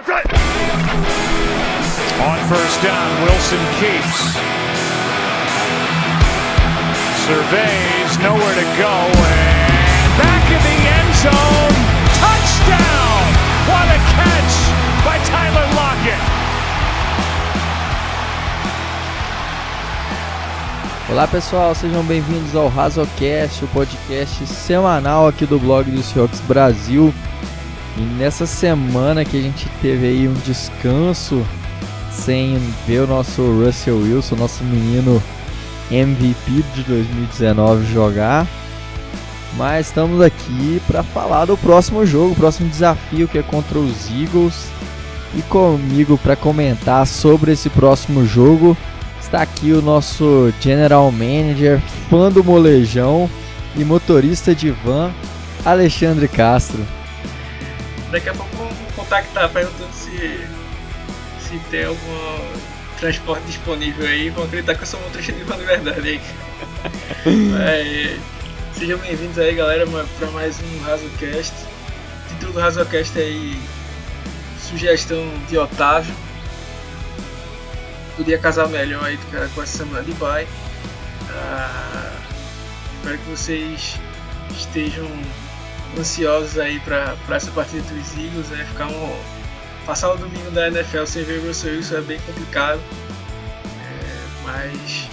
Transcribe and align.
On 0.00 0.08
first 2.48 2.82
down, 2.82 3.22
Wilson 3.22 3.60
keeps. 3.76 4.32
Surveys, 7.28 8.18
nowhere 8.24 8.54
to 8.54 8.64
go, 8.80 8.94
and 9.12 10.08
back 10.16 10.44
in 10.48 10.62
the 10.64 10.88
end 10.88 11.14
zone. 11.20 11.76
Touchdown! 12.16 13.20
What 13.68 13.92
a 13.92 14.00
catch 14.16 14.56
by 15.04 15.18
Tyler 15.28 15.68
Lockett! 15.76 16.20
Olá 21.10 21.26
pessoal, 21.28 21.74
sejam 21.74 22.02
bem-vindos 22.04 22.56
ao 22.56 22.68
Razocast, 22.68 23.64
o 23.64 23.68
podcast 23.68 24.46
semanal 24.46 25.28
aqui 25.28 25.44
do 25.44 25.58
blog 25.58 25.90
do 25.90 26.02
Seahawks 26.02 26.40
Brasil. 26.40 27.12
E 27.96 28.00
nessa 28.00 28.46
semana 28.46 29.24
que 29.24 29.36
a 29.36 29.42
gente 29.42 29.68
teve 29.82 30.06
aí 30.06 30.28
um 30.28 30.34
descanso 30.44 31.44
sem 32.12 32.58
ver 32.86 33.00
o 33.00 33.06
nosso 33.06 33.42
Russell 33.42 33.98
Wilson, 33.98 34.36
nosso 34.36 34.62
menino 34.64 35.22
MVP 35.90 36.62
de 36.74 36.82
2019 36.82 37.92
jogar. 37.92 38.46
Mas 39.56 39.88
estamos 39.88 40.20
aqui 40.20 40.80
para 40.86 41.02
falar 41.02 41.44
do 41.44 41.56
próximo 41.56 42.06
jogo, 42.06 42.32
o 42.32 42.36
próximo 42.36 42.68
desafio 42.68 43.26
que 43.26 43.38
é 43.38 43.42
contra 43.42 43.78
os 43.78 44.08
Eagles. 44.08 44.68
E 45.34 45.42
comigo 45.42 46.18
para 46.18 46.34
comentar 46.34 47.06
sobre 47.06 47.52
esse 47.52 47.70
próximo 47.70 48.26
jogo 48.26 48.76
está 49.20 49.42
aqui 49.42 49.72
o 49.72 49.82
nosso 49.82 50.52
General 50.60 51.10
Manager, 51.12 51.80
fã 52.08 52.30
do 52.30 52.42
molejão 52.42 53.30
e 53.76 53.84
motorista 53.84 54.54
de 54.54 54.70
van, 54.70 55.12
Alexandre 55.64 56.26
Castro. 56.26 56.80
Daqui 58.10 58.28
a 58.28 58.34
pouco 58.34 58.56
vamos 58.56 58.76
contactar 58.96 59.48
perguntando 59.50 59.92
se, 59.92 60.44
se 61.40 61.58
tem 61.70 61.84
algum 61.84 62.38
transporte 62.98 63.44
disponível 63.46 64.04
aí. 64.04 64.30
Vão 64.30 64.44
acreditar 64.44 64.74
que 64.74 64.82
eu 64.82 64.86
sou 64.86 65.00
motorista 65.00 65.32
de 65.32 65.44
van 65.44 65.56
de 65.56 65.64
verdade 65.64 66.08
aí. 66.08 66.20
sejam 68.76 68.98
bem-vindos 68.98 69.38
aí, 69.38 69.54
galera, 69.54 69.86
para 70.18 70.30
mais 70.32 70.58
um 70.60 70.82
RazoCast. 70.82 71.54
O 71.54 72.28
título 72.30 72.52
do 72.54 72.58
RazoCast 72.58 73.16
é 73.16 73.22
aí 73.22 73.60
sugestão 74.60 75.24
de 75.48 75.56
Otávio. 75.56 76.14
Podia 78.16 78.38
casar 78.38 78.68
melhor 78.68 79.04
aí 79.04 79.18
cara, 79.30 79.48
com 79.54 79.62
essa 79.62 79.78
semana 79.78 80.02
de 80.02 80.12
bye. 80.14 80.48
Ah, 81.30 82.12
espero 82.96 83.18
que 83.18 83.30
vocês 83.30 84.00
estejam 84.50 85.06
ansiosos 85.98 86.58
aí 86.58 86.80
para 86.80 87.16
essa 87.30 87.50
partida 87.50 87.82
dos 87.82 88.12
Eagles, 88.16 88.48
né? 88.48 88.64
Ficar 88.70 88.86
um, 88.88 89.16
passar 89.86 90.12
o 90.12 90.16
domingo 90.16 90.50
da 90.50 90.68
NFL 90.68 91.04
sem 91.04 91.24
ver 91.24 91.40
o 91.40 91.48
Russell 91.48 91.74
Wilson 91.74 91.96
é 91.96 92.00
bem 92.02 92.20
complicado, 92.20 92.80
é, 93.64 94.42
mas 94.44 95.08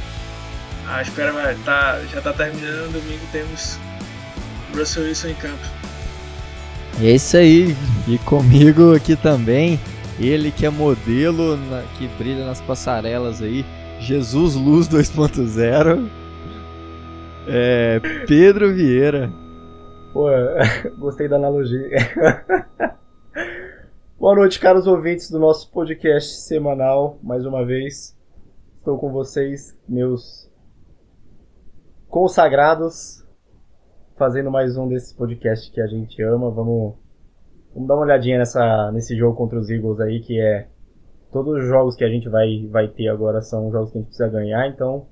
a 0.88 1.02
espera 1.02 1.31
vai 1.31 1.55
tá, 1.66 2.00
já 2.11 2.20
está 2.20 2.33
terminando. 2.33 2.94
Domingo 2.94 3.25
temos 3.31 3.80
Russell 4.75 5.03
Wilson 5.03 5.30
em 5.30 5.36
campo. 5.36 5.66
É 7.02 7.11
isso 7.11 7.38
aí, 7.38 7.75
e 8.08 8.17
comigo 8.20 8.95
aqui 8.95 9.16
também, 9.16 9.80
ele 10.20 10.52
que 10.52 10.66
é 10.66 10.70
modelo, 10.70 11.55
na, 11.55 11.83
que 11.95 12.08
brilha 12.17 12.44
nas 12.44 12.59
passarelas 12.59 13.39
aí, 13.39 13.64
Jesus 14.00 14.55
Luz 14.55 14.88
2.0, 14.88 16.08
é, 17.48 18.00
Pedro 18.28 18.73
Vieira. 18.73 19.31
Pô, 20.18 20.26
gostei 20.98 21.28
da 21.28 21.36
analogia. 21.36 21.90
Boa 24.18 24.34
noite, 24.34 24.60
caros 24.60 24.88
ouvintes 24.88 25.30
do 25.30 25.38
nosso 25.38 25.72
podcast 25.72 26.42
semanal. 26.42 27.20
Mais 27.22 27.46
uma 27.46 27.64
vez, 27.64 28.18
estou 28.76 28.98
com 28.98 29.12
vocês, 29.12 29.78
meus 29.88 30.52
consagrados, 32.10 33.23
fazendo 34.16 34.50
mais 34.50 34.76
um 34.76 34.88
desses 34.88 35.14
podcasts 35.14 35.70
que 35.70 35.80
a 35.80 35.86
gente 35.86 36.20
ama. 36.23 36.49
Vamos, 36.49 36.95
vamos 37.72 37.88
dar 37.88 37.94
uma 37.94 38.05
olhadinha 38.05 38.39
nessa, 38.39 38.92
nesse 38.92 39.16
jogo 39.16 39.38
contra 39.38 39.60
os 39.60 39.70
Eagles 39.70 39.99
aí, 39.99 40.20
que 40.20 40.42
é. 40.42 40.67
Todos 41.32 41.61
os 41.61 41.67
jogos 41.67 41.95
que 41.95 42.04
a 42.04 42.10
gente 42.10 42.28
vai, 42.28 42.67
vai 42.72 42.88
ter 42.88 43.08
agora 43.08 43.39
são 43.42 43.72
jogos 43.72 43.92
que 43.92 43.99
a 43.99 44.02
gente 44.02 44.08
precisa 44.08 44.30
ganhar, 44.30 44.67
então 44.67 45.05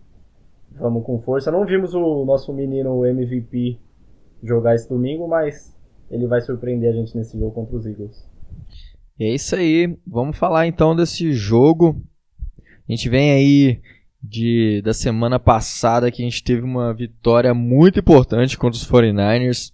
vamos 0.72 1.06
com 1.06 1.20
força. 1.20 1.52
Não 1.52 1.64
vimos 1.64 1.94
o 1.94 2.26
nosso 2.26 2.52
menino 2.52 3.06
MVP 3.06 3.85
jogar 4.48 4.76
esse 4.76 4.88
domingo, 4.88 5.28
mas 5.28 5.76
ele 6.10 6.28
vai 6.28 6.42
surpreender 6.42 6.92
a 6.92 6.96
gente 6.96 7.16
nesse 7.16 7.38
jogo 7.38 7.52
contra 7.52 7.76
os 7.76 7.86
Eagles. 7.86 8.26
É 9.20 9.34
isso 9.34 9.56
aí. 9.56 9.98
Vamos 10.06 10.38
falar 10.38 10.68
então 10.68 10.96
desse 10.96 11.32
jogo. 11.34 12.02
A 12.88 12.92
gente 12.92 13.10
vem 13.10 13.32
aí 13.32 13.82
de 14.22 14.82
da 14.84 14.94
semana 14.94 15.40
passada 15.40 16.12
que 16.12 16.22
a 16.22 16.26
gente 16.26 16.44
teve 16.44 16.62
uma 16.62 16.94
vitória 16.94 17.54
muito 17.54 18.00
importante 18.00 18.58
contra 18.58 18.78
os 18.78 18.88
49ers. 18.88 19.72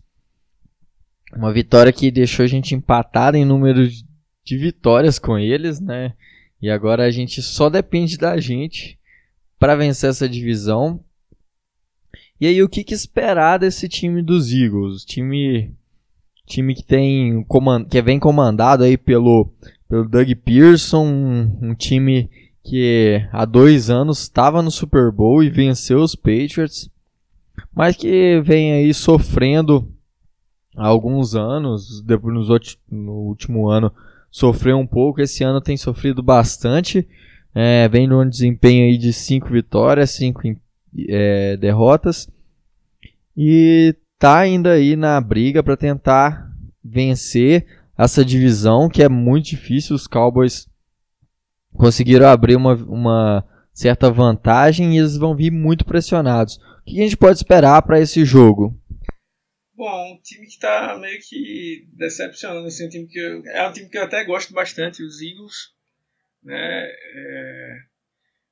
Uma 1.36 1.52
vitória 1.52 1.94
que 1.94 2.12
deixou 2.12 2.44
a 2.44 2.48
gente 2.48 2.76
empatado 2.76 3.38
em 3.38 3.46
número 3.46 3.88
de 3.88 4.58
vitórias 4.58 5.18
com 5.18 5.40
eles, 5.40 5.80
né? 5.80 6.14
E 6.62 6.70
agora 6.70 7.06
a 7.06 7.12
gente 7.12 7.42
só 7.42 7.70
depende 7.70 8.18
da 8.18 8.40
gente 8.40 9.00
para 9.58 9.76
vencer 9.76 10.10
essa 10.10 10.28
divisão. 10.28 11.04
E 12.42 12.48
aí, 12.48 12.64
o 12.64 12.68
que, 12.68 12.84
que, 12.84 12.96
esperar 12.96 13.60
desse 13.60 13.88
time 13.88 14.20
dos 14.24 14.52
Eagles? 14.52 15.06
Time, 15.06 15.72
time 16.48 16.74
que 16.74 16.84
tem 16.84 17.46
que 17.88 18.02
vem 18.02 18.20
comandado 18.20 18.84
aí 18.84 18.98
pelo, 18.98 19.54
pelo 19.88 20.10
Doug 20.10 20.28
Pearson, 20.44 21.06
um, 21.06 21.60
um 21.62 21.76
time 21.76 22.32
que 22.64 23.24
há 23.32 23.46
dois 23.46 23.92
anos 23.92 24.24
estava 24.24 24.64
no 24.64 24.72
Super 24.72 25.12
Bowl 25.12 25.44
e 25.44 25.52
venceu 25.52 26.00
os 26.00 26.16
Patriots, 26.16 26.90
mas 27.72 27.96
que 27.96 28.42
vem 28.42 28.74
aí 28.74 28.92
sofrendo 28.92 29.88
há 30.76 30.88
alguns 30.88 31.36
anos, 31.36 32.02
depois 32.02 32.34
nos, 32.34 32.80
no 32.90 33.14
último 33.28 33.70
ano 33.70 33.94
sofreu 34.32 34.80
um 34.80 34.88
pouco, 34.88 35.22
esse 35.22 35.44
ano 35.44 35.62
tem 35.62 35.78
sofrido 35.78 36.24
bastante, 36.24 37.08
é, 37.54 37.88
vem 37.88 38.08
num 38.08 38.28
desempenho 38.28 38.86
aí 38.86 38.98
de 38.98 39.14
cinco 39.14 39.50
vitórias, 39.50 40.10
cinco 40.10 40.42
é, 41.08 41.58
derrotas 41.58 42.30
e 43.36 43.96
tá 44.18 44.40
ainda 44.40 44.74
aí 44.74 44.96
na 44.96 45.20
briga 45.20 45.64
para 45.64 45.78
tentar 45.78 46.52
vencer 46.84 47.66
essa 47.98 48.26
divisão 48.26 48.90
que 48.90 49.04
é 49.04 49.10
muito 49.10 49.48
difícil. 49.48 49.96
Os 49.96 50.08
Cowboys 50.08 50.68
conseguiram 51.74 52.28
abrir 52.28 52.56
uma, 52.56 52.76
uma 52.76 53.48
certa 53.74 54.12
vantagem 54.12 54.94
e 54.96 55.00
eles 55.00 55.18
vão 55.18 55.36
vir 55.36 55.52
muito 55.52 55.86
pressionados. 55.86 56.58
O 56.58 56.84
que 56.86 57.00
a 57.00 57.04
gente 57.04 57.18
pode 57.18 57.38
esperar 57.38 57.82
para 57.84 58.00
esse 58.00 58.26
jogo? 58.26 58.78
Bom, 59.76 60.14
um 60.14 60.22
time 60.22 60.46
que 60.46 60.54
está 60.54 60.98
meio 61.00 61.20
que 61.28 61.88
decepcionando, 61.94 62.68
assim, 62.68 62.86
um 62.86 62.90
time 62.90 63.08
que 63.08 63.20
eu, 63.20 63.44
é 63.48 63.68
um 63.68 63.72
time 63.72 63.90
que 63.90 63.98
eu 63.98 64.04
até 64.04 64.24
gosto 64.24 64.54
bastante, 64.54 65.02
os 65.02 65.22
Eagles, 65.22 65.74
né? 66.44 66.86
É, 67.16 67.78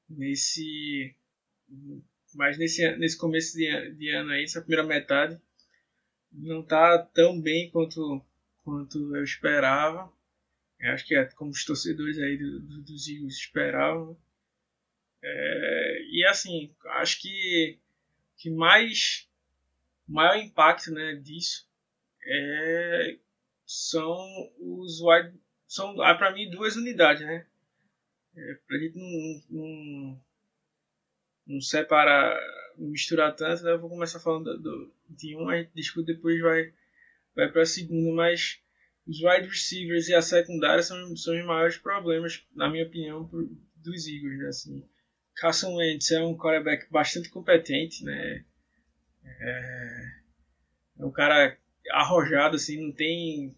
nesse 0.09 1.16
mas 2.34 2.57
nesse, 2.57 2.90
nesse 2.97 3.17
começo 3.17 3.57
de, 3.57 3.91
de 3.95 4.09
ano 4.09 4.31
aí, 4.31 4.44
essa 4.44 4.62
primeira 4.62 4.85
metade, 4.85 5.40
não 6.31 6.62
está 6.62 6.97
tão 7.00 7.40
bem 7.40 7.69
quanto, 7.72 8.23
quanto 8.63 9.16
eu 9.16 9.23
esperava. 9.23 10.12
Eu 10.79 10.91
acho 10.91 11.06
que 11.06 11.16
é 11.16 11.25
como 11.25 11.51
os 11.51 11.66
torcedores 11.66 12.17
aí 12.19 12.38
do, 12.38 12.59
do, 12.59 12.81
dos 12.84 13.07
Eagles 13.07 13.35
esperavam. 13.35 14.17
É, 15.22 16.01
e 16.12 16.25
assim, 16.25 16.73
acho 16.85 17.22
que 17.22 17.79
que 18.38 18.50
mais 18.50 19.29
maior 20.07 20.38
impacto 20.38 20.91
né, 20.91 21.16
disso 21.16 21.69
é, 22.23 23.17
são 23.66 24.17
os 24.57 25.01
wide 25.01 25.38
são 25.67 26.01
ah, 26.01 26.16
para 26.16 26.31
mim 26.31 26.50
duas 26.50 26.78
unidades 26.78 27.22
né 27.22 27.46
é, 28.35 28.53
para 28.66 28.78
a 28.78 28.79
gente 28.79 28.97
não, 28.97 29.43
não, 29.49 30.22
não 31.49 31.59
separa, 31.59 32.40
não 32.78 32.90
misturar 32.90 33.35
tanto, 33.35 33.63
né? 33.63 33.72
Eu 33.72 33.79
vou 33.79 33.90
começar 33.90 34.19
falando 34.19 34.55
do, 34.57 34.93
de 35.09 35.35
um, 35.35 35.49
a 35.49 35.57
gente 35.57 36.03
depois 36.05 36.40
vai, 36.40 36.72
vai 37.35 37.51
para 37.51 37.63
a 37.63 37.66
segunda, 37.66 38.13
mas 38.13 38.61
os 39.07 39.19
wide 39.22 39.47
receivers 39.47 40.07
e 40.07 40.13
a 40.13 40.22
secundária 40.22 40.84
são, 40.84 41.17
são 41.17 41.37
os 41.37 41.46
maiores 41.46 41.78
problemas, 41.78 42.46
na 42.55 42.69
minha 42.69 42.85
opinião, 42.85 43.28
dos 43.75 44.07
Eagles, 44.07 44.37
né? 44.37 44.47
Assim, 44.47 44.90
Carson 45.35 45.75
Wentz 45.75 46.11
é 46.11 46.22
um 46.22 46.37
quarterback 46.37 46.85
bastante 46.91 47.29
competente, 47.29 48.03
né? 48.03 48.45
É, 49.25 50.03
é 50.99 51.05
um 51.05 51.11
cara 51.11 51.57
arrojado, 51.91 52.55
assim, 52.57 52.79
não 52.79 52.91
tem 52.91 53.55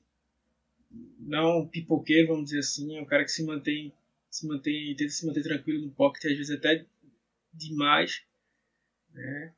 não 1.19 1.67
pipoqueiro, 1.67 2.29
vamos 2.29 2.45
dizer 2.45 2.59
assim, 2.59 2.97
é 2.97 3.01
um 3.01 3.05
cara 3.05 3.23
que 3.23 3.31
se 3.31 3.44
mantém 3.45 3.94
se 4.31 4.47
mantém, 4.47 4.95
tenta 4.95 5.11
se 5.11 5.25
manter 5.25 5.44
tranquilo 5.44 5.85
no 5.85 5.91
pocket, 5.91 6.23
às 6.25 6.37
vezes 6.37 6.51
até 6.51 6.85
demais. 7.53 8.24
Né? 9.13 9.53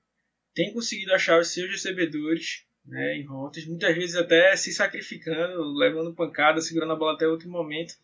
Tem 0.54 0.74
conseguido 0.74 1.13
achar 1.13 1.40
os 1.40 1.50
seus 1.50 1.69
recebedores 1.69 2.66
né, 2.86 3.18
em 3.18 3.25
rotas, 3.25 3.66
muitas 3.66 3.95
vezes 3.95 4.16
até 4.16 4.56
se 4.56 4.74
sacrificando, 4.74 5.74
levando 5.74 6.13
pancada, 6.13 6.62
segurando 6.62 6.94
a 6.94 6.98
bola 6.98 7.13
até 7.13 7.28
o 7.28 7.31
último 7.31 7.54
momento. 7.54 7.95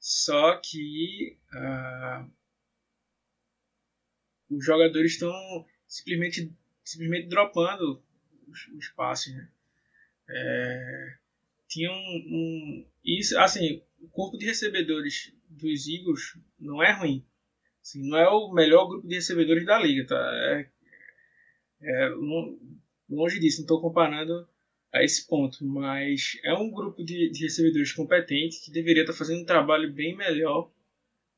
Só 0.00 0.56
que 0.56 1.36
uh, 1.52 2.30
os 4.50 4.64
jogadores 4.64 5.12
estão 5.12 5.32
simplesmente, 5.86 6.52
simplesmente 6.84 7.28
dropando 7.28 8.02
os, 8.46 8.68
os 8.68 8.88
passes. 8.90 9.34
Né? 9.34 9.48
É, 10.30 11.18
tinha 11.66 11.90
um, 11.90 11.94
um, 11.94 12.86
isso, 13.04 13.38
assim, 13.38 13.82
o 14.00 14.08
corpo 14.08 14.38
de 14.38 14.46
recebedores 14.46 15.34
dos 15.48 15.86
Eagles 15.88 16.38
não 16.58 16.82
é 16.82 16.92
ruim. 16.92 17.24
Assim, 17.88 18.06
não 18.06 18.18
é 18.18 18.28
o 18.28 18.52
melhor 18.52 18.86
grupo 18.86 19.08
de 19.08 19.14
recebedores 19.14 19.64
da 19.64 19.78
liga, 19.78 20.06
tá? 20.06 20.30
É, 20.34 20.70
é, 21.80 22.08
longe 23.08 23.40
disso, 23.40 23.58
não 23.58 23.64
estou 23.64 23.80
comparando 23.80 24.46
a 24.92 25.02
esse 25.02 25.26
ponto, 25.26 25.64
mas 25.64 26.38
é 26.44 26.52
um 26.52 26.70
grupo 26.70 27.02
de, 27.02 27.30
de 27.30 27.44
recebedores 27.44 27.92
competentes 27.92 28.62
que 28.62 28.70
deveria 28.70 29.02
estar 29.02 29.14
tá 29.14 29.18
fazendo 29.18 29.40
um 29.40 29.46
trabalho 29.46 29.90
bem 29.90 30.14
melhor 30.14 30.70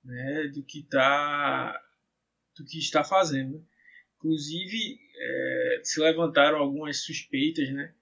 né, 0.05 0.49
do 0.53 0.65
que 0.65 0.83
tá 0.83 1.81
do 2.57 2.65
que 2.65 2.79
está 2.79 3.05
fazendo. 3.05 3.65
Inclusive, 4.17 4.99
é, 5.17 5.81
se 5.85 6.01
levantaram 6.01 6.59
algumas 6.59 7.05
suspeitas, 7.05 7.73
né? 7.73 7.95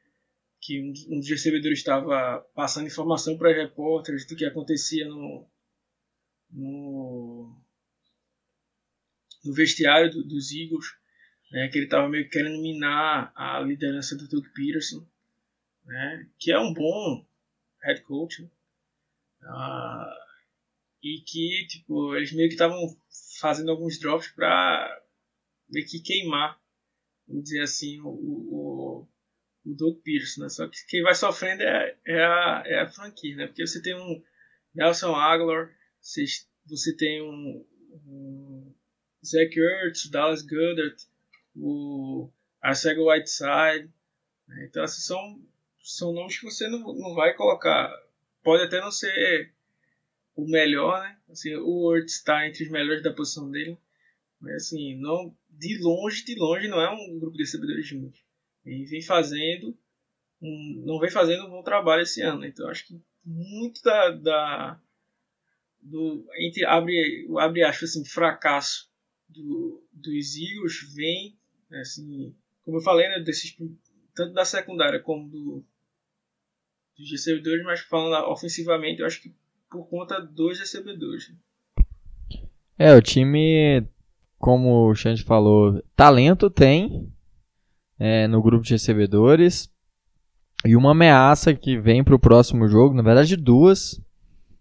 Que 0.61 0.81
um, 0.81 0.93
um 1.15 1.21
dos 1.21 1.29
recebedores 1.29 1.79
estava 1.79 2.41
passando 2.55 2.87
informação 2.87 3.37
para 3.37 3.53
repórteres 3.53 4.27
do 4.27 4.35
que 4.35 4.45
acontecia 4.45 5.07
no, 5.07 5.47
no, 6.51 7.63
no 9.45 9.53
vestiário 9.53 10.11
do, 10.11 10.25
dos 10.25 10.53
Eagles, 10.53 10.87
né, 11.51 11.69
que 11.69 11.79
ele 11.79 11.87
estava 11.87 12.09
meio 12.09 12.29
querendo 12.29 12.61
minar 12.61 13.33
a 13.35 13.61
liderança 13.61 14.17
do 14.17 14.29
Doug 14.29 14.47
Peterson, 14.55 15.07
né, 15.85 16.27
que 16.39 16.53
é 16.53 16.59
um 16.59 16.73
bom 16.73 17.27
head 17.83 18.03
coach. 18.03 18.43
Né, 18.43 18.51
ah, 19.45 20.15
e 21.03 21.21
que 21.21 21.67
tipo, 21.69 22.17
eles 22.17 22.33
meio 22.33 22.49
que 22.49 22.55
estavam 22.55 22.79
fazendo 23.41 23.71
alguns 23.71 23.99
drops 23.99 24.29
para 24.29 25.03
meio 25.69 25.87
que 25.87 26.01
queimar, 26.01 26.61
vamos 27.27 27.45
dizer 27.45 27.63
assim, 27.63 28.01
o, 28.01 28.09
o, 28.09 29.09
o 29.65 29.75
Doug 29.75 30.01
Pierce, 30.03 30.41
né? 30.41 30.49
Só 30.49 30.67
que 30.67 30.77
quem 30.89 31.03
vai 31.03 31.15
sofrendo 31.15 31.63
é, 31.63 31.97
é, 32.07 32.25
a, 32.25 32.63
é 32.67 32.81
a 32.81 32.89
franquia, 32.89 33.37
né? 33.37 33.47
Porque 33.47 33.67
você 33.67 33.81
tem 33.81 33.95
um 33.95 34.23
Nelson 34.75 35.15
Aguilar, 35.15 35.71
você, 36.01 36.25
você 36.67 36.97
tem 36.97 37.23
um, 37.23 37.67
um 38.07 38.58
Zach 39.25 39.59
Ertz, 39.59 40.09
Dallas 40.11 40.43
Goddard, 40.43 40.97
o 41.57 42.31
Arcega 42.63 43.03
Whiteside, 43.03 43.91
né? 44.47 44.67
Então, 44.69 44.83
assim, 44.83 45.03
são, 45.03 45.43
são 45.83 46.13
nomes 46.13 46.39
que 46.39 46.45
você 46.45 46.69
não, 46.69 46.81
não 46.95 47.15
vai 47.15 47.35
colocar. 47.35 47.93
Pode 48.43 48.65
até 48.65 48.81
não 48.81 48.91
ser 48.91 49.53
o 50.35 50.47
melhor, 50.47 51.03
né? 51.03 51.19
Assim, 51.29 51.55
o 51.57 51.69
Word 51.69 52.11
está 52.11 52.47
entre 52.47 52.65
os 52.65 52.71
melhores 52.71 53.03
da 53.03 53.13
posição 53.13 53.51
dele. 53.51 53.77
Mas 54.41 54.55
assim, 54.55 54.97
não, 54.97 55.37
de 55.51 55.79
longe, 55.83 56.25
de 56.25 56.37
longe, 56.37 56.69
não 56.69 56.81
é 56.81 56.91
um 56.91 57.19
grupo 57.19 57.37
de 57.37 57.43
recebedores 57.43 57.91
muito. 57.93 58.21
Ele 58.65 58.85
vem 58.85 59.03
fazendo, 59.03 59.77
um, 60.41 60.83
não 60.87 61.01
vem 61.01 61.11
fazendo 61.11 61.47
um 61.47 61.51
bom 61.51 61.63
trabalho 61.63 62.03
esse 62.03 62.23
ano. 62.23 62.41
Né? 62.41 62.49
Então 62.49 62.69
acho 62.69 62.87
que 62.87 63.01
muito 63.25 63.83
da, 63.83 64.11
da 64.11 64.81
do 65.81 66.27
entre 66.39 66.65
abre 66.65 67.29
abre 67.39 67.63
aspas 67.63 67.91
assim 67.91 68.05
fracasso 68.05 68.88
do, 69.29 69.85
dos 69.93 70.37
Eagles 70.37 70.95
vem 70.95 71.39
assim 71.81 72.35
como 72.65 72.79
eu 72.79 72.83
falei 72.83 73.09
né 73.09 73.21
desses 73.21 73.57
tanto 74.15 74.33
da 74.33 74.45
secundária 74.45 75.01
como 75.01 75.29
do 75.29 75.65
dos 76.97 77.11
recebedores 77.11 77.65
mas 77.65 77.81
falando 77.81 78.31
ofensivamente 78.31 79.01
eu 79.01 79.07
acho 79.07 79.23
que 79.23 79.35
por 79.71 79.89
conta 79.89 80.21
dos 80.21 80.59
recebedores. 80.59 81.33
É, 82.79 82.95
o 82.95 83.03
time, 83.03 83.87
como 84.39 84.89
o 84.89 84.95
Xande 84.95 85.25
falou, 85.25 85.83
talento 85.95 86.49
tem 86.49 87.13
é, 87.99 88.27
no 88.27 88.43
grupo 88.43 88.65
de 88.65 88.73
recebedores. 88.73 89.71
E 90.65 90.75
uma 90.75 90.91
ameaça 90.91 91.55
que 91.55 91.79
vem 91.79 92.03
para 92.03 92.15
o 92.15 92.19
próximo 92.19 92.67
jogo, 92.67 92.95
na 92.95 93.03
verdade 93.03 93.37
duas, 93.37 94.01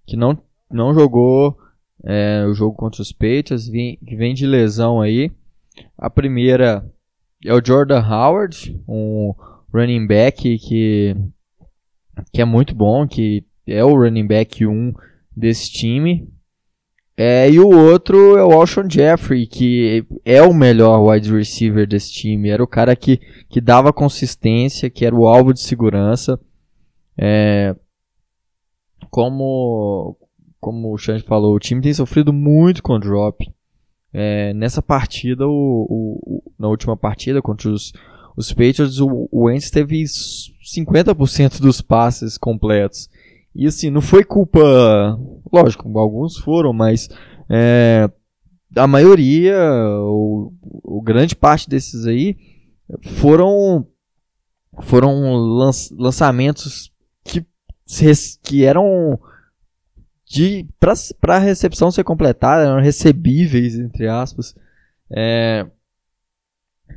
que 0.06 0.16
não, 0.16 0.40
não 0.70 0.94
jogou 0.94 1.58
é, 2.04 2.46
o 2.48 2.54
jogo 2.54 2.76
contra 2.76 3.02
os 3.02 3.12
Patriots, 3.12 3.68
vem, 3.68 3.98
que 3.98 4.16
vem 4.16 4.34
de 4.34 4.46
lesão 4.46 5.02
aí. 5.02 5.32
A 5.98 6.10
primeira 6.10 6.86
é 7.44 7.54
o 7.54 7.64
Jordan 7.64 8.02
Howard, 8.02 8.80
um 8.88 9.34
running 9.74 10.08
back 10.08 10.58
que, 10.58 11.16
que 12.32 12.42
é 12.42 12.46
muito 12.46 12.74
bom, 12.76 13.08
que 13.08 13.46
é 13.66 13.84
o 13.84 13.96
running 13.96 14.28
back 14.28 14.66
1 14.66 14.94
desse 15.36 15.72
time. 15.72 16.28
É, 17.20 17.50
e 17.50 17.60
o 17.60 17.70
outro 17.70 18.38
é 18.38 18.44
o 18.44 18.52
Alshon 18.52 18.88
Jeffrey, 18.88 19.48
que 19.48 20.06
é 20.24 20.40
o 20.44 20.54
melhor 20.54 21.02
wide 21.02 21.34
receiver 21.34 21.88
desse 21.88 22.12
time. 22.14 22.50
Era 22.50 22.64
o 22.64 22.68
cara 22.68 22.96
que, 22.96 23.20
que 23.50 23.60
dava 23.60 23.92
consistência, 23.92 24.90
que 24.90 25.04
era 25.04 25.16
o 25.16 25.28
alvo 25.28 25.52
de 25.52 25.60
segurança. 25.60 26.40
É, 27.18 27.76
como, 29.10 30.16
como 30.60 30.94
o 30.94 30.98
Xande 30.98 31.24
falou, 31.24 31.56
o 31.56 31.60
time 31.60 31.82
tem 31.82 31.94
sofrido 31.94 32.34
muito 32.34 32.82
com 32.84 33.00
drop. 33.00 33.50
É, 34.14 34.54
nessa 34.54 34.82
partida, 34.82 35.48
o, 35.48 35.52
o, 35.90 36.44
na 36.58 36.68
última 36.68 36.96
partida 36.96 37.42
contra 37.42 37.70
os, 37.70 37.94
os 38.36 38.52
Patriots, 38.52 39.00
o, 39.00 39.28
o 39.32 39.46
Wentz 39.46 39.70
teve 39.70 40.04
50% 40.04 41.60
dos 41.60 41.82
passes 41.82 42.38
completos. 42.38 43.10
E 43.54 43.66
assim, 43.66 43.90
não 43.90 44.02
foi 44.02 44.24
culpa. 44.24 44.60
Lógico, 45.52 45.98
alguns 45.98 46.38
foram, 46.38 46.74
mas 46.74 47.10
é, 47.50 48.10
a 48.76 48.88
maioria, 48.88 49.58
o, 50.02 50.54
o 50.62 51.02
grande 51.02 51.36
parte 51.36 51.70
desses 51.70 52.06
aí, 52.06 52.38
foram 53.16 53.86
foram 54.82 55.34
lançamentos 55.92 56.92
que, 57.24 57.44
que 58.44 58.64
eram 58.64 59.20
de 60.28 60.68
para 60.80 61.36
a 61.36 61.40
recepção 61.40 61.90
ser 61.90 62.04
completada, 62.04 62.64
eram 62.64 62.82
recebíveis, 62.82 63.80
entre 63.80 64.08
aspas. 64.08 64.56
É, 65.10 65.66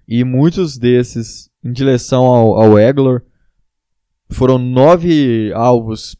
e 0.06 0.24
muitos 0.24 0.76
desses 0.76 1.48
em 1.62 1.72
direção 1.72 2.24
ao, 2.24 2.60
ao 2.60 2.78
Eglor 2.78 3.22
foram 4.30 4.58
nove 4.58 5.52
alvos 5.54 6.16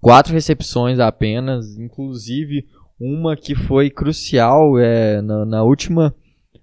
quatro 0.00 0.32
recepções 0.32 0.98
apenas, 0.98 1.76
inclusive 1.76 2.66
uma 2.98 3.36
que 3.36 3.54
foi 3.54 3.90
crucial 3.90 4.78
é, 4.78 5.20
na, 5.20 5.44
na 5.44 5.62
última, 5.62 6.14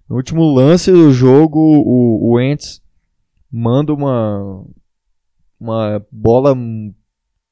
no 0.10 0.16
último 0.16 0.44
lance 0.44 0.92
do 0.92 1.12
jogo, 1.12 1.60
o, 1.60 2.32
o 2.32 2.42
Ents 2.42 2.82
manda 3.52 3.94
uma, 3.94 4.66
uma 5.60 6.06
bola 6.12 6.56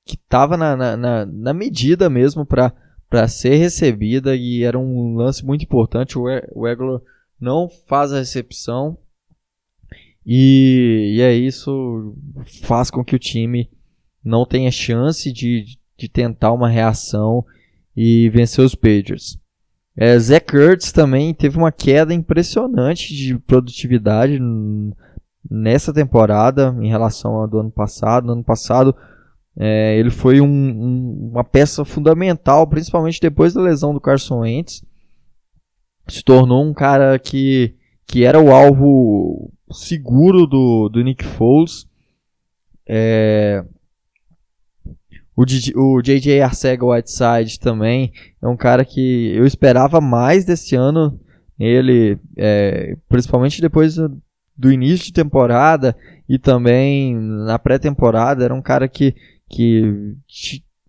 que 0.06 0.16
estava 0.16 0.58
na, 0.58 0.76
na, 0.98 1.26
na, 1.26 1.54
medida 1.54 2.10
mesmo 2.10 2.46
para 2.46 3.28
ser 3.28 3.56
recebida 3.56 4.36
e 4.36 4.64
era 4.64 4.78
um 4.78 5.16
lance 5.16 5.46
muito 5.46 5.64
importante. 5.64 6.18
O, 6.18 6.26
o 6.54 6.68
Eglor 6.68 7.02
não 7.40 7.70
faz 7.88 8.12
a 8.12 8.20
recepção 8.20 8.98
e, 10.26 11.16
e 11.18 11.22
é 11.22 11.34
isso 11.34 12.16
faz 12.64 12.92
com 12.92 13.04
que 13.04 13.16
o 13.16 13.20
time 13.20 13.70
não 14.24 14.46
tenha 14.46 14.72
chance 14.72 15.32
de, 15.32 15.78
de 15.98 16.10
tentar 16.10 16.52
uma 16.52 16.70
reação 16.70 17.44
e 17.96 18.30
vencer 18.30 18.64
os 18.64 18.76
Patriots. 18.76 19.40
É, 19.96 20.18
Zach 20.18 20.56
Ertz 20.56 20.92
também 20.92 21.34
teve 21.34 21.58
uma 21.58 21.72
queda 21.72 22.14
impressionante 22.14 23.14
de 23.14 23.38
produtividade 23.38 24.40
nessa 25.50 25.94
temporada 25.94 26.76
em 26.80 26.88
relação 26.88 27.36
ao 27.36 27.48
do 27.48 27.60
ano 27.60 27.72
passado. 27.72 28.28
No 28.28 28.34
ano 28.34 28.44
passado 28.44 28.96
é, 29.58 29.98
ele 29.98 30.10
foi 30.10 30.40
um, 30.40 30.48
um, 30.48 31.30
uma 31.32 31.44
peça 31.44 31.84
fundamental, 31.84 32.66
principalmente 32.68 33.20
depois 33.20 33.54
da 33.54 33.62
lesão 33.62 33.94
do 33.94 34.02
Carson 34.02 34.40
Wentz. 34.40 34.84
Se 36.08 36.24
tornou 36.24 36.64
um 36.64 36.74
cara 36.74 37.18
que, 37.20 37.76
que 38.06 38.24
era 38.24 38.40
o 38.40 38.52
alvo 38.52 39.52
seguro 39.72 40.46
do, 40.46 40.90
do 40.90 41.02
Nick 41.02 41.24
Foles. 41.24 41.88
É, 42.88 43.64
o, 45.36 45.46
DJ, 45.46 45.74
o 45.76 46.02
JJ 46.02 46.42
Arcega 46.42 46.86
Whiteside 46.86 47.60
também 47.60 48.12
é 48.42 48.48
um 48.48 48.58
cara 48.58 48.84
que 48.84 49.34
eu 49.36 49.46
esperava 49.46 50.02
mais 50.02 50.46
desse 50.46 50.76
ano. 50.76 51.20
Ele, 51.60 52.18
é, 52.38 52.96
principalmente 53.08 53.62
depois 53.62 53.96
do, 53.96 54.22
do, 54.58 54.72
início 54.72 55.06
de 55.06 55.14
temporada 55.14 55.96
e 56.28 56.40
também 56.40 57.16
na 57.16 57.60
pré-temporada, 57.60 58.44
era 58.44 58.54
um 58.54 58.62
cara 58.62 58.88
que, 58.88 59.16
que 59.52 60.18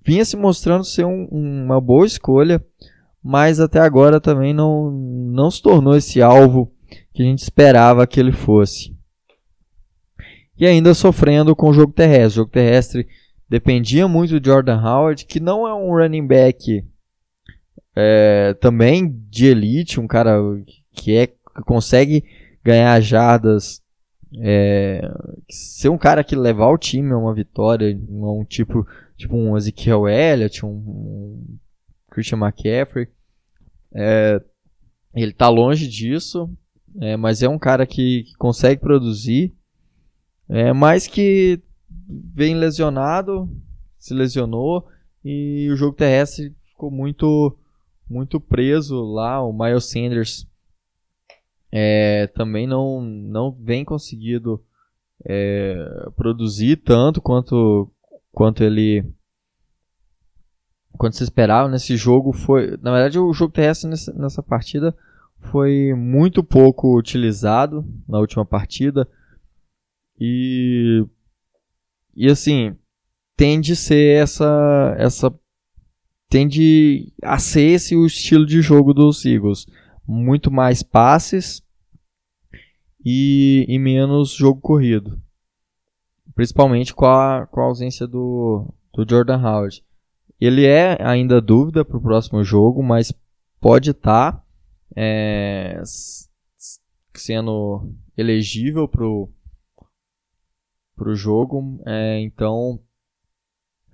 vinha 0.04 0.25
se 0.25 0.37
mostrando 0.37 0.85
ser 0.85 1.04
um, 1.04 1.26
uma 1.31 1.81
boa 1.81 2.07
escolha, 2.07 2.64
mas 3.23 3.61
até 3.61 3.81
agora 3.81 4.21
também 4.21 4.54
não, 4.54 4.90
não 4.90 5.50
se 5.50 5.61
tornou 5.61 5.97
esse 5.97 6.23
alvo 6.23 6.73
que 7.12 7.23
a 7.23 7.26
gente 7.26 7.40
esperava 7.40 8.07
que 8.07 8.21
ele 8.21 8.33
fosse. 8.33 8.97
E 10.57 10.66
ainda 10.66 10.95
sofrendo 10.95 11.57
com 11.57 11.71
o 11.71 11.73
jogo 11.73 11.92
terrestre. 11.92 12.40
O 12.40 12.42
jogo 12.42 12.50
terrestre 12.50 13.09
dependia 13.49 14.07
muito 14.07 14.38
do 14.38 14.47
Jordan 14.47 14.81
Howard, 14.81 15.26
que 15.26 15.40
não 15.40 15.66
é 15.66 15.75
um 15.75 15.90
running 15.90 16.26
back 16.26 16.85
é, 17.97 18.54
também 18.61 19.11
de 19.28 19.47
elite, 19.47 20.00
um 20.00 20.07
cara 20.07 20.38
que 20.92 21.16
é 21.16 21.26
que 21.26 21.37
consegue 21.66 22.25
ganhar 22.64 23.00
jardas, 23.00 23.81
é, 24.40 25.02
ser 25.50 25.88
um 25.88 25.98
cara 25.98 26.24
que 26.24 26.34
levar 26.34 26.68
o 26.68 26.78
time 26.78 27.12
a 27.12 27.18
uma 27.18 27.34
vitória, 27.34 27.98
um 28.08 28.44
tipo 28.44 28.86
tipo 29.16 29.36
um 29.36 29.56
Ezekiel 29.56 30.08
Elliott, 30.08 30.64
um, 30.64 31.58
Christian 32.10 32.38
McCaffrey. 32.38 33.08
É, 33.94 34.42
ele 35.14 35.32
está 35.32 35.48
longe 35.48 35.86
disso, 35.86 36.50
é, 37.00 37.16
mas 37.16 37.42
é 37.42 37.48
um 37.48 37.58
cara 37.58 37.86
que, 37.86 38.24
que 38.24 38.34
consegue 38.34 38.80
produzir, 38.80 39.54
é, 40.48 40.72
mas 40.72 41.06
que 41.06 41.62
vem 42.34 42.54
lesionado, 42.54 43.48
se 43.98 44.14
lesionou 44.14 44.88
e 45.24 45.68
o 45.70 45.76
jogo 45.76 45.96
terrestre 45.96 46.54
ficou 46.64 46.90
muito 46.90 47.56
muito 48.08 48.40
preso 48.40 49.00
lá. 49.02 49.42
O 49.42 49.52
Miles 49.52 49.86
Sanders 49.86 50.46
é, 51.72 52.26
também 52.26 52.66
não, 52.66 53.00
não 53.00 53.50
vem 53.50 53.82
conseguido 53.82 54.62
é, 55.24 55.74
produzir 56.14 56.76
tanto 56.76 57.22
quanto, 57.22 57.90
quanto 58.30 58.62
ele 58.62 59.02
quanto 60.98 61.16
se 61.16 61.24
esperava. 61.24 61.70
Nesse 61.70 61.96
jogo 61.96 62.32
foi 62.32 62.76
na 62.82 62.92
verdade 62.92 63.18
o 63.18 63.32
jogo 63.32 63.54
terrestre 63.54 63.88
nessa, 63.88 64.12
nessa 64.12 64.42
partida 64.42 64.94
foi 65.50 65.94
muito 65.94 66.44
pouco 66.44 66.96
utilizado 66.96 67.84
na 68.06 68.18
última 68.18 68.44
partida. 68.44 69.08
E 70.20 71.06
e 72.14 72.30
assim 72.30 72.76
tende 73.34 73.72
a 73.72 73.76
ser 73.76 74.18
essa 74.18 74.94
essa 74.98 75.34
tende 76.28 77.12
a 77.22 77.38
ser 77.38 77.62
esse 77.62 77.96
o 77.96 78.04
estilo 78.04 78.44
de 78.44 78.60
jogo 78.60 78.92
dos 78.92 79.24
Eagles 79.24 79.66
muito 80.06 80.50
mais 80.50 80.82
passes 80.82 81.62
e, 83.04 83.64
e 83.68 83.78
menos 83.78 84.30
jogo 84.32 84.61
corrido 84.61 85.21
principalmente 86.35 86.94
com 86.94 87.06
a, 87.06 87.47
com 87.47 87.61
a 87.61 87.64
ausência 87.64 88.06
do, 88.06 88.73
do 88.92 89.09
Jordan 89.09 89.40
Howard 89.40 89.85
ele 90.40 90.66
é 90.66 90.97
ainda 91.02 91.40
dúvida 91.40 91.85
para 91.85 91.97
o 91.97 92.02
próximo 92.02 92.42
jogo 92.42 92.82
mas 92.82 93.12
pode 93.61 93.90
estar 93.90 94.32
tá 94.32 94.44
é, 94.97 95.82
sendo 97.14 97.92
elegível 98.16 98.88
pro 98.88 99.30
pro 100.94 101.14
jogo, 101.16 101.80
é, 101.87 102.21
então 102.21 102.80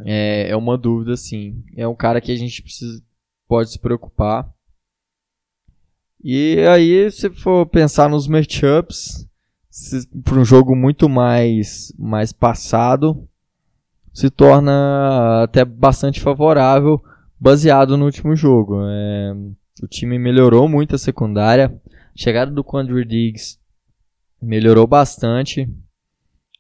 é, 0.05 0.51
é 0.51 0.57
uma 0.57 0.77
dúvida 0.77 1.17
sim. 1.17 1.65
É 1.77 1.87
um 1.87 1.95
cara 1.95 2.21
que 2.21 2.31
a 2.31 2.37
gente 2.37 2.63
precisa 2.63 3.03
pode 3.47 3.71
se 3.71 3.79
preocupar. 3.79 4.53
E 6.23 6.59
aí, 6.69 7.11
se 7.11 7.31
for 7.31 7.67
pensar 7.67 8.09
nos 8.09 8.27
matchups, 8.27 9.27
para 10.25 10.39
um 10.39 10.45
jogo 10.45 10.75
muito 10.75 11.09
mais 11.09 11.93
mais 11.97 12.33
passado, 12.33 13.29
se 14.13 14.29
torna 14.31 15.45
até 15.45 15.65
bastante 15.65 16.21
favorável, 16.21 17.01
baseado 17.39 17.97
no 17.97 18.05
último 18.05 18.35
jogo. 18.35 18.81
É, 18.83 19.33
o 19.83 19.87
time 19.87 20.19
melhorou 20.19 20.69
muito 20.69 20.97
a 20.97 20.99
secundária. 20.99 21.67
A 21.67 21.91
chegada 22.17 22.51
do 22.51 22.65
Quandre 22.65 23.05
Diggs 23.05 23.59
melhorou 24.43 24.87
bastante. 24.87 25.69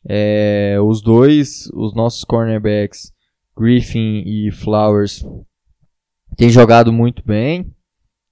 É, 0.08 0.76
os 0.80 1.02
dois, 1.02 1.68
os 1.74 1.94
nossos 1.94 2.22
cornerbacks, 2.22 3.12
Griffin 3.58 4.22
e 4.24 4.52
Flowers, 4.52 5.26
têm 6.36 6.48
jogado 6.48 6.92
muito 6.92 7.24
bem. 7.26 7.74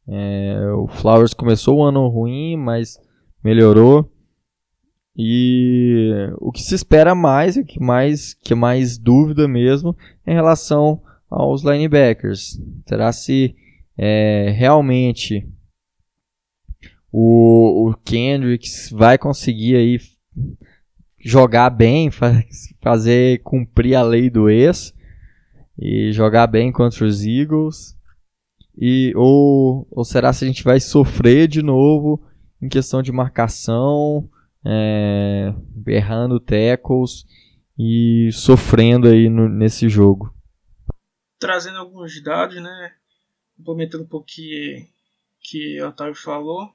É, 0.08 0.70
o 0.76 0.86
Flowers 0.86 1.34
começou 1.34 1.78
o 1.78 1.82
ano 1.82 2.06
ruim, 2.08 2.56
mas 2.56 2.98
melhorou. 3.42 4.10
E 5.16 6.12
o 6.38 6.52
que 6.52 6.62
se 6.62 6.74
espera 6.74 7.14
mais, 7.14 7.56
o 7.56 7.64
que 7.64 7.80
mais, 7.80 8.34
que 8.34 8.54
mais 8.54 8.98
dúvida 8.98 9.48
mesmo, 9.48 9.96
é 10.26 10.32
em 10.32 10.34
relação 10.34 11.00
aos 11.30 11.62
linebackers. 11.62 12.60
Será 12.86 13.12
se 13.12 13.56
é, 13.96 14.50
realmente 14.50 15.48
o, 17.10 17.88
o 17.88 17.94
Kendricks 18.04 18.90
vai 18.90 19.16
conseguir 19.16 19.76
aí 19.76 19.98
jogar 21.18 21.70
bem, 21.70 22.10
fazer 22.82 23.42
cumprir 23.42 23.94
a 23.94 24.02
lei 24.02 24.28
do 24.28 24.50
ex 24.50 24.94
e 25.78 26.12
jogar 26.12 26.46
bem 26.46 26.70
contra 26.70 27.06
os 27.06 27.24
Eagles? 27.24 27.95
E, 28.78 29.12
ou, 29.16 29.86
ou 29.90 30.04
será 30.04 30.32
se 30.32 30.44
a 30.44 30.48
gente 30.48 30.62
vai 30.62 30.78
sofrer 30.80 31.48
de 31.48 31.62
novo 31.62 32.22
em 32.60 32.68
questão 32.68 33.02
de 33.02 33.10
marcação, 33.10 34.28
é, 34.64 35.54
errando 35.86 36.40
tackles 36.40 37.24
e 37.78 38.30
sofrendo 38.32 39.08
aí 39.08 39.28
no, 39.28 39.48
nesse 39.48 39.88
jogo? 39.88 40.34
Trazendo 41.38 41.78
alguns 41.78 42.22
dados, 42.22 42.56
né? 42.62 42.92
complementando 43.56 44.04
um 44.04 44.08
pouco 44.08 44.26
que, 44.26 44.88
que 45.40 45.80
o 45.80 45.88
Otávio 45.88 46.14
falou, 46.14 46.74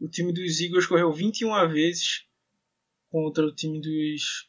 o 0.00 0.08
time 0.08 0.32
dos 0.32 0.60
Eagles 0.60 0.86
correu 0.86 1.12
21 1.12 1.68
vezes 1.68 2.26
contra 3.10 3.44
o 3.44 3.54
time 3.54 3.80
dos, 3.80 4.48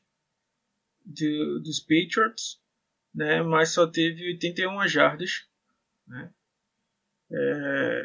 do, 1.06 1.60
dos 1.60 1.80
Patriots, 1.80 2.60
né, 3.14 3.42
mas 3.44 3.70
só 3.70 3.86
teve 3.86 4.26
81 4.28 4.88
jardas. 4.88 5.48
Né. 6.08 6.32
É, 7.32 8.04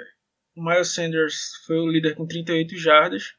o 0.57 0.65
Miles 0.65 0.95
Sanders 0.95 1.57
foi 1.67 1.79
o 1.79 1.91
líder 1.91 2.15
com 2.15 2.27
38 2.27 2.77
jardas, 2.77 3.35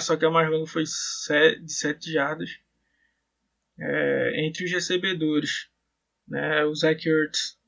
só 0.00 0.16
que 0.16 0.24
a 0.24 0.30
mais 0.30 0.50
longa 0.50 0.66
foi 0.66 0.84
de 0.84 1.72
7 1.72 2.12
jardas. 2.12 2.50
É, 3.80 4.44
entre 4.44 4.64
os 4.64 4.72
recebedores, 4.72 5.68
né, 6.26 6.64
o 6.64 6.74
Zach 6.74 7.08
Ertz 7.08 7.58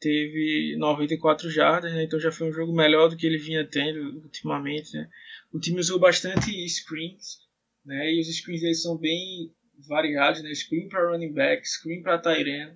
teve 0.00 0.76
94 0.78 1.50
jardas, 1.50 1.92
né? 1.92 2.02
então 2.02 2.18
já 2.18 2.32
foi 2.32 2.48
um 2.48 2.52
jogo 2.52 2.74
melhor 2.74 3.08
do 3.08 3.16
que 3.16 3.26
ele 3.26 3.36
vinha 3.38 3.64
tendo 3.64 4.22
ultimamente. 4.22 4.94
Né? 4.94 5.08
O 5.52 5.60
time 5.60 5.78
usou 5.78 6.00
bastante 6.00 6.50
screens, 6.68 7.38
né? 7.84 8.12
e 8.12 8.20
os 8.20 8.34
screens 8.34 8.62
deles 8.62 8.82
são 8.82 8.96
bem 8.96 9.54
variados, 9.86 10.42
né? 10.42 10.52
screen 10.54 10.88
para 10.88 11.10
running 11.10 11.32
back, 11.32 11.68
screen 11.68 12.02
para 12.02 12.18
tight 12.18 12.48
end. 12.48 12.72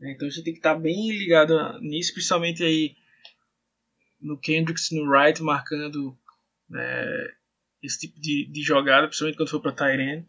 Né? 0.00 0.12
Então 0.12 0.26
a 0.26 0.30
gente 0.30 0.44
tem 0.44 0.54
que 0.54 0.58
estar 0.58 0.74
tá 0.74 0.80
bem 0.80 1.10
ligado 1.12 1.78
nisso, 1.80 2.14
principalmente 2.14 2.64
aí 2.64 2.96
no 4.22 4.38
Kendricks, 4.38 4.90
no 4.90 5.04
Wright, 5.08 5.42
marcando 5.42 6.16
né, 6.68 7.34
esse 7.82 8.00
tipo 8.00 8.20
de, 8.20 8.46
de 8.46 8.62
jogada, 8.62 9.06
principalmente 9.06 9.36
quando 9.36 9.50
for 9.50 9.60
para 9.60 9.94
end. 9.94 10.26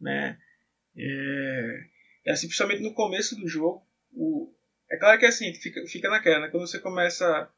Né? 0.00 0.38
É, 0.96 1.86
é 2.26 2.32
assim, 2.32 2.46
principalmente 2.46 2.82
no 2.82 2.94
começo 2.94 3.36
do 3.36 3.48
jogo, 3.48 3.84
o, 4.12 4.52
é 4.90 4.96
claro 4.96 5.18
que 5.18 5.26
é 5.26 5.28
assim, 5.28 5.52
fica, 5.54 5.84
fica 5.86 6.08
naquela, 6.08 6.40
né? 6.40 6.48
Quando 6.48 6.66
você 6.66 6.78
começa 6.78 7.50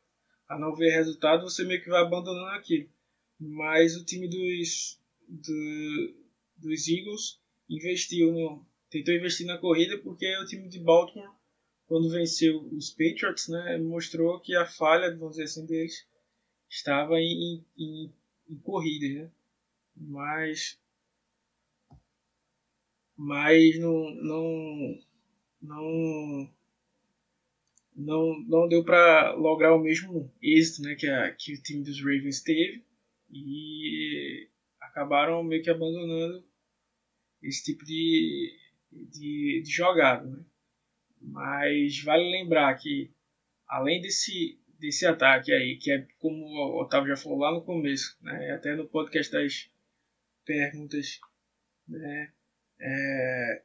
a 0.49 0.59
não 0.59 0.75
ver 0.75 0.91
resultado, 0.91 1.43
você 1.43 1.65
meio 1.65 1.83
que 1.83 1.91
vai 1.91 2.01
abandonando 2.01 2.57
aquilo. 2.57 2.89
Mas 3.39 3.97
o 3.97 4.05
time 4.05 4.29
dos, 4.29 4.99
do, 5.29 6.15
dos 6.57 6.89
Eagles 6.89 7.39
investiu 7.69 8.33
no, 8.33 8.67
tentou 8.91 9.15
investir 9.15 9.47
na 9.47 9.59
corrida 9.59 9.99
porque 9.99 10.27
o 10.39 10.47
time 10.47 10.69
de 10.69 10.79
Baltimore, 10.79 11.35
quando 11.87 12.11
venceu 12.11 12.63
os 12.73 12.91
Patriots, 12.91 13.49
né, 13.49 13.79
mostrou 13.79 14.41
que 14.41 14.55
a 14.57 14.67
falha, 14.67 15.15
vamos 15.17 15.37
dizer 15.37 15.45
assim, 15.45 15.67
deles 15.67 16.07
estava 16.69 17.21
em, 17.21 17.65
em, 17.79 18.13
em 18.49 19.15
né? 19.15 19.31
Mas 19.97 20.79
mas 23.17 23.79
não 23.79 24.11
não 24.17 24.99
não 25.63 26.51
não, 27.97 28.39
não 28.41 28.69
deu 28.69 28.85
para 28.85 29.33
lograr 29.35 29.75
o 29.75 29.83
mesmo 29.83 30.31
êxito 30.43 30.83
né, 30.83 30.95
que, 30.95 31.09
a, 31.09 31.33
que 31.33 31.55
o 31.55 31.63
time 31.63 31.83
dos 31.83 31.99
Ravens 31.99 32.43
teve 32.43 32.85
e 33.31 34.49
acabaram 34.79 35.43
meio 35.43 35.63
que 35.63 35.71
abandonando 35.71 36.45
esse 37.43 37.65
tipo 37.65 37.85
de, 37.87 38.55
de, 38.93 39.63
de 39.65 39.71
jogada. 39.71 40.29
Né? 40.29 40.45
Mas 41.21 42.03
vale 42.03 42.31
lembrar 42.31 42.75
que 42.77 43.11
além 43.67 44.01
desse, 44.01 44.59
desse 44.79 45.07
ataque 45.07 45.53
aí, 45.53 45.77
que 45.77 45.91
é 45.91 46.07
como 46.19 46.45
o 46.45 46.83
Otávio 46.83 47.09
já 47.09 47.17
falou 47.17 47.39
lá 47.39 47.53
no 47.53 47.65
começo, 47.65 48.17
né, 48.21 48.53
até 48.53 48.75
no 48.75 48.87
podcast 48.87 49.33
das 49.33 49.71
perguntas, 50.45 51.21
né, 51.89 52.33
é, 52.79 53.63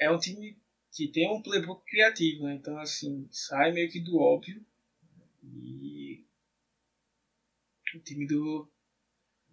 é 0.00 0.10
um 0.10 0.18
time 0.18 0.58
que 0.92 1.08
tem 1.08 1.30
um 1.30 1.42
playbook 1.42 1.84
criativo, 1.88 2.44
né? 2.44 2.54
Então, 2.54 2.78
assim, 2.78 3.28
sai 3.30 3.72
meio 3.72 3.90
que 3.90 4.00
do 4.00 4.18
óbvio. 4.18 4.64
E 5.42 6.24
o 7.94 8.00
time 8.00 8.26
do, 8.26 8.68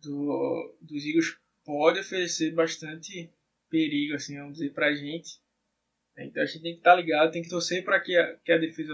do, 0.02 0.78
dos 0.82 1.06
Eagles 1.06 1.38
pode 1.64 2.00
oferecer 2.00 2.54
bastante 2.54 3.32
perigo, 3.70 4.16
assim, 4.16 4.38
vamos 4.38 4.54
dizer, 4.54 4.74
pra 4.74 4.96
gente. 4.96 5.40
Então 6.18 6.42
a 6.42 6.46
gente 6.46 6.62
tem 6.62 6.74
que 6.74 6.80
estar 6.80 6.92
tá 6.92 6.98
ligado, 6.98 7.32
tem 7.32 7.42
que 7.42 7.50
torcer 7.50 7.84
para 7.84 8.00
que, 8.00 8.18
a, 8.18 8.36
que 8.38 8.52
a 8.52 8.58
defesa 8.58 8.94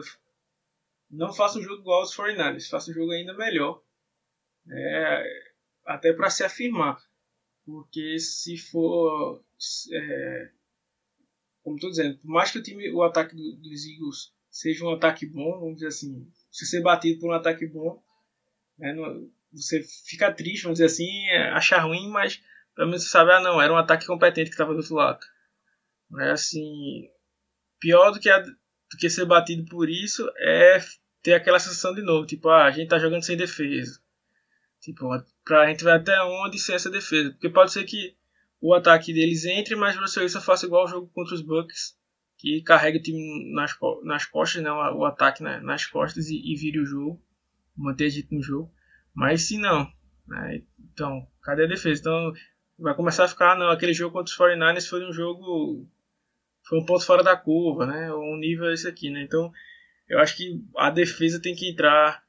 não 1.09 1.31
faça 1.31 1.59
um 1.59 1.61
jogo 1.61 1.81
igual 1.81 2.01
aos 2.01 2.15
49ers, 2.15 2.69
faça 2.69 2.91
um 2.91 2.93
jogo 2.93 3.11
ainda 3.11 3.33
melhor. 3.33 3.81
É, 4.69 5.53
até 5.85 6.13
para 6.13 6.29
se 6.29 6.43
afirmar. 6.43 7.01
Porque 7.65 8.19
se 8.19 8.57
for. 8.57 9.43
É, 9.91 10.51
como 11.63 11.77
estou 11.77 11.89
dizendo, 11.89 12.17
por 12.17 12.27
mais 12.27 12.51
que 12.51 12.59
o 12.59 12.63
time, 12.63 12.91
o 12.91 13.03
ataque 13.03 13.35
do, 13.35 13.55
dos 13.55 13.85
Eagles 13.85 14.33
seja 14.49 14.85
um 14.85 14.93
ataque 14.93 15.25
bom, 15.25 15.59
vamos 15.59 15.75
dizer 15.75 15.87
assim, 15.87 16.29
se 16.51 16.65
ser 16.65 16.81
batido 16.81 17.21
por 17.21 17.29
um 17.29 17.33
ataque 17.33 17.65
bom, 17.65 18.03
né, 18.77 18.91
no, 18.91 19.31
você 19.51 19.81
fica 20.05 20.31
triste, 20.33 20.63
vamos 20.63 20.79
dizer 20.79 20.87
assim, 20.87 21.25
é, 21.29 21.49
achar 21.51 21.79
ruim, 21.79 22.09
mas 22.09 22.43
pelo 22.75 22.89
menos 22.89 23.03
você 23.03 23.09
sabe, 23.09 23.31
ah 23.31 23.39
não, 23.39 23.61
era 23.61 23.71
um 23.71 23.77
ataque 23.77 24.05
competente 24.05 24.49
que 24.49 24.55
estava 24.55 24.73
do 24.73 24.79
outro 24.79 24.95
lado. 24.95 25.19
É 26.19 26.31
assim, 26.31 27.09
pior 27.83 28.11
do 28.11 28.19
que, 28.19 28.29
a, 28.29 28.39
do 28.39 28.97
que 28.97 29.09
ser 29.09 29.25
batido 29.25 29.65
por 29.65 29.89
isso 29.89 30.25
é 30.37 30.79
ter 31.21 31.33
aquela 31.33 31.59
sensação 31.59 31.93
de 31.93 32.01
novo, 32.01 32.25
tipo, 32.25 32.47
ah, 32.47 32.63
a 32.63 32.71
gente 32.71 32.87
tá 32.87 32.97
jogando 32.97 33.23
sem 33.23 33.35
defesa. 33.35 33.99
Tipo, 34.79 35.09
pra 35.43 35.67
gente 35.67 35.83
ver 35.83 35.91
até 35.91 36.21
onde 36.23 36.57
sem 36.57 36.75
essa 36.75 36.89
defesa. 36.89 37.31
Porque 37.31 37.49
pode 37.49 37.73
ser 37.73 37.83
que 37.83 38.15
o 38.61 38.73
ataque 38.73 39.13
deles 39.13 39.43
entre, 39.45 39.75
mas 39.75 39.97
o 39.97 39.99
Russell 39.99 40.29
faça 40.41 40.65
igual 40.65 40.85
o 40.85 40.87
jogo 40.87 41.11
contra 41.13 41.35
os 41.35 41.41
Bucks, 41.41 41.97
que 42.37 42.61
carrega 42.61 42.97
o 42.97 43.01
time 43.01 43.53
nas, 43.53 43.77
nas 44.03 44.25
costas, 44.25 44.63
né, 44.63 44.71
o, 44.71 45.03
ataque 45.03 45.43
nas 45.43 45.85
costas 45.85 46.29
e, 46.29 46.35
e 46.35 46.55
vire 46.55 46.79
o 46.79 46.85
jogo, 46.85 47.21
manter 47.75 48.05
a 48.05 48.09
gente 48.09 48.33
no 48.33 48.41
jogo. 48.41 48.73
Mas 49.13 49.43
se 49.43 49.57
não, 49.57 49.85
né, 50.25 50.61
então, 50.79 51.27
cadê 51.41 51.65
a 51.65 51.67
defesa? 51.67 51.99
Então, 51.99 52.33
vai 52.79 52.95
começar 52.95 53.25
a 53.25 53.29
ficar, 53.29 53.57
não, 53.57 53.69
aquele 53.69 53.93
jogo 53.93 54.13
contra 54.13 54.31
os 54.31 54.37
49ers 54.37 54.87
foi 54.87 55.05
um 55.05 55.11
jogo, 55.11 55.85
foi 56.63 56.79
um 56.79 56.85
ponto 56.85 57.05
fora 57.05 57.23
da 57.23 57.35
curva, 57.35 57.85
né, 57.85 58.13
um 58.13 58.37
nível 58.37 58.71
esse 58.71 58.87
aqui, 58.87 59.09
né, 59.09 59.21
então, 59.21 59.51
eu 60.07 60.19
acho 60.19 60.35
que 60.37 60.61
a 60.77 60.89
defesa 60.89 61.41
tem 61.41 61.55
que 61.55 61.69
entrar 61.69 62.23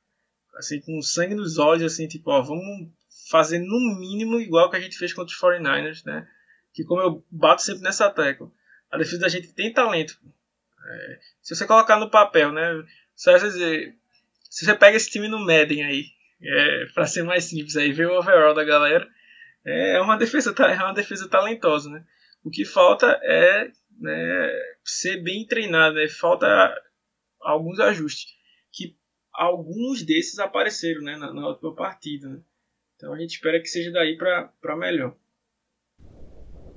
assim, 0.57 0.81
com 0.81 1.01
sangue 1.03 1.35
nos 1.35 1.59
olhos, 1.59 1.93
assim, 1.93 2.07
tipo, 2.07 2.31
ó, 2.31 2.43
vamos 2.43 2.89
fazer 3.31 3.59
no 3.59 3.99
mínimo 3.99 4.41
igual 4.41 4.71
que 4.71 4.77
a 4.77 4.81
gente 4.81 4.97
fez 4.97 5.13
contra 5.13 5.33
os 5.33 5.41
49ers, 5.41 6.05
né? 6.05 6.29
Que 6.73 6.85
como 6.85 7.01
eu 7.01 7.25
bato 7.31 7.63
sempre 7.63 7.83
nessa 7.83 8.11
tecla, 8.11 8.51
a 8.91 8.99
defesa 8.99 9.23
da 9.23 9.29
gente 9.29 9.53
tem 9.53 9.73
talento. 9.73 10.19
É, 10.87 11.19
se 11.41 11.55
você 11.55 11.67
colocar 11.67 11.99
no 11.99 12.11
papel, 12.11 12.53
né? 12.53 12.85
Só 13.15 13.37
dizer, 13.37 13.97
se 14.51 14.65
você 14.65 14.75
pega 14.75 14.97
esse 14.97 15.11
time 15.11 15.29
no 15.29 15.39
Madden 15.39 15.85
aí, 15.85 16.07
é, 16.43 16.87
para 16.95 17.07
ser 17.07 17.23
mais 17.23 17.45
simples 17.45 17.77
aí, 17.77 17.93
ver 17.93 18.09
o 18.09 18.19
overall 18.19 18.55
da 18.55 18.65
galera, 18.65 19.09
é 19.65 20.01
uma 20.01 20.17
defesa, 20.17 20.55
é 20.59 20.83
uma 20.83 20.93
defesa 20.93 21.29
talentosa, 21.29 21.89
né? 21.89 22.05
O 22.43 22.51
que 22.51 22.65
falta 22.65 23.19
é 23.23 23.71
né, 24.01 24.51
ser 24.85 25.23
bem 25.23 25.47
treinado, 25.47 25.95
né? 25.95 26.09
Falta 26.09 26.47
alguns 27.41 27.79
ajustes 27.81 28.35
alguns 29.35 30.05
desses 30.05 30.39
apareceram 30.39 31.03
né, 31.03 31.17
na, 31.17 31.33
na 31.33 31.49
última 31.49 31.75
partida. 31.75 32.29
Né? 32.29 32.39
Então 32.97 33.13
a 33.13 33.19
gente 33.19 33.35
espera 33.35 33.61
que 33.61 33.67
seja 33.67 33.91
daí 33.93 34.17
para 34.17 34.77
melhor. 34.77 35.15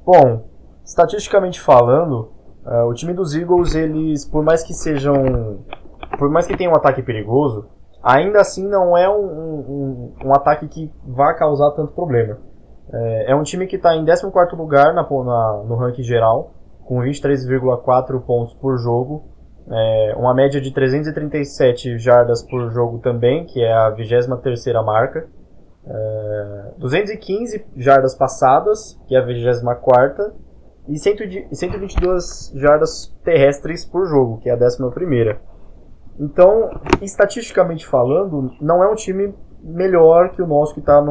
Bom, 0.04 0.82
estatisticamente 0.84 1.60
falando, 1.60 2.34
uh, 2.66 2.90
o 2.90 2.94
time 2.94 3.14
dos 3.14 3.36
Eagles, 3.36 3.76
eles, 3.76 4.26
por 4.26 4.44
mais 4.44 4.64
que 4.64 4.74
sejam. 4.74 5.66
Por 6.18 6.30
mais 6.30 6.48
que 6.48 6.58
tenham 6.58 6.74
um 6.74 6.78
ataque 6.78 7.04
perigoso, 7.04 7.70
ainda 8.02 8.40
assim 8.40 8.68
não 8.68 8.98
é 8.98 9.08
um, 9.10 9.24
um, 9.24 10.16
um 10.26 10.34
ataque 10.34 10.68
que 10.68 10.92
vá 11.06 11.34
causar 11.36 11.72
tanto 11.72 11.94
problema. 11.94 12.40
É, 12.92 13.32
é 13.32 13.36
um 13.36 13.44
time 13.44 13.68
que 13.68 13.76
está 13.76 13.96
em 13.96 14.06
14 14.06 14.56
lugar 14.56 14.94
na, 14.96 15.04
na, 15.04 15.64
no 15.64 15.76
ranking 15.76 16.04
geral, 16.04 16.56
com 16.88 17.00
23,4 17.00 18.22
pontos 18.22 18.54
por 18.54 18.78
jogo, 18.78 19.26
é, 19.70 20.16
uma 20.16 20.34
média 20.34 20.62
de 20.62 20.72
337 20.72 21.98
jardas 21.98 22.42
por 22.42 22.72
jogo 22.72 23.00
também, 23.00 23.46
que 23.46 23.62
é 23.62 23.74
a 23.74 23.90
23 23.90 24.66
marca. 24.86 25.28
É, 25.86 26.72
215 26.78 27.66
jardas 27.76 28.16
passadas, 28.16 28.98
que 29.08 29.16
é 29.16 29.20
a 29.20 29.26
24 29.26 30.34
e 30.88 30.98
122 30.98 32.54
jardas 32.56 33.14
terrestres 33.24 33.84
por 33.84 34.08
jogo, 34.08 34.38
que 34.38 34.50
é 34.50 34.54
a 34.54 34.56
11 34.56 34.78
Então, 36.18 36.70
estatisticamente 37.02 37.86
falando, 37.86 38.54
não 38.62 38.82
é 38.82 38.90
um 38.90 38.96
time 38.96 39.36
melhor 39.62 40.32
que 40.32 40.42
o 40.42 40.48
nosso 40.48 40.74
que 40.74 40.80
está 40.80 41.04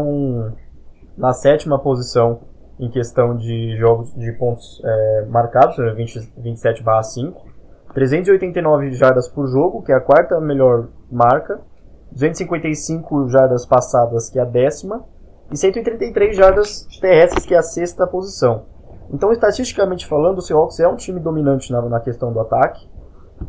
na 1.18 1.34
sétima 1.34 1.78
posição 1.78 2.40
em 2.78 2.90
questão 2.90 3.36
de 3.36 3.76
jogos 3.76 4.14
de 4.14 4.32
pontos 4.32 4.82
é, 4.84 5.26
marcados, 5.26 5.76
20, 5.76 6.32
27 6.36 6.84
5 7.02 7.56
389 7.94 8.92
jardas 8.92 9.26
por 9.26 9.46
jogo, 9.48 9.82
que 9.82 9.90
é 9.90 9.94
a 9.94 10.00
quarta 10.00 10.38
melhor 10.38 10.88
marca, 11.10 11.60
255 12.12 13.28
jardas 13.28 13.64
passadas, 13.64 14.28
que 14.28 14.38
é 14.38 14.42
a 14.42 14.44
décima, 14.44 15.04
e 15.50 15.56
133 15.56 16.36
jardas 16.36 16.86
terrestres, 17.00 17.46
que 17.46 17.54
é 17.54 17.58
a 17.58 17.62
sexta 17.62 18.06
posição. 18.06 18.64
Então, 19.10 19.32
estatisticamente 19.32 20.06
falando, 20.06 20.38
o 20.38 20.42
Seahawks 20.42 20.78
é 20.78 20.86
um 20.86 20.96
time 20.96 21.20
dominante 21.20 21.72
na, 21.72 21.80
na 21.82 22.00
questão 22.00 22.32
do 22.32 22.40
ataque. 22.40 22.86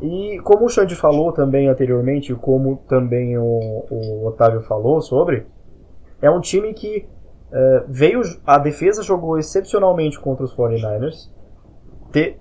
E 0.02 0.40
como 0.44 0.66
o 0.66 0.70
Xande 0.70 0.96
falou 0.96 1.34
também 1.34 1.68
anteriormente, 1.68 2.34
como 2.36 2.78
também 2.88 3.38
o, 3.38 3.86
o 3.90 4.28
Otávio 4.28 4.62
falou 4.62 5.02
sobre, 5.02 5.46
é 6.22 6.30
um 6.30 6.40
time 6.40 6.74
que 6.74 7.08
uh, 7.52 7.86
veio. 7.88 8.22
A 8.46 8.58
defesa 8.58 9.04
jogou 9.04 9.38
excepcionalmente 9.38 10.20
contra 10.20 10.46
os 10.46 10.56
49ers. 10.56 11.32
Te, 12.12 12.38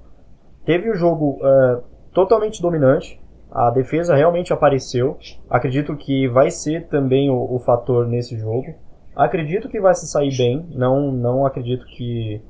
teve 0.65 0.91
o 0.91 0.95
jogo 0.95 1.39
uh, 1.41 1.83
totalmente 2.13 2.61
dominante. 2.63 3.21
A 3.51 3.71
defesa 3.71 4.15
realmente 4.15 4.53
apareceu. 4.53 5.17
Acredito 5.49 5.97
que 5.97 6.29
vai 6.29 6.51
ser 6.51 6.89
também 6.89 7.31
o, 7.31 7.55
o, 7.55 7.59
fator 7.61 8.07
nesse 8.07 8.37
jogo. 8.37 8.67
Acredito 9.15 9.69
que 9.69 9.81
vai 9.81 9.95
se 9.95 10.07
sair 10.07 10.37
bem. 10.37 10.67
Não, 10.71 11.11
não 11.11 11.47
acredito 11.47 11.87
que, 11.87 12.43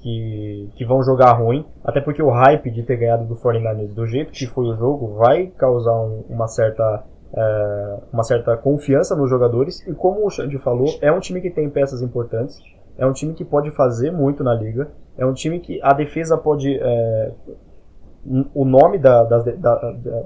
que, 0.00 0.70
que 0.76 0.84
vão 0.84 1.02
jogar 1.02 1.32
ruim. 1.32 1.64
Até 1.82 2.00
porque 2.00 2.22
o 2.22 2.30
hype 2.30 2.70
de 2.70 2.82
ter 2.82 2.96
ganhado 2.96 3.24
do 3.24 3.34
49ers 3.34 3.94
do 3.94 4.06
jeito 4.06 4.32
que 4.32 4.46
foi 4.46 4.66
o 4.66 4.76
jogo 4.76 5.14
vai 5.16 5.46
causar 5.46 5.98
um, 6.00 6.24
uma 6.28 6.46
certa 6.46 7.04
é, 7.34 7.98
uma 8.12 8.22
certa 8.22 8.56
confiança 8.56 9.16
nos 9.16 9.28
jogadores. 9.28 9.86
E 9.86 9.94
como 9.94 10.26
o 10.26 10.30
Xande 10.30 10.58
falou, 10.58 10.88
é 11.00 11.10
um 11.10 11.20
time 11.20 11.40
que 11.40 11.50
tem 11.50 11.68
peças 11.68 12.02
importantes. 12.02 12.58
É 12.98 13.06
um 13.06 13.12
time 13.12 13.34
que 13.34 13.44
pode 13.44 13.70
fazer 13.70 14.10
muito 14.10 14.44
na 14.44 14.54
liga. 14.54 14.90
É 15.16 15.24
um 15.24 15.32
time 15.32 15.60
que 15.60 15.80
a 15.82 15.92
defesa 15.92 16.36
pode 16.36 16.78
é, 16.80 17.32
o 18.54 18.64
nome 18.64 18.98
da, 18.98 19.24
das, 19.24 19.44
da, 19.44 19.74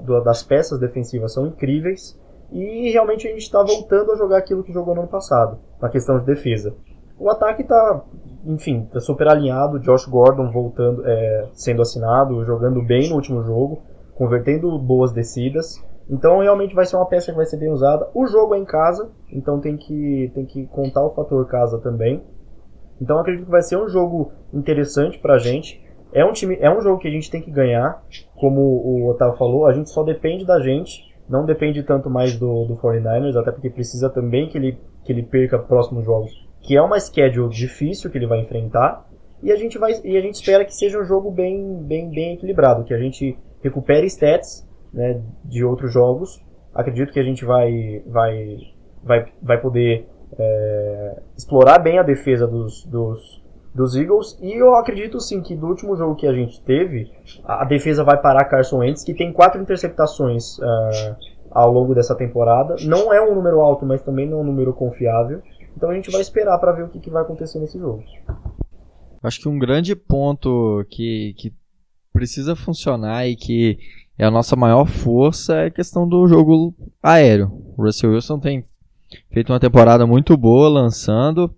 da, 0.05 0.19
das 0.19 0.43
peças 0.43 0.79
defensivas 0.79 1.33
são 1.33 1.47
incríveis 1.47 2.19
e 2.51 2.91
realmente 2.91 3.27
a 3.27 3.31
gente 3.31 3.41
está 3.41 3.61
voltando 3.63 4.11
a 4.11 4.15
jogar 4.15 4.37
aquilo 4.37 4.63
que 4.63 4.71
jogou 4.71 4.93
no 4.93 5.01
ano 5.01 5.09
passado, 5.09 5.57
na 5.81 5.89
questão 5.89 6.19
de 6.19 6.25
defesa. 6.25 6.75
O 7.19 7.29
ataque 7.29 7.63
está, 7.63 8.03
enfim, 8.45 8.87
tá 8.93 8.99
super 8.99 9.27
alinhado, 9.27 9.79
Josh 9.79 10.05
Gordon 10.05 10.51
voltando, 10.51 11.03
é, 11.05 11.47
sendo 11.53 11.81
assinado, 11.81 12.45
jogando 12.45 12.81
bem 12.83 13.09
no 13.09 13.15
último 13.15 13.41
jogo, 13.43 13.81
convertendo 14.15 14.77
boas 14.77 15.11
descidas. 15.11 15.83
Então 16.09 16.39
realmente 16.39 16.73
vai 16.73 16.85
ser 16.85 16.95
uma 16.95 17.05
peça 17.05 17.31
que 17.31 17.37
vai 17.37 17.45
ser 17.45 17.57
bem 17.57 17.69
usada. 17.69 18.09
O 18.13 18.25
jogo 18.27 18.55
é 18.55 18.57
em 18.57 18.65
casa, 18.65 19.11
então 19.31 19.59
tem 19.59 19.75
que, 19.75 20.31
tem 20.33 20.45
que 20.45 20.65
contar 20.67 21.05
o 21.05 21.13
fator 21.13 21.45
casa 21.47 21.79
também. 21.79 22.23
Então 23.01 23.19
acredito 23.19 23.45
que 23.45 23.51
vai 23.51 23.61
ser 23.61 23.77
um 23.77 23.87
jogo 23.87 24.31
interessante 24.53 25.19
pra 25.19 25.37
gente. 25.37 25.81
É 26.13 26.25
um 26.25 26.31
time, 26.31 26.57
é 26.59 26.69
um 26.69 26.81
jogo 26.81 26.99
que 26.99 27.07
a 27.07 27.11
gente 27.11 27.29
tem 27.29 27.41
que 27.41 27.51
ganhar, 27.51 28.01
como 28.35 28.61
o 28.61 29.09
Otávio 29.09 29.37
falou, 29.37 29.65
a 29.65 29.73
gente 29.73 29.89
só 29.89 30.03
depende 30.03 30.45
da 30.45 30.59
gente, 30.61 31.03
não 31.29 31.45
depende 31.45 31.83
tanto 31.83 32.09
mais 32.09 32.37
do, 32.37 32.65
do 32.65 32.77
49ers, 32.77 33.35
até 33.35 33.51
porque 33.51 33.69
precisa 33.69 34.09
também 34.09 34.47
que 34.47 34.57
ele, 34.57 34.79
que 35.03 35.11
ele 35.11 35.23
perca 35.23 35.59
próximos 35.59 36.05
jogos, 36.05 36.31
que 36.61 36.77
é 36.77 36.81
uma 36.81 36.99
schedule 36.99 37.49
difícil 37.49 38.09
que 38.09 38.17
ele 38.17 38.25
vai 38.25 38.39
enfrentar, 38.39 39.05
e 39.43 39.51
a 39.51 39.55
gente 39.55 39.77
vai 39.77 39.91
e 40.03 40.17
a 40.17 40.21
gente 40.21 40.35
espera 40.35 40.65
que 40.65 40.73
seja 40.73 40.99
um 40.99 41.03
jogo 41.03 41.29
bem 41.29 41.83
bem 41.83 42.09
bem 42.09 42.33
equilibrado, 42.33 42.83
que 42.83 42.93
a 42.93 42.97
gente 42.97 43.37
recupere 43.61 44.07
stats, 44.07 44.66
né, 44.97 45.21
de 45.45 45.63
outros 45.63 45.93
jogos. 45.93 46.43
Acredito 46.73 47.13
que 47.13 47.19
a 47.19 47.23
gente 47.23 47.45
vai 47.45 48.03
vai 48.07 48.57
vai, 49.03 49.25
vai 49.41 49.61
poder 49.61 50.07
é, 50.37 51.21
explorar 51.37 51.79
bem 51.79 51.99
a 51.99 52.03
defesa 52.03 52.47
dos, 52.47 52.83
dos 52.85 53.41
dos 53.73 53.95
Eagles. 53.95 54.37
E 54.41 54.53
eu 54.53 54.73
acredito 54.75 55.19
sim 55.19 55.39
que 55.41 55.55
do 55.55 55.67
último 55.67 55.95
jogo 55.95 56.15
que 56.15 56.25
a 56.25 56.33
gente 56.33 56.59
teve, 56.63 57.11
a 57.45 57.63
defesa 57.63 58.03
vai 58.03 58.19
parar 58.19 58.43
Carson 58.45 58.79
Wentz, 58.79 59.03
que 59.03 59.13
tem 59.13 59.31
quatro 59.31 59.61
interceptações 59.61 60.57
uh, 60.57 61.15
ao 61.51 61.71
longo 61.71 61.93
dessa 61.93 62.15
temporada. 62.15 62.75
Não 62.81 63.13
é 63.13 63.21
um 63.21 63.35
número 63.35 63.61
alto, 63.61 63.85
mas 63.85 64.01
também 64.01 64.27
não 64.27 64.39
é 64.39 64.41
um 64.41 64.45
número 64.45 64.73
confiável. 64.73 65.43
Então 65.75 65.91
a 65.91 65.93
gente 65.93 66.09
vai 66.09 66.21
esperar 66.21 66.57
para 66.57 66.71
ver 66.71 66.85
o 66.85 66.89
que, 66.89 66.99
que 66.99 67.11
vai 67.11 67.21
acontecer 67.21 67.59
nesse 67.59 67.77
jogo. 67.77 68.03
Acho 69.21 69.39
que 69.41 69.47
um 69.47 69.59
grande 69.59 69.95
ponto 69.95 70.83
que, 70.89 71.35
que 71.37 71.53
precisa 72.11 72.55
funcionar 72.55 73.27
e 73.27 73.35
que 73.35 73.77
é 74.17 74.25
a 74.25 74.31
nossa 74.31 74.55
maior 74.55 74.85
força 74.85 75.55
é 75.55 75.65
a 75.67 75.71
questão 75.71 76.07
do 76.07 76.27
jogo 76.27 76.73
aéreo. 77.01 77.51
O 77.77 77.83
Russell 77.83 78.11
Wilson 78.11 78.39
tem 78.39 78.65
feito 79.31 79.51
uma 79.53 79.59
temporada 79.59 80.07
muito 80.07 80.35
boa 80.35 80.67
lançando. 80.67 81.53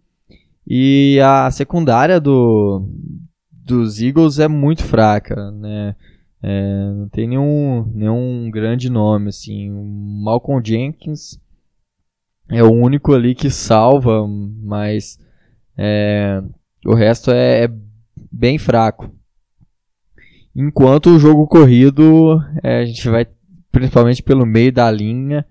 E 0.68 1.20
a 1.24 1.50
secundária 1.50 2.20
do, 2.20 2.88
dos 3.52 4.02
Eagles 4.02 4.40
é 4.40 4.48
muito 4.48 4.84
fraca, 4.84 5.52
né? 5.52 5.96
É, 6.42 6.92
não 6.94 7.10
tem 7.10 7.28
nenhum, 7.28 7.84
nenhum 7.94 8.50
grande 8.52 8.90
nome, 8.90 9.30
assim. 9.30 9.72
O 9.72 9.84
Malcolm 9.84 10.62
Jenkins 10.66 11.40
é 12.50 12.64
o 12.64 12.72
único 12.72 13.14
ali 13.14 13.36
que 13.36 13.50
salva, 13.50 14.26
mas 14.28 15.20
é, 15.78 16.42
o 16.86 16.94
resto 16.94 17.32
é, 17.32 17.66
é, 17.66 17.72
bem 18.32 18.58
fraco. 18.58 19.12
Enquanto 20.56 21.12
o 21.12 21.20
jogo 21.20 21.48
corrido, 21.48 22.42
é, 22.64 22.80
a 22.82 22.86
gente 22.86 23.08
vai 23.10 23.28
principalmente 23.72 24.24
pelo 24.24 24.46
meio 24.46 24.72
da 24.72 24.90
linha, 24.90 25.46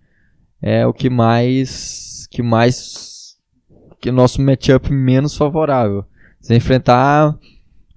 é 0.60 0.86
o 0.86 0.92
que 0.92 1.08
mais 1.08 2.26
que 2.30 2.42
mais 2.42 3.36
que 4.00 4.10
nosso 4.10 4.42
matchup 4.42 4.92
menos 4.92 5.36
favorável. 5.36 6.04
Você 6.40 6.56
enfrentar 6.56 7.36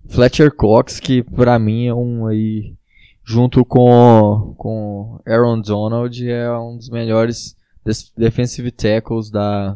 Fletcher 0.10 0.54
Cox, 0.56 1.00
que 1.00 1.24
para 1.24 1.58
mim 1.60 1.88
é 1.88 1.94
um 1.94 2.28
aí 2.28 2.76
junto 3.24 3.64
com 3.66 4.54
com 4.58 5.20
Aaron 5.28 5.62
Donald 5.62 6.30
é 6.30 6.52
um 6.58 6.78
dos 6.78 6.90
melhores 6.90 7.56
defensive 8.16 8.72
tackles 8.72 9.30
da, 9.30 9.76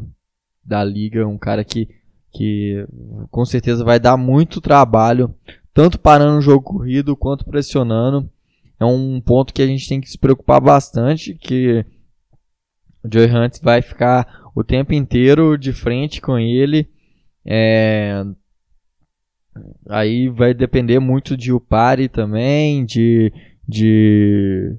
da 0.64 0.84
liga, 0.84 1.26
um 1.26 1.38
cara 1.38 1.64
que, 1.64 1.88
que 2.32 2.86
com 3.30 3.44
certeza 3.44 3.84
vai 3.84 3.98
dar 3.98 4.16
muito 4.16 4.60
trabalho, 4.60 5.34
tanto 5.76 6.00
parando 6.00 6.38
o 6.38 6.40
jogo 6.40 6.62
corrido 6.62 7.14
quanto 7.14 7.44
pressionando. 7.44 8.26
É 8.80 8.84
um 8.86 9.20
ponto 9.20 9.52
que 9.52 9.60
a 9.60 9.66
gente 9.66 9.86
tem 9.86 10.00
que 10.00 10.08
se 10.08 10.16
preocupar 10.18 10.60
bastante, 10.60 11.34
que 11.34 11.84
o 13.04 13.08
Joey 13.12 13.30
Hunt 13.30 13.58
vai 13.62 13.82
ficar 13.82 14.50
o 14.54 14.64
tempo 14.64 14.94
inteiro 14.94 15.58
de 15.58 15.74
frente 15.74 16.20
com 16.20 16.38
ele. 16.38 16.88
É... 17.44 18.24
Aí 19.88 20.28
vai 20.30 20.54
depender 20.54 20.98
muito 20.98 21.36
de 21.36 21.52
Upari 21.52 22.08
também, 22.08 22.84
de, 22.84 23.30
de, 23.68 24.76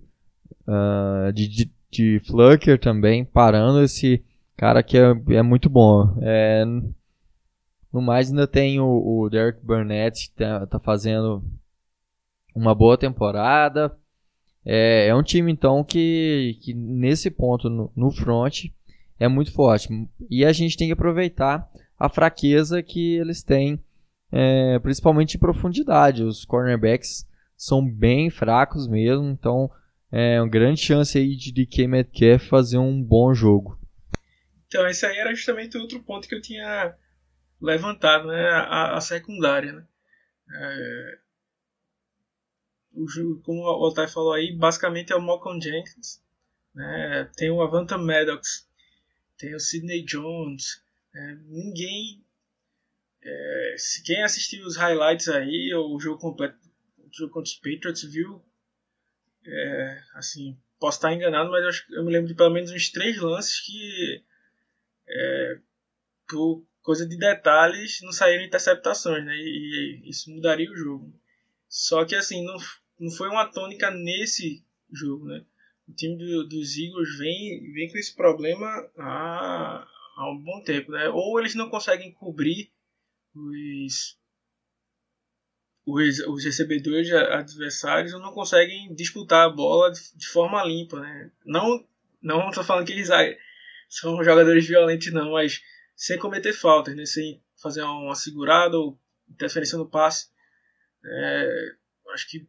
uh, 0.67 1.31
de, 1.31 1.47
de 1.47 1.71
de 1.91 2.19
Flucker 2.25 2.77
também, 2.79 3.23
parando 3.23 3.81
esse 3.81 4.23
cara 4.55 4.83
que 4.83 4.97
é, 4.97 5.15
é 5.29 5.41
muito 5.41 5.69
bom. 5.69 6.17
É, 6.21 6.63
no 7.97 8.01
mais, 8.01 8.29
ainda 8.29 8.47
tem 8.47 8.79
o, 8.79 8.85
o 8.85 9.29
Derek 9.29 9.59
Burnett, 9.65 10.29
que 10.29 10.35
tá, 10.35 10.65
tá, 10.67 10.79
fazendo 10.79 11.43
uma 12.55 12.75
boa 12.75 12.97
temporada. 12.97 13.97
É, 14.63 15.07
é 15.07 15.15
um 15.15 15.23
time, 15.23 15.51
então, 15.51 15.83
que, 15.83 16.59
que 16.61 16.73
nesse 16.73 17.31
ponto, 17.31 17.69
no, 17.69 17.91
no 17.95 18.11
front, 18.11 18.65
é 19.19 19.27
muito 19.27 19.51
forte. 19.51 19.89
E 20.29 20.45
a 20.45 20.53
gente 20.53 20.77
tem 20.77 20.87
que 20.87 20.93
aproveitar 20.93 21.67
a 21.97 22.07
fraqueza 22.07 22.83
que 22.83 23.15
eles 23.15 23.41
têm, 23.41 23.83
é, 24.31 24.77
principalmente 24.79 25.35
em 25.35 25.39
profundidade. 25.39 26.23
Os 26.23 26.45
cornerbacks 26.45 27.27
são 27.55 27.83
bem 27.83 28.29
fracos 28.29 28.87
mesmo, 28.87 29.27
então 29.27 29.71
é 30.11 30.39
uma 30.39 30.49
grande 30.49 30.81
chance 30.81 31.17
aí 31.17 31.35
de 31.35 31.51
DK 31.51 31.87
Metcalf 31.87 32.47
fazer 32.47 32.77
um 32.77 33.01
bom 33.01 33.33
jogo. 33.33 33.79
Então, 34.67 34.87
esse 34.87 35.05
aí 35.05 35.17
era 35.17 35.33
justamente 35.33 35.77
outro 35.77 35.99
ponto 36.03 36.27
que 36.27 36.35
eu 36.35 36.41
tinha 36.41 36.93
levantado, 37.61 38.27
né? 38.27 38.49
A, 38.49 38.97
a 38.97 39.01
secundária, 39.01 39.73
né? 39.73 39.87
É, 40.49 41.19
o, 42.93 43.41
como 43.43 43.61
o 43.61 43.87
Otávio 43.87 44.13
falou 44.13 44.33
aí, 44.33 44.55
basicamente 44.55 45.13
é 45.13 45.15
o 45.15 45.21
Malcolm 45.21 45.61
Jenkins, 45.61 46.23
né? 46.73 47.29
Tem 47.35 47.49
o 47.49 47.61
Avanta 47.61 47.97
Maddox, 47.97 48.67
tem 49.37 49.55
o 49.55 49.59
Sidney 49.59 50.03
Jones, 50.03 50.81
é, 51.13 51.35
ninguém... 51.45 52.23
É, 53.21 53.75
se 53.77 54.03
quem 54.03 54.23
assistiu 54.23 54.65
os 54.65 54.77
highlights 54.77 55.27
aí, 55.27 55.73
ou 55.73 55.95
o 55.95 55.99
jogo 55.99 56.19
completo 56.19 56.57
o 56.97 57.13
jogo 57.13 57.33
contra 57.33 57.49
os 57.49 57.55
Patriots, 57.55 58.03
viu 58.03 58.41
é, 59.47 60.03
assim, 60.13 60.57
posso 60.79 60.97
estar 60.97 61.13
enganado, 61.13 61.49
mas 61.49 61.63
eu, 61.63 61.97
eu 61.97 62.05
me 62.05 62.11
lembro 62.11 62.27
de 62.27 62.35
pelo 62.35 62.49
menos 62.49 62.71
uns 62.71 62.89
três 62.89 63.17
lances 63.17 63.61
que, 63.61 64.23
é, 65.07 65.59
por 66.27 66.66
coisa 66.87 67.05
de 67.05 67.17
detalhes, 67.17 67.99
não 68.01 68.13
saíram 68.13 68.45
interceptações, 68.45 69.25
né? 69.25 69.35
E, 69.35 70.03
e, 70.05 70.09
isso 70.09 70.31
mudaria 70.31 70.71
o 70.71 70.75
jogo. 70.77 71.13
Só 71.67 72.05
que, 72.05 72.15
assim, 72.15 72.45
não, 72.45 72.55
não 72.97 73.11
foi 73.11 73.27
uma 73.27 73.45
tônica 73.45 73.91
nesse 73.91 74.63
jogo, 74.89 75.25
né? 75.25 75.43
O 75.85 75.91
time 75.93 76.17
do, 76.17 76.47
dos 76.47 76.77
Eagles 76.77 77.17
vem, 77.17 77.73
vem 77.73 77.91
com 77.91 77.97
esse 77.97 78.15
problema 78.15 78.65
há, 78.97 79.85
há 80.15 80.31
um 80.31 80.37
bom 80.37 80.63
tempo, 80.63 80.93
né? 80.93 81.09
Ou 81.09 81.37
eles 81.41 81.55
não 81.55 81.69
conseguem 81.69 82.13
cobrir 82.13 82.71
os 83.35 84.17
os, 85.85 86.19
os 86.19 86.45
recebedores 86.45 87.11
adversários 87.11 88.13
não 88.13 88.31
conseguem 88.31 88.93
disputar 88.93 89.45
a 89.45 89.49
bola 89.49 89.91
de, 89.91 89.99
de 90.15 90.27
forma 90.27 90.63
limpa, 90.63 91.01
né? 91.01 91.31
Não 91.45 91.85
não 92.21 92.51
falando 92.53 92.85
que 92.85 92.93
eles 92.93 93.09
são 93.89 94.23
jogadores 94.23 94.65
violentos 94.65 95.11
não, 95.11 95.33
mas 95.33 95.61
sem 95.97 96.19
cometer 96.19 96.53
faltas, 96.53 96.95
né? 96.95 97.05
Sem 97.07 97.43
fazer 97.59 97.81
uma 97.81 98.13
segurada 98.13 98.77
ou 98.77 98.97
interferência 99.27 99.77
no 99.79 99.89
passe. 99.89 100.29
É, 101.03 101.75
acho 102.13 102.29
que 102.29 102.47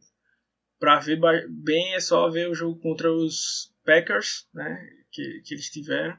para 0.79 0.99
ver 0.99 1.19
bem 1.49 1.95
é 1.95 1.99
só 1.99 2.29
ver 2.29 2.47
o 2.47 2.53
jogo 2.53 2.79
contra 2.79 3.11
os 3.11 3.73
Packers, 3.83 4.47
né? 4.53 4.87
Que, 5.11 5.41
que 5.41 5.55
eles 5.55 5.69
tiveram, 5.71 6.17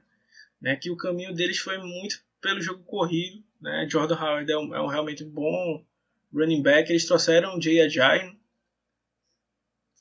né? 0.61 0.75
Que 0.75 0.91
o 0.91 0.97
caminho 0.97 1.33
deles 1.33 1.59
foi 1.59 1.79
muito 1.79 2.21
pelo 2.41 2.61
jogo 2.61 2.83
corrido, 2.83 3.45
né? 3.61 3.87
Jordan 3.89 4.17
Howard 4.17 4.51
é, 4.51 4.59
um, 4.59 4.75
é 4.75 4.83
um 4.83 4.89
realmente 4.89 5.25
bom 5.25 5.87
running 6.35 6.63
back, 6.63 6.91
eles 6.91 7.07
trouxeram 7.07 7.57
o 7.57 7.63
Jay 7.63 7.81
Ajayi. 7.81 8.37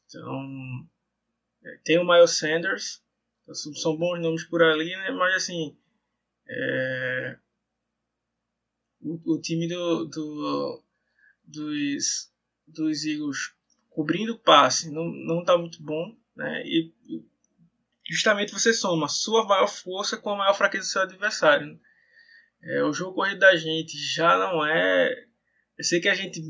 Então, 0.08 0.89
é, 1.63 1.78
tem 1.84 2.00
o 2.00 2.08
Miles 2.08 2.32
Sanders. 2.32 3.04
São 3.54 3.98
bons 3.98 4.20
nomes 4.20 4.44
por 4.44 4.62
ali, 4.62 4.96
né? 4.96 5.12
Mas, 5.12 5.36
assim, 5.36 5.76
é, 6.49 7.38
o, 9.01 9.35
o, 9.35 9.41
time 9.41 9.67
do, 9.67 10.05
do, 10.05 10.83
dos, 11.43 12.31
dos 12.67 13.05
Eagles 13.05 13.53
cobrindo 13.89 14.33
o 14.33 14.39
passe 14.39 14.91
não, 14.91 15.05
não 15.05 15.43
tá 15.43 15.57
muito 15.57 15.81
bom, 15.83 16.17
né? 16.35 16.63
E 16.65 16.93
justamente 18.09 18.51
você 18.51 18.73
soma 18.73 19.07
sua 19.07 19.45
maior 19.45 19.67
força 19.67 20.17
com 20.17 20.31
a 20.31 20.38
maior 20.38 20.53
fraqueza 20.53 20.85
do 20.85 20.89
seu 20.89 21.01
adversário. 21.03 21.67
Né? 21.67 21.79
É, 22.62 22.83
o 22.83 22.91
jogo 22.91 23.15
corrido 23.15 23.39
da 23.39 23.55
gente 23.55 23.97
já 23.97 24.38
não 24.38 24.65
é 24.65 25.29
eu 25.79 25.85
sei 25.85 26.01
que 26.01 26.09
a 26.09 26.13
gente 26.13 26.41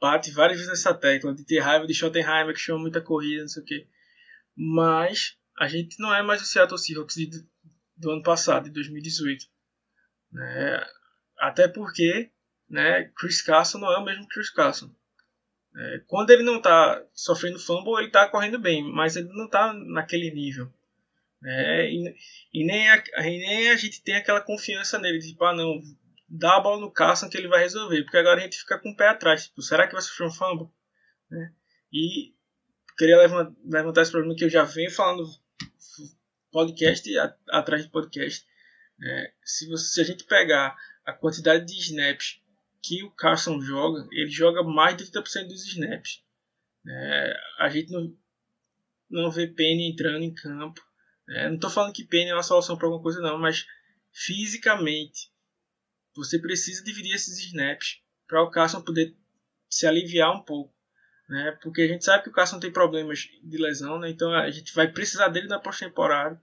bate 0.00 0.30
várias 0.30 0.56
vezes 0.56 0.70
nessa 0.70 0.94
tecla 0.94 1.34
de 1.34 1.44
ter 1.44 1.58
raiva 1.58 1.86
de 1.86 1.92
Schottenheimer, 1.92 2.54
que 2.54 2.60
chama 2.60 2.78
muita 2.78 3.02
corrida, 3.02 3.42
não 3.42 3.48
sei 3.48 3.62
o 3.62 3.66
quê. 3.66 3.86
Mas 4.56 5.36
a 5.58 5.68
gente 5.68 6.00
não 6.00 6.12
é 6.12 6.22
mais 6.22 6.40
o 6.40 6.46
Seattle 6.46 6.78
Seahawks 6.78 7.14
de, 7.14 7.46
do 8.02 8.10
ano 8.10 8.22
passado, 8.22 8.64
de 8.64 8.70
2018. 8.70 9.46
Né? 10.32 10.86
Até 11.38 11.68
porque 11.68 12.30
né, 12.68 13.10
Chris 13.16 13.40
Carson 13.40 13.78
não 13.78 13.92
é 13.92 13.98
o 13.98 14.04
mesmo 14.04 14.26
Chris 14.28 14.50
Carson. 14.50 14.94
É, 15.74 16.02
quando 16.06 16.30
ele 16.30 16.42
não 16.42 16.58
está 16.58 17.02
sofrendo 17.14 17.58
fumble, 17.58 17.94
ele 17.96 18.08
está 18.08 18.28
correndo 18.28 18.58
bem, 18.58 18.82
mas 18.92 19.16
ele 19.16 19.28
não 19.28 19.46
está 19.46 19.72
naquele 19.72 20.30
nível. 20.30 20.70
É, 21.44 21.90
e, 21.90 22.14
e, 22.52 22.64
nem 22.64 22.90
a, 22.90 23.02
e 23.18 23.38
nem 23.38 23.70
a 23.70 23.76
gente 23.76 24.02
tem 24.02 24.16
aquela 24.16 24.40
confiança 24.40 24.98
nele, 24.98 25.18
tipo, 25.18 25.42
ah 25.44 25.54
não, 25.54 25.80
dá 26.28 26.56
a 26.56 26.60
bola 26.60 26.80
no 26.80 26.90
Carson 26.90 27.28
que 27.28 27.36
ele 27.36 27.48
vai 27.48 27.60
resolver. 27.60 28.02
Porque 28.02 28.18
agora 28.18 28.40
a 28.40 28.42
gente 28.42 28.58
fica 28.58 28.78
com 28.78 28.90
o 28.90 28.96
pé 28.96 29.08
atrás. 29.08 29.46
Tipo, 29.46 29.62
será 29.62 29.86
que 29.86 29.92
vai 29.92 30.02
sofrer 30.02 30.28
um 30.28 30.30
fumble? 30.30 30.68
Né? 31.30 31.52
E 31.92 32.34
queria 32.96 33.18
levantar 33.18 34.02
esse 34.02 34.10
problema 34.10 34.34
que 34.34 34.44
eu 34.44 34.50
já 34.50 34.64
venho 34.64 34.90
falando 34.90 35.24
podcast 36.52 37.10
atrás 37.48 37.82
de 37.82 37.90
podcast. 37.90 38.46
Né? 38.98 39.32
Se, 39.44 39.66
você, 39.68 39.94
se 39.94 40.00
a 40.00 40.04
gente 40.04 40.24
pegar 40.24 40.76
a 41.04 41.12
quantidade 41.12 41.64
de 41.64 41.76
snaps 41.80 42.40
que 42.80 43.02
o 43.02 43.10
Carson 43.10 43.60
joga, 43.60 44.06
ele 44.12 44.30
joga 44.30 44.62
mais 44.62 44.96
de 44.96 45.04
30% 45.04 45.48
dos 45.48 45.66
snaps. 45.66 46.22
Né? 46.84 47.34
A 47.58 47.68
gente 47.68 47.90
não, 47.90 48.16
não 49.10 49.30
vê 49.30 49.46
Penny 49.46 49.90
entrando 49.90 50.22
em 50.22 50.34
campo. 50.34 50.80
Né? 51.26 51.48
Não 51.48 51.56
estou 51.56 51.70
falando 51.70 51.94
que 51.94 52.04
Penny 52.04 52.30
é 52.30 52.34
uma 52.34 52.42
solução 52.42 52.76
para 52.76 52.86
alguma 52.86 53.02
coisa, 53.02 53.20
não, 53.20 53.38
mas 53.38 53.66
fisicamente 54.12 55.32
você 56.14 56.38
precisa 56.38 56.84
dividir 56.84 57.14
esses 57.14 57.38
snaps 57.38 58.02
para 58.28 58.42
o 58.42 58.50
Carson 58.50 58.82
poder 58.82 59.16
se 59.68 59.86
aliviar 59.86 60.30
um 60.34 60.42
pouco. 60.42 60.74
Né? 61.32 61.56
Porque 61.62 61.80
a 61.80 61.88
gente 61.88 62.04
sabe 62.04 62.24
que 62.24 62.28
o 62.28 62.32
Carson 62.32 62.60
tem 62.60 62.70
problemas 62.70 63.20
de 63.42 63.56
lesão, 63.56 63.98
né? 63.98 64.10
então 64.10 64.34
a 64.34 64.50
gente 64.50 64.74
vai 64.74 64.86
precisar 64.86 65.28
dele 65.28 65.48
na 65.48 65.58
pós-temporada. 65.58 66.38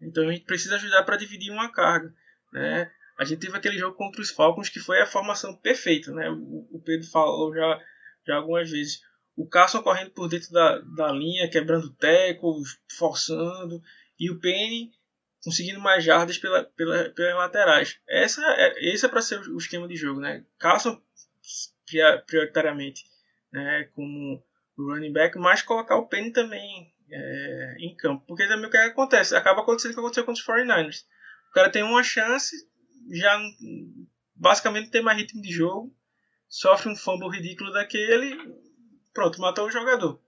Então 0.00 0.28
a 0.28 0.32
gente 0.32 0.44
precisa 0.44 0.74
ajudar 0.74 1.04
para 1.04 1.16
dividir 1.16 1.52
uma 1.52 1.70
carga. 1.70 2.12
Né? 2.52 2.90
A 3.16 3.24
gente 3.24 3.38
teve 3.38 3.56
aquele 3.56 3.78
jogo 3.78 3.96
contra 3.96 4.20
os 4.20 4.30
Falcons 4.30 4.68
que 4.68 4.80
foi 4.80 5.00
a 5.00 5.06
formação 5.06 5.54
perfeita. 5.54 6.10
Né? 6.10 6.28
O, 6.28 6.82
Pedro 6.84 7.06
falou 7.06 7.54
já, 7.54 7.80
já 8.26 8.34
algumas 8.34 8.68
vezes. 8.68 9.00
O 9.36 9.46
Carson 9.46 9.80
correndo 9.80 10.10
por 10.10 10.28
dentro 10.28 10.50
da, 10.50 10.80
da 10.80 11.12
linha, 11.12 11.48
quebrando 11.48 11.94
tecos, 11.94 12.80
forçando. 12.98 13.80
E 14.18 14.28
o 14.28 14.40
Penny 14.40 14.90
conseguindo 15.44 15.78
mais 15.78 16.02
jardas 16.02 16.36
pela, 16.36 16.64
pela, 16.64 17.10
pelas 17.10 17.36
laterais. 17.36 18.00
Essa 18.08 18.42
é, 18.56 18.92
esse 18.92 19.06
é 19.06 19.08
para 19.08 19.22
ser 19.22 19.38
o 19.38 19.56
esquema 19.56 19.86
de 19.86 19.94
jogo, 19.94 20.18
né? 20.18 20.44
Carson 20.58 21.00
prioritariamente, 22.26 23.04
né? 23.52 23.84
Como 23.94 24.42
running 24.78 25.12
back, 25.12 25.38
mas 25.38 25.62
colocar 25.62 25.96
o 25.96 26.06
Penny 26.06 26.32
também 26.32 26.92
é, 27.10 27.76
em 27.78 27.96
campo. 27.96 28.24
Porque 28.26 28.46
também 28.46 28.66
o 28.66 28.70
que 28.70 28.76
acontece? 28.76 29.34
Acaba 29.34 29.62
acontecendo 29.62 29.92
o 29.92 29.94
que 29.94 30.00
aconteceu 30.00 30.24
com 30.24 30.32
os 30.32 30.44
49ers. 30.44 31.04
O 31.50 31.52
cara 31.54 31.70
tem 31.70 31.82
uma 31.82 32.02
chance, 32.02 32.54
já 33.10 33.40
basicamente 34.34 34.90
tem 34.90 35.02
mais 35.02 35.18
ritmo 35.18 35.40
de 35.40 35.50
jogo, 35.50 35.94
sofre 36.48 36.90
um 36.90 36.96
fumble 36.96 37.30
ridículo 37.30 37.72
daquele, 37.72 38.36
pronto, 39.14 39.40
matou 39.40 39.66
o 39.66 39.70
jogador. 39.70 40.20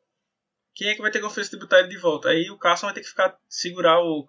Quem 0.75 0.89
é 0.89 0.95
que 0.95 1.03
vai 1.03 1.11
ter 1.11 1.21
confiança 1.21 1.51
de 1.51 1.59
botar 1.59 1.81
ele 1.81 1.89
de 1.89 1.99
volta? 1.99 2.29
Aí 2.29 2.51
o 2.51 2.59
Carson 2.59 2.87
vai 2.87 2.95
ter 2.95 3.01
que 3.01 3.09
ficar 3.09 3.37
segurar 3.49 4.01
o, 4.01 4.29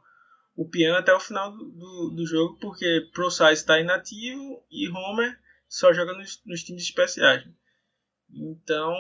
o 0.56 0.68
piano 0.68 0.98
até 0.98 1.14
o 1.14 1.20
final 1.20 1.52
do, 1.52 1.70
do, 1.70 2.14
do 2.16 2.26
jogo, 2.26 2.58
porque 2.60 3.08
ProSize 3.14 3.54
está 3.54 3.80
inativo 3.80 4.66
e 4.70 4.90
Homer 4.90 5.40
só 5.68 5.94
joga 5.94 6.14
nos, 6.14 6.42
nos 6.46 6.64
times 6.64 6.84
especiais. 6.84 7.46
Então, 8.34 8.96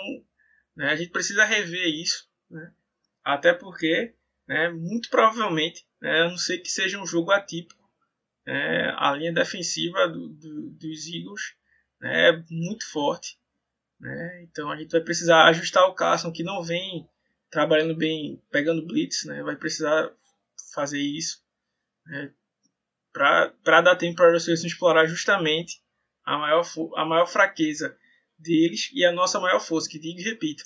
né, 0.75 0.91
a 0.91 0.95
gente 0.95 1.11
precisa 1.11 1.45
rever 1.45 1.87
isso, 1.87 2.29
né? 2.49 2.71
até 3.23 3.53
porque, 3.53 4.13
né, 4.47 4.69
muito 4.69 5.09
provavelmente, 5.09 5.85
né, 6.01 6.21
a 6.21 6.29
não 6.29 6.37
ser 6.37 6.59
que 6.59 6.69
seja 6.69 6.99
um 6.99 7.05
jogo 7.05 7.31
atípico, 7.31 7.89
né, 8.45 8.93
a 8.97 9.13
linha 9.13 9.33
defensiva 9.33 10.07
do, 10.07 10.29
do, 10.29 10.69
dos 10.71 11.07
Eagles 11.07 11.55
né, 11.99 12.29
é 12.29 12.43
muito 12.49 12.89
forte. 12.89 13.37
Né, 13.99 14.43
então 14.43 14.71
a 14.71 14.77
gente 14.77 14.91
vai 14.91 15.01
precisar 15.01 15.45
ajustar 15.45 15.85
o 15.85 15.93
Carson, 15.93 16.31
que 16.31 16.43
não 16.43 16.63
vem 16.63 17.07
trabalhando 17.51 17.95
bem, 17.95 18.41
pegando 18.51 18.85
blitz, 18.85 19.25
né, 19.25 19.43
vai 19.43 19.55
precisar 19.55 20.11
fazer 20.73 20.99
isso 20.99 21.43
né, 22.05 22.31
para 23.11 23.81
dar 23.81 23.95
tempo 23.95 24.15
para 24.15 24.31
vocês 24.31 24.63
explorar 24.63 25.05
justamente 25.05 25.81
a 26.23 26.37
maior, 26.37 26.63
a 26.95 27.05
maior 27.05 27.25
fraqueza 27.25 27.97
deles 28.39 28.89
e 28.93 29.05
a 29.05 29.11
nossa 29.11 29.39
maior 29.39 29.59
força, 29.59 29.89
que 29.89 29.99
digo 29.99 30.19
e 30.19 30.23
repito, 30.23 30.63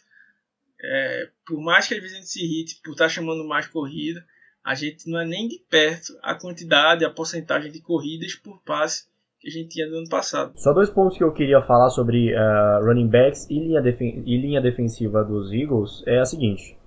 é, 0.81 1.29
por 1.45 1.59
mais 1.61 1.87
que 1.87 1.95
às 1.95 2.01
vezes 2.01 2.15
a 2.15 2.19
gente 2.19 2.29
se 2.29 2.43
irrite 2.43 2.81
por 2.83 2.91
estar 2.91 3.05
tá 3.05 3.09
chamando 3.09 3.47
mais 3.47 3.67
corrida, 3.67 4.23
a 4.63 4.75
gente 4.75 5.09
não 5.09 5.19
é 5.19 5.25
nem 5.25 5.47
de 5.47 5.59
perto 5.69 6.13
a 6.21 6.35
quantidade, 6.35 7.03
a 7.03 7.09
porcentagem 7.09 7.71
de 7.71 7.81
corridas 7.81 8.35
por 8.35 8.61
passe 8.63 9.05
que 9.39 9.49
a 9.49 9.51
gente 9.51 9.69
tinha 9.69 9.89
no 9.89 9.97
ano 9.97 10.09
passado. 10.09 10.53
Só 10.55 10.71
dois 10.71 10.89
pontos 10.89 11.17
que 11.17 11.23
eu 11.23 11.33
queria 11.33 11.61
falar 11.61 11.89
sobre 11.89 12.33
uh, 12.33 12.85
running 12.85 13.09
backs 13.09 13.45
e 13.49 13.59
linha, 13.59 13.81
e 14.25 14.37
linha 14.37 14.61
defensiva 14.61 15.21
dos 15.21 15.51
Eagles 15.51 16.01
é 16.07 16.19
a 16.19 16.25
seguinte. 16.25 16.77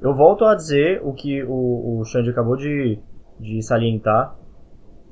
Eu 0.00 0.14
volto 0.14 0.46
a 0.46 0.54
dizer 0.54 1.02
o 1.04 1.12
que 1.12 1.42
o, 1.42 2.00
o 2.00 2.04
Xande 2.06 2.30
acabou 2.30 2.56
de, 2.56 2.98
de 3.38 3.62
salientar. 3.62 4.34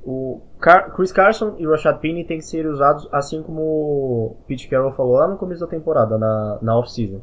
O 0.04 0.40
Car 0.58 0.94
Chris 0.94 1.12
Carson 1.12 1.56
e 1.58 1.66
Rashad 1.66 1.98
Penny 2.00 2.24
têm 2.24 2.38
que 2.38 2.44
ser 2.44 2.66
usados 2.66 3.08
assim 3.12 3.42
como 3.42 3.60
o 3.60 4.36
Pete 4.46 4.68
Carroll 4.68 4.92
falou 4.92 5.14
lá 5.14 5.28
no 5.28 5.36
começo 5.36 5.60
da 5.60 5.66
temporada, 5.66 6.16
na, 6.16 6.58
na 6.62 6.78
off-season. 6.78 7.20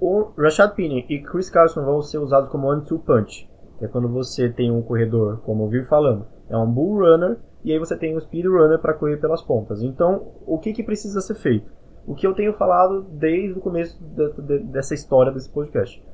O 0.00 0.32
Rashad 0.36 0.74
Penny 0.74 1.04
e 1.08 1.22
Chris 1.22 1.48
Carson 1.48 1.84
vão 1.84 2.02
ser 2.02 2.18
usados 2.18 2.50
como 2.50 2.68
one-two 2.68 2.98
punch, 2.98 3.48
que 3.78 3.84
é 3.84 3.88
quando 3.88 4.08
você 4.08 4.48
tem 4.48 4.70
um 4.70 4.82
corredor, 4.82 5.38
como 5.38 5.64
eu 5.64 5.68
vi 5.68 5.84
falando, 5.84 6.26
é 6.48 6.56
um 6.56 6.70
bull 6.70 6.98
runner, 6.98 7.38
e 7.64 7.72
aí 7.72 7.78
você 7.78 7.96
tem 7.96 8.16
um 8.16 8.20
speed 8.20 8.44
runner 8.44 8.78
para 8.78 8.92
correr 8.92 9.16
pelas 9.16 9.40
pontas. 9.40 9.82
Então, 9.82 10.32
o 10.46 10.58
que, 10.58 10.72
que 10.72 10.82
precisa 10.82 11.20
ser 11.20 11.34
feito? 11.36 11.72
O 12.06 12.14
que 12.14 12.26
eu 12.26 12.34
tenho 12.34 12.52
falado 12.52 13.02
desde 13.02 13.58
o 13.58 13.62
começo 13.62 13.98
de, 14.04 14.32
de, 14.42 14.58
dessa 14.64 14.92
história 14.92 15.32
desse 15.32 15.50
podcast 15.50 16.04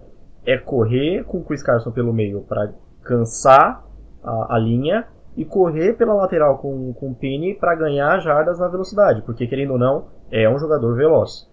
é 0.47 0.57
correr 0.57 1.25
com 1.25 1.39
o 1.39 1.45
Chris 1.45 1.63
Carson 1.63 1.91
pelo 1.91 2.13
meio 2.13 2.43
para 2.43 2.73
cansar 3.03 3.85
a, 4.23 4.57
a, 4.57 4.59
linha 4.59 5.07
e 5.37 5.45
correr 5.45 5.95
pela 5.95 6.15
lateral 6.15 6.59
com, 6.59 6.93
com 6.95 7.11
o 7.11 7.15
Penny 7.15 7.55
para 7.55 7.75
ganhar 7.75 8.19
jardas 8.21 8.59
na 8.59 8.69
velocidade, 8.69 9.23
porque 9.23 9.47
querendo 9.47 9.73
ou 9.73 9.79
não, 9.79 10.09
é 10.31 10.49
um 10.49 10.59
jogador 10.59 10.95
veloz. 10.97 11.49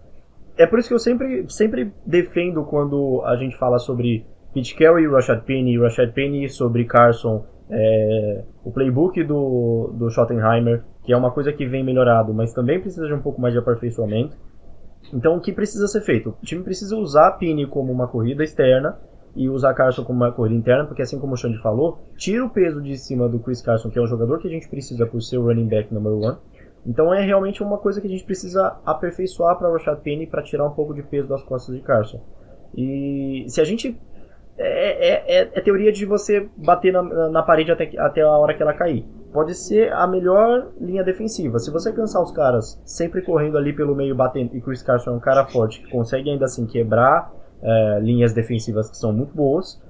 É 0.56 0.66
por 0.66 0.78
isso 0.78 0.88
que 0.88 0.94
eu 0.94 0.98
sempre, 0.98 1.44
sempre 1.48 1.92
defendo 2.04 2.64
quando 2.64 3.22
a 3.24 3.36
gente 3.36 3.56
fala 3.56 3.78
sobre 3.78 4.26
Pete 4.52 4.74
Carey 4.74 5.06
Rashad 5.06 5.42
Penny, 5.44 5.78
Rashad 5.78 6.12
Penny 6.12 6.48
sobre 6.48 6.84
Carson, 6.84 7.44
é, 7.70 8.44
o 8.64 8.72
playbook 8.72 9.22
do, 9.24 9.92
do 9.94 10.10
Schottenheimer, 10.10 10.82
que 11.04 11.12
é 11.12 11.16
uma 11.16 11.30
coisa 11.30 11.52
que 11.52 11.66
vem 11.66 11.84
melhorado, 11.84 12.34
mas 12.34 12.52
também 12.52 12.80
precisa 12.80 13.06
de 13.06 13.14
um 13.14 13.20
pouco 13.20 13.40
mais 13.40 13.52
de 13.52 13.60
aperfeiçoamento. 13.60 14.36
Então, 15.12 15.36
o 15.36 15.40
que 15.40 15.52
precisa 15.52 15.86
ser 15.86 16.00
feito? 16.00 16.34
O 16.42 16.44
time 16.44 16.62
precisa 16.62 16.96
usar 16.96 17.32
Penny 17.32 17.66
como 17.66 17.92
uma 17.92 18.08
corrida 18.08 18.42
externa 18.42 18.98
e 19.34 19.48
usar 19.48 19.74
Carson 19.74 20.04
como 20.04 20.18
uma 20.24 20.32
corrida 20.32 20.56
interna, 20.56 20.84
porque 20.84 21.02
assim 21.02 21.18
como 21.18 21.34
o 21.34 21.36
Xande 21.36 21.58
falou, 21.62 21.98
tira 22.16 22.44
o 22.44 22.50
peso 22.50 22.82
de 22.82 22.96
cima 22.96 23.28
do 23.28 23.38
Chris 23.38 23.62
Carson, 23.62 23.90
que 23.90 23.98
é 23.98 24.02
um 24.02 24.06
jogador 24.06 24.38
que 24.38 24.48
a 24.48 24.50
gente 24.50 24.68
precisa 24.68 25.06
por 25.06 25.20
ser 25.20 25.38
o 25.38 25.46
running 25.46 25.68
back 25.68 25.92
number 25.92 26.12
one. 26.12 26.38
Então 26.86 27.12
é 27.12 27.22
realmente 27.24 27.62
uma 27.62 27.78
coisa 27.78 28.00
que 28.00 28.06
a 28.06 28.10
gente 28.10 28.24
precisa 28.24 28.78
aperfeiçoar 28.84 29.58
para 29.58 29.68
o 29.68 29.72
Rashad 29.72 30.00
Penny 30.00 30.26
para 30.26 30.42
tirar 30.42 30.66
um 30.66 30.70
pouco 30.70 30.94
de 30.94 31.02
peso 31.02 31.28
das 31.28 31.42
costas 31.42 31.74
de 31.74 31.82
Carson. 31.82 32.20
E 32.74 33.44
se 33.48 33.60
a 33.60 33.64
gente 33.64 33.98
é, 34.58 35.08
é, 35.08 35.42
é, 35.42 35.50
é 35.54 35.60
teoria 35.60 35.92
de 35.92 36.04
você 36.04 36.48
bater 36.56 36.92
na, 36.92 37.28
na 37.30 37.42
parede 37.42 37.70
até, 37.70 37.90
até 37.98 38.22
a 38.22 38.30
hora 38.30 38.54
que 38.54 38.62
ela 38.62 38.74
cair. 38.74 39.06
Pode 39.32 39.54
ser 39.54 39.92
a 39.92 40.06
melhor 40.06 40.68
linha 40.80 41.04
defensiva. 41.04 41.58
Se 41.58 41.70
você 41.70 41.92
cansar 41.92 42.22
os 42.22 42.32
caras 42.32 42.80
sempre 42.84 43.22
correndo 43.22 43.56
ali 43.56 43.72
pelo 43.72 43.94
meio 43.94 44.16
batendo, 44.16 44.56
e 44.56 44.60
Chris 44.60 44.82
Carson 44.82 45.10
é 45.10 45.14
um 45.14 45.20
cara 45.20 45.46
forte 45.46 45.80
que 45.80 45.90
consegue 45.90 46.30
ainda 46.30 46.46
assim 46.46 46.66
quebrar 46.66 47.32
é, 47.62 48.00
linhas 48.00 48.32
defensivas 48.32 48.90
que 48.90 48.96
são 48.96 49.12
muito 49.12 49.34
boas, 49.34 49.80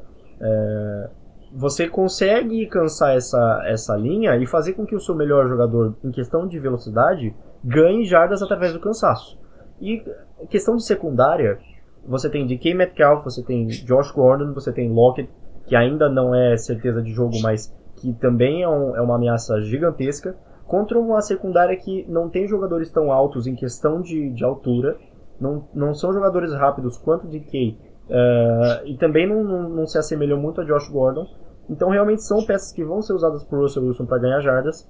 é, 0.40 1.10
você 1.52 1.88
consegue 1.88 2.66
cansar 2.66 3.16
essa, 3.16 3.62
essa 3.66 3.96
linha 3.96 4.36
e 4.36 4.46
fazer 4.46 4.74
com 4.74 4.84
que 4.84 4.94
o 4.94 5.00
seu 5.00 5.14
melhor 5.14 5.48
jogador, 5.48 5.96
em 6.04 6.10
questão 6.10 6.46
de 6.46 6.58
velocidade, 6.58 7.34
ganhe 7.64 8.04
jardas 8.04 8.42
através 8.42 8.72
do 8.72 8.80
cansaço. 8.80 9.38
E 9.80 10.04
questão 10.50 10.76
de 10.76 10.84
secundária, 10.84 11.58
você 12.06 12.28
tem 12.28 12.46
DK 12.46 12.74
Metcalf, 12.74 13.24
você 13.24 13.42
tem 13.42 13.66
Josh 13.66 14.10
Gordon, 14.12 14.52
você 14.52 14.72
tem 14.72 14.90
Lockett, 14.92 15.30
que 15.66 15.76
ainda 15.76 16.08
não 16.08 16.34
é 16.34 16.56
certeza 16.56 17.02
de 17.02 17.12
jogo, 17.12 17.40
mas 17.42 17.74
que 17.96 18.12
também 18.14 18.62
é, 18.62 18.68
um, 18.68 18.96
é 18.96 19.00
uma 19.00 19.16
ameaça 19.16 19.60
gigantesca, 19.62 20.36
contra 20.66 20.98
uma 20.98 21.20
secundária 21.20 21.76
que 21.76 22.04
não 22.08 22.28
tem 22.28 22.46
jogadores 22.46 22.90
tão 22.90 23.10
altos 23.10 23.46
em 23.46 23.54
questão 23.54 24.00
de, 24.00 24.30
de 24.30 24.44
altura, 24.44 24.98
não, 25.40 25.68
não 25.74 25.94
são 25.94 26.12
jogadores 26.12 26.52
rápidos 26.52 26.98
quanto 26.98 27.26
DK, 27.26 27.78
uh, 28.08 28.86
e 28.86 28.96
também 28.96 29.28
não, 29.28 29.42
não, 29.44 29.68
não, 29.68 29.86
se 29.86 29.98
assemelham 29.98 30.38
muito 30.38 30.60
a 30.60 30.64
Josh 30.64 30.88
Gordon. 30.90 31.26
Então 31.70 31.90
realmente 31.90 32.22
são 32.22 32.44
peças 32.44 32.72
que 32.72 32.84
vão 32.84 33.02
ser 33.02 33.12
usadas 33.12 33.44
por 33.44 33.60
Russell 33.60 33.84
Wilson 33.84 34.06
para 34.06 34.18
ganhar 34.18 34.40
jardas. 34.40 34.88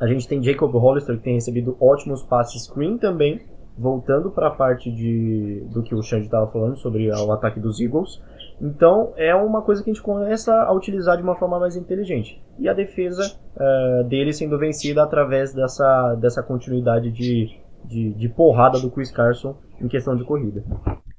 A 0.00 0.06
gente 0.06 0.28
tem 0.28 0.42
Jacob 0.42 0.72
Hollister 0.74 1.16
que 1.16 1.24
tem 1.24 1.34
recebido 1.34 1.76
ótimos 1.80 2.22
passes 2.22 2.64
screen 2.64 2.98
também, 2.98 3.40
voltando 3.76 4.30
para 4.30 4.48
a 4.48 4.50
parte 4.50 4.90
de, 4.90 5.64
do 5.72 5.82
que 5.82 5.94
o 5.94 6.02
Xande 6.02 6.26
estava 6.26 6.50
falando 6.50 6.76
sobre 6.76 7.10
o 7.10 7.32
ataque 7.32 7.60
dos 7.60 7.80
Eagles. 7.80 8.20
Então 8.60 9.12
é 9.16 9.34
uma 9.34 9.62
coisa 9.62 9.82
que 9.82 9.90
a 9.90 9.92
gente 9.92 10.02
começa 10.02 10.52
a 10.52 10.72
utilizar 10.72 11.16
de 11.16 11.22
uma 11.22 11.36
forma 11.36 11.58
mais 11.60 11.76
inteligente. 11.76 12.42
E 12.58 12.68
a 12.68 12.74
defesa 12.74 13.32
uh, 13.56 14.04
dele 14.04 14.32
sendo 14.32 14.58
vencida 14.58 15.02
através 15.02 15.54
dessa, 15.54 16.16
dessa 16.16 16.42
continuidade 16.42 17.10
de, 17.12 17.56
de, 17.84 18.12
de, 18.14 18.28
porrada 18.28 18.80
do 18.80 18.90
Chris 18.90 19.10
Carson 19.10 19.56
em 19.80 19.88
questão 19.88 20.16
de 20.16 20.24
corrida. 20.24 20.64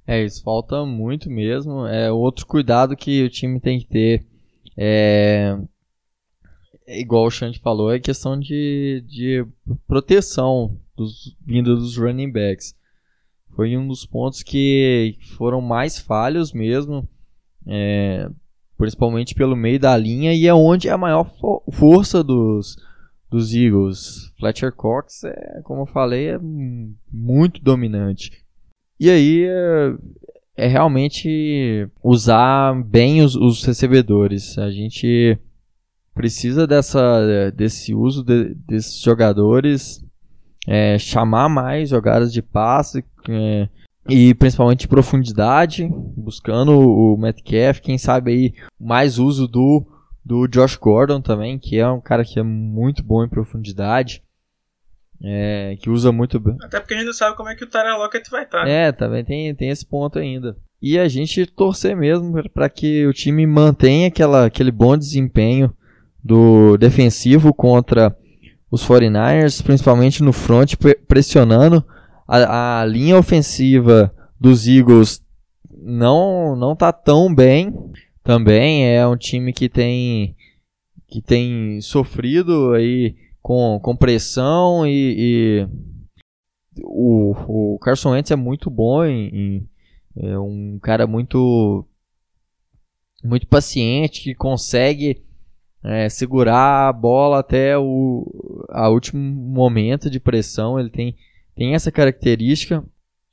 É, 0.06 0.24
isso 0.24 0.44
falta 0.44 0.86
muito 0.86 1.30
mesmo. 1.30 1.86
É 1.86 2.12
outro 2.12 2.46
cuidado 2.46 2.96
que 2.96 3.24
o 3.24 3.30
time 3.30 3.60
tem 3.60 3.80
que 3.80 3.88
ter. 3.88 4.26
É, 4.78 5.58
igual 6.88 7.26
o 7.26 7.32
Xande 7.32 7.60
falou, 7.60 7.92
é 7.92 8.00
questão 8.00 8.40
de, 8.40 9.04
de 9.08 9.46
proteção 9.88 10.78
dos, 10.96 11.36
vindo 11.46 11.76
dos 11.76 11.98
running 11.98 12.32
backs. 12.32 12.76
Foi 13.56 13.76
um 13.78 13.88
dos 13.88 14.06
pontos 14.06 14.42
que 14.42 15.18
foram 15.38 15.62
mais 15.62 16.00
falhos 16.00 16.54
mesmo, 16.54 17.08
é, 17.68 18.30
principalmente 18.78 19.36
pelo 19.36 19.56
meio 19.56 19.80
da 19.80 19.96
linha, 19.98 20.34
e 20.34 20.48
é 20.48 20.54
onde 20.54 20.88
é 20.88 20.92
a 20.92 20.98
maior 20.98 21.26
fo 21.40 21.62
força 21.72 22.24
dos, 22.24 22.78
dos 23.30 23.54
Eagles. 23.54 24.34
Fletcher 24.40 24.74
Cox, 24.74 25.24
é, 25.24 25.62
como 25.64 25.82
eu 25.82 25.86
falei, 25.86 26.30
é 26.30 26.40
muito 27.12 27.62
dominante. 27.62 28.32
E 29.00 29.10
aí 29.10 29.46
é, 29.46 29.96
é 30.58 30.68
realmente 30.68 31.88
usar 32.04 32.74
bem 32.84 33.22
os, 33.22 33.36
os, 33.36 33.64
recebedores. 33.64 34.58
A 34.58 34.70
gente 34.72 35.38
precisa 36.14 36.68
dessa, 36.68 37.52
desse 37.52 37.94
uso 37.94 38.24
de, 38.24 38.54
desses 38.56 39.00
jogadores 39.00 40.04
é, 40.68 40.98
chamar 40.98 41.48
mais 41.48 41.90
jogadas 41.90 42.34
de 42.34 42.42
passe 42.42 43.06
é, 43.30 43.70
e 44.10 44.34
principalmente 44.34 44.88
profundidade, 44.88 45.90
buscando 46.18 46.78
o 46.78 47.16
Metcalf, 47.18 47.80
quem 47.80 47.98
sabe 47.98 48.32
aí 48.32 48.54
mais 48.80 49.18
uso 49.18 49.48
do, 49.48 49.86
do 50.24 50.48
Josh 50.48 50.76
Gordon 50.76 51.22
também, 51.22 51.58
que 51.58 51.78
é 51.78 51.88
um 51.88 52.02
cara 52.02 52.24
que 52.24 52.40
é 52.40 52.44
muito 52.44 53.04
bom 53.04 53.24
em 53.24 53.30
profundidade. 53.30 54.24
É, 55.22 55.76
que 55.82 55.90
usa 55.90 56.14
muito 56.14 56.40
bem. 56.40 56.56
Até 56.62 56.80
porque 56.80 56.94
a 56.94 56.98
gente 56.98 57.08
não 57.08 57.14
sabe 57.14 57.36
como 57.36 57.50
é 57.50 57.56
que 57.56 57.66
o 57.66 57.68
Tyler 57.68 57.98
Lockett 57.98 58.30
vai 58.32 58.44
estar. 58.44 58.66
É, 58.66 58.90
também 58.92 59.24
tem, 59.26 59.54
tem 59.54 59.70
esse 59.70 59.86
ponto 59.86 60.18
ainda. 60.18 60.56
E 60.82 60.98
a 60.98 61.10
gente 61.10 61.46
torcer 61.46 61.96
mesmo 61.96 62.42
para 62.54 62.70
que 62.70 63.06
o 63.06 63.12
time 63.12 63.46
mantenha 63.46 64.08
aquela, 64.08 64.46
aquele 64.46 64.72
bom 64.72 64.96
desempenho 64.96 65.76
do 66.24 66.78
defensivo 66.78 67.54
contra 67.54 68.16
os 68.72 68.88
49ers, 68.88 69.62
principalmente 69.62 70.24
no 70.24 70.32
front, 70.32 70.76
pressionando 71.06 71.84
a, 72.30 72.82
a 72.82 72.86
linha 72.86 73.18
ofensiva 73.18 74.14
dos 74.40 74.68
Eagles 74.68 75.22
não 75.82 76.56
não 76.56 76.76
tá 76.76 76.92
tão 76.92 77.34
bem 77.34 77.74
também 78.24 78.86
é 78.86 79.06
um 79.08 79.18
time 79.18 79.54
que 79.54 79.70
tem 79.70 80.36
que 81.08 81.22
tem 81.22 81.82
sofrido 81.82 82.74
aí 82.74 83.16
com, 83.42 83.80
com 83.82 83.96
pressão 83.96 84.86
e, 84.86 85.16
e 85.18 85.68
o, 86.84 87.74
o 87.76 87.80
Carson 87.80 88.12
Wentz 88.12 88.32
é 88.32 88.36
muito 88.36 88.70
bom 88.70 89.04
em, 89.04 89.28
em, 89.36 89.70
é 90.16 90.38
um 90.38 90.78
cara 90.82 91.08
muito 91.08 91.86
muito 93.24 93.48
paciente 93.48 94.22
que 94.22 94.36
consegue 94.36 95.24
é, 95.84 96.08
segurar 96.10 96.90
a 96.90 96.94
bola 96.94 97.40
até 97.40 97.78
o 97.78 98.68
a 98.70 98.90
último 98.90 99.22
momento 99.22 100.10
de 100.10 100.20
pressão. 100.20 100.80
Ele 100.80 100.90
tem 100.90 101.16
tem 101.56 101.74
essa 101.74 101.92
característica 101.92 102.84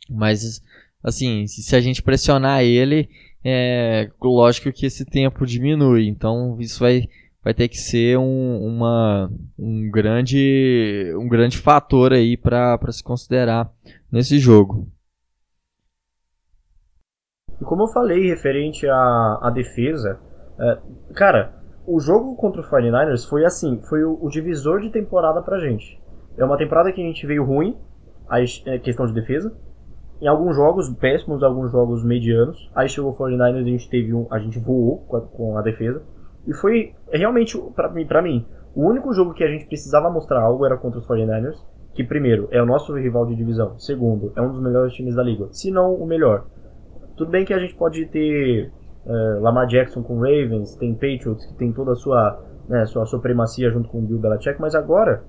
mas 0.09 0.63
assim 1.03 1.47
se 1.47 1.77
a 1.77 1.81
gente 1.81 2.03
pressionar 2.03 2.63
ele 2.63 3.09
é 3.47 4.11
lógico 4.21 4.73
que 4.73 4.87
esse 4.87 5.05
tempo 5.05 5.47
diminui 5.47 6.09
então 6.09 6.57
isso 6.61 6.81
vai 6.81 7.05
vai 7.47 7.55
ter 7.55 7.69
que 7.69 7.77
ser 7.77 8.19
um, 8.19 8.59
uma, 8.61 9.31
um, 9.57 9.89
grande, 9.89 11.15
um 11.17 11.29
grande 11.29 11.57
fator 11.57 12.13
aí 12.13 12.37
para 12.37 12.77
se 12.91 13.05
considerar 13.05 13.71
nesse 14.11 14.41
jogo. 14.41 14.89
E 17.61 17.65
como 17.65 17.85
eu 17.85 17.87
falei 17.87 18.27
referente 18.27 18.85
à, 18.89 19.39
à 19.43 19.51
defesa, 19.55 20.19
é, 20.59 20.79
cara, 21.15 21.55
o 21.87 22.01
jogo 22.01 22.35
contra 22.35 22.61
o 22.61 22.65
49ers 22.65 23.29
foi 23.29 23.45
assim, 23.45 23.81
foi 23.83 24.03
o, 24.03 24.19
o, 24.21 24.29
divisor 24.29 24.81
de 24.81 24.91
temporada 24.91 25.41
pra 25.41 25.61
gente. 25.61 26.03
É 26.37 26.45
uma 26.45 26.59
temporada 26.59 26.91
que 26.91 27.01
a 27.01 27.07
gente 27.07 27.25
veio 27.29 27.45
ruim, 27.45 27.79
a 28.29 28.41
é, 28.41 28.79
questão 28.81 29.07
de 29.07 29.15
defesa, 29.15 29.57
em 30.21 30.27
alguns 30.27 30.57
jogos 30.57 30.89
péssimos, 30.95 31.43
alguns 31.43 31.71
jogos 31.71 32.05
medianos. 32.05 32.71
Aí 32.75 32.89
chegou 32.89 33.13
o 33.13 33.17
49ers 33.17 33.57
e 33.57 33.61
a 33.61 33.65
gente 33.65 33.91
teve 33.91 34.15
um, 34.15 34.27
a 34.31 34.39
gente 34.39 34.59
voou 34.59 34.99
com 35.07 35.17
a, 35.17 35.21
com 35.21 35.59
a 35.59 35.63
defesa. 35.63 36.03
E 36.47 36.55
foi 36.55 36.95
realmente, 37.11 37.59
para 37.75 37.91
mim, 37.91 38.07
pra 38.07 38.23
mim, 38.23 38.47
o 38.75 38.87
único 38.87 39.13
jogo 39.13 39.35
que 39.35 39.43
a 39.43 39.49
gente 39.49 39.67
precisava 39.67 40.11
mostrar 40.11 40.41
algo 40.43 40.65
era 40.65 40.77
contra 40.77 40.99
os 41.01 41.07
49ers, 41.07 41.57
que 41.95 42.05
primeiro, 42.05 42.47
é 42.51 42.63
o 42.63 42.67
nosso 42.67 42.95
rival 42.95 43.25
de 43.27 43.35
divisão, 43.35 43.79
segundo, 43.79 44.33
é 44.37 44.43
um 44.43 44.51
dos 44.51 44.61
melhores 44.61 44.93
times 44.93 45.15
da 45.15 45.23
liga, 45.23 45.49
se 45.51 45.71
não 45.71 45.95
o 45.95 46.07
melhor. 46.07 46.45
Tudo 47.17 47.31
bem 47.31 47.45
que 47.45 47.55
a 47.55 47.59
gente 47.59 47.75
pode 47.75 48.05
ter 48.07 48.71
uh, 49.07 49.41
Lamar 49.41 49.67
Jackson 49.67 50.03
com 50.03 50.17
Ravens, 50.17 50.77
tem 50.77 50.93
Patriots 50.93 51.47
que 51.47 51.55
tem 51.55 51.73
toda 51.73 51.93
a 51.93 51.95
sua, 51.95 52.39
né, 52.69 52.85
sua 52.85 53.07
supremacia 53.07 53.71
junto 53.71 53.89
com 53.89 53.99
o 53.99 54.03
Bill 54.03 54.19
Belichick, 54.19 54.61
mas 54.61 54.75
agora 54.75 55.25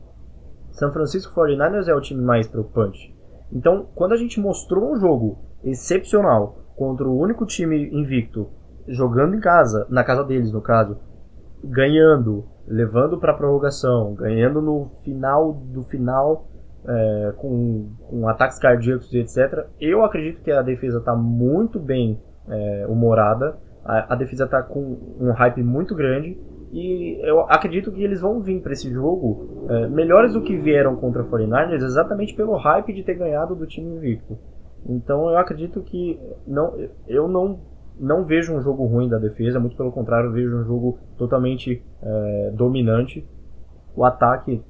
San 0.71 0.91
Francisco 0.91 1.34
49ers 1.34 1.88
é 1.88 1.95
o 1.95 2.02
time 2.02 2.21
mais 2.21 2.47
preocupante. 2.47 3.15
Então, 3.51 3.88
quando 3.95 4.13
a 4.13 4.17
gente 4.17 4.39
mostrou 4.39 4.91
um 4.91 4.97
jogo 4.97 5.39
excepcional 5.63 6.57
contra 6.75 7.07
o 7.07 7.17
único 7.17 7.45
time 7.45 7.89
invicto, 7.91 8.49
jogando 8.88 9.36
em 9.36 9.39
casa, 9.39 9.86
na 9.89 10.03
casa 10.03 10.23
deles 10.23 10.51
no 10.51 10.62
caso, 10.62 10.97
ganhando, 11.63 12.45
levando 12.67 13.17
para 13.17 13.33
prorrogação, 13.33 14.13
ganhando 14.13 14.62
no 14.62 14.91
final 15.03 15.53
do 15.53 15.83
final 15.83 16.47
é, 16.86 17.33
com, 17.38 17.89
com, 18.10 18.27
ataques 18.27 18.60
cardíacos 18.60 19.12
e 19.13 19.19
etc. 19.19 19.65
Eu 19.79 20.03
acredito 20.03 20.41
que 20.41 20.51
a 20.51 20.62
defesa 20.62 20.99
está 20.99 21.15
muito 21.15 21.79
bem 21.79 22.21
é, 22.47 22.86
humorada, 22.88 23.57
a, 23.83 24.13
a 24.13 24.15
defesa 24.15 24.45
está 24.45 24.62
com 24.62 25.15
um 25.19 25.31
hype 25.31 25.63
muito 25.63 25.95
grande 25.95 26.39
e 26.71 27.19
eu 27.21 27.41
acredito 27.41 27.91
que 27.91 28.03
eles 28.03 28.21
vão 28.21 28.41
vir 28.41 28.62
para 28.62 28.73
esse 28.73 28.91
jogo 28.91 29.67
é, 29.69 29.88
melhores 29.88 30.34
do 30.34 30.41
que 30.41 30.58
vieram 30.58 30.95
contra 30.95 31.23
o 31.23 31.30
49ers 31.30 31.84
exatamente 31.84 32.34
pelo 32.36 32.56
hype 32.56 32.93
de 32.93 33.03
ter 33.03 33.15
ganhado 33.15 33.56
do 33.56 33.65
time 33.65 33.95
invicto. 33.95 34.38
Então 34.86 35.30
eu 35.30 35.38
acredito 35.38 35.82
que 35.82 36.19
não, 36.45 36.75
eu 37.08 37.27
não 37.27 37.60
não 37.99 38.23
vejo 38.23 38.53
um 38.53 38.62
jogo 38.62 38.86
ruim 38.86 39.10
da 39.10 39.17
defesa, 39.17 39.60
muito 39.60 39.75
pelo 39.75 39.91
contrário, 39.91 40.32
vejo 40.32 40.56
um 40.56 40.63
jogo 40.63 40.99
totalmente 41.17 41.84
é, 42.01 42.51
dominante. 42.53 43.27
O 43.95 44.06
ataque 44.06 44.63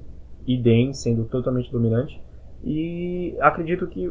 idem 0.46 0.94
sendo 0.94 1.26
totalmente 1.26 1.70
dominante. 1.70 2.22
E 2.64 3.36
acredito 3.40 3.86
que 3.86 4.10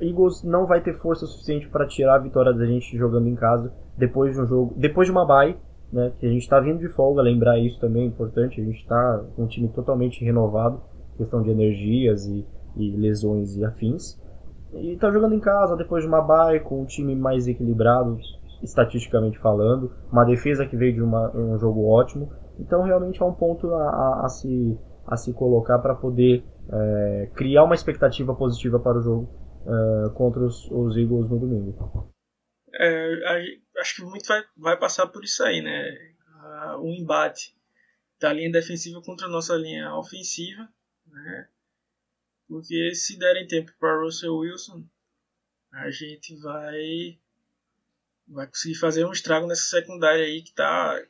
Eagles 0.00 0.44
não 0.44 0.66
vai 0.66 0.82
ter 0.82 0.94
força 0.98 1.26
suficiente 1.26 1.68
para 1.68 1.86
tirar 1.86 2.16
a 2.16 2.18
vitória 2.18 2.52
da 2.52 2.66
gente 2.66 2.96
jogando 2.96 3.28
em 3.28 3.34
casa 3.34 3.72
depois 3.96 4.34
de 4.34 4.40
um 4.40 4.46
jogo, 4.46 4.74
depois 4.76 5.08
de 5.08 5.12
uma 5.12 5.26
bye, 5.26 5.56
né, 5.94 6.12
que 6.18 6.26
a 6.26 6.28
gente 6.28 6.42
está 6.42 6.58
vindo 6.58 6.80
de 6.80 6.88
folga, 6.88 7.22
lembrar 7.22 7.56
isso 7.56 7.78
também 7.78 8.02
é 8.02 8.06
importante, 8.06 8.60
a 8.60 8.64
gente 8.64 8.80
está 8.80 9.24
com 9.36 9.44
um 9.44 9.46
time 9.46 9.68
totalmente 9.68 10.24
renovado, 10.24 10.82
questão 11.16 11.40
de 11.40 11.50
energias 11.50 12.26
e, 12.26 12.44
e 12.76 12.96
lesões 12.96 13.54
e 13.54 13.64
afins. 13.64 14.20
E 14.74 14.96
tá 14.96 15.08
jogando 15.12 15.36
em 15.36 15.40
casa 15.40 15.76
depois 15.76 16.02
de 16.02 16.08
uma 16.08 16.20
bye, 16.20 16.58
com 16.58 16.82
um 16.82 16.84
time 16.84 17.14
mais 17.14 17.46
equilibrado, 17.46 18.18
estatisticamente 18.60 19.38
falando, 19.38 19.92
uma 20.10 20.24
defesa 20.24 20.66
que 20.66 20.76
veio 20.76 20.94
de 20.94 21.02
uma, 21.02 21.30
um 21.36 21.56
jogo 21.60 21.86
ótimo. 21.86 22.32
Então 22.58 22.82
realmente 22.82 23.22
é 23.22 23.24
um 23.24 23.32
ponto 23.32 23.72
a, 23.72 23.88
a, 23.88 24.22
a 24.24 24.28
se, 24.28 24.76
a 25.06 25.16
se 25.16 25.32
colocar 25.32 25.78
para 25.78 25.94
poder 25.94 26.42
é, 26.72 27.30
criar 27.36 27.62
uma 27.62 27.74
expectativa 27.76 28.34
positiva 28.34 28.80
para 28.80 28.98
o 28.98 29.00
jogo 29.00 29.28
é, 29.64 30.08
contra 30.14 30.42
os, 30.42 30.68
os, 30.72 30.96
Eagles 30.96 31.30
no 31.30 31.38
domingo. 31.38 32.10
É, 32.80 33.54
acho 33.78 33.96
que 33.96 34.02
muito 34.02 34.26
vai, 34.26 34.44
vai 34.56 34.78
passar 34.78 35.06
por 35.06 35.24
isso 35.24 35.42
aí, 35.42 35.60
né? 35.62 36.14
O 36.78 36.88
embate 36.88 37.56
da 38.18 38.32
linha 38.32 38.52
defensiva 38.52 39.02
contra 39.02 39.26
a 39.26 39.30
nossa 39.30 39.54
linha 39.54 39.94
ofensiva, 39.94 40.68
né? 41.06 41.48
Porque 42.46 42.94
se 42.94 43.18
derem 43.18 43.46
tempo 43.46 43.72
para 43.78 44.00
Russell 44.00 44.36
Wilson, 44.36 44.86
a 45.72 45.90
gente 45.90 46.36
vai 46.36 47.18
vai 48.26 48.46
conseguir 48.46 48.76
fazer 48.76 49.04
um 49.04 49.12
estrago 49.12 49.46
nessa 49.46 49.64
secundária 49.64 50.24
aí 50.24 50.42
que 50.42 50.52
tá 50.54 51.02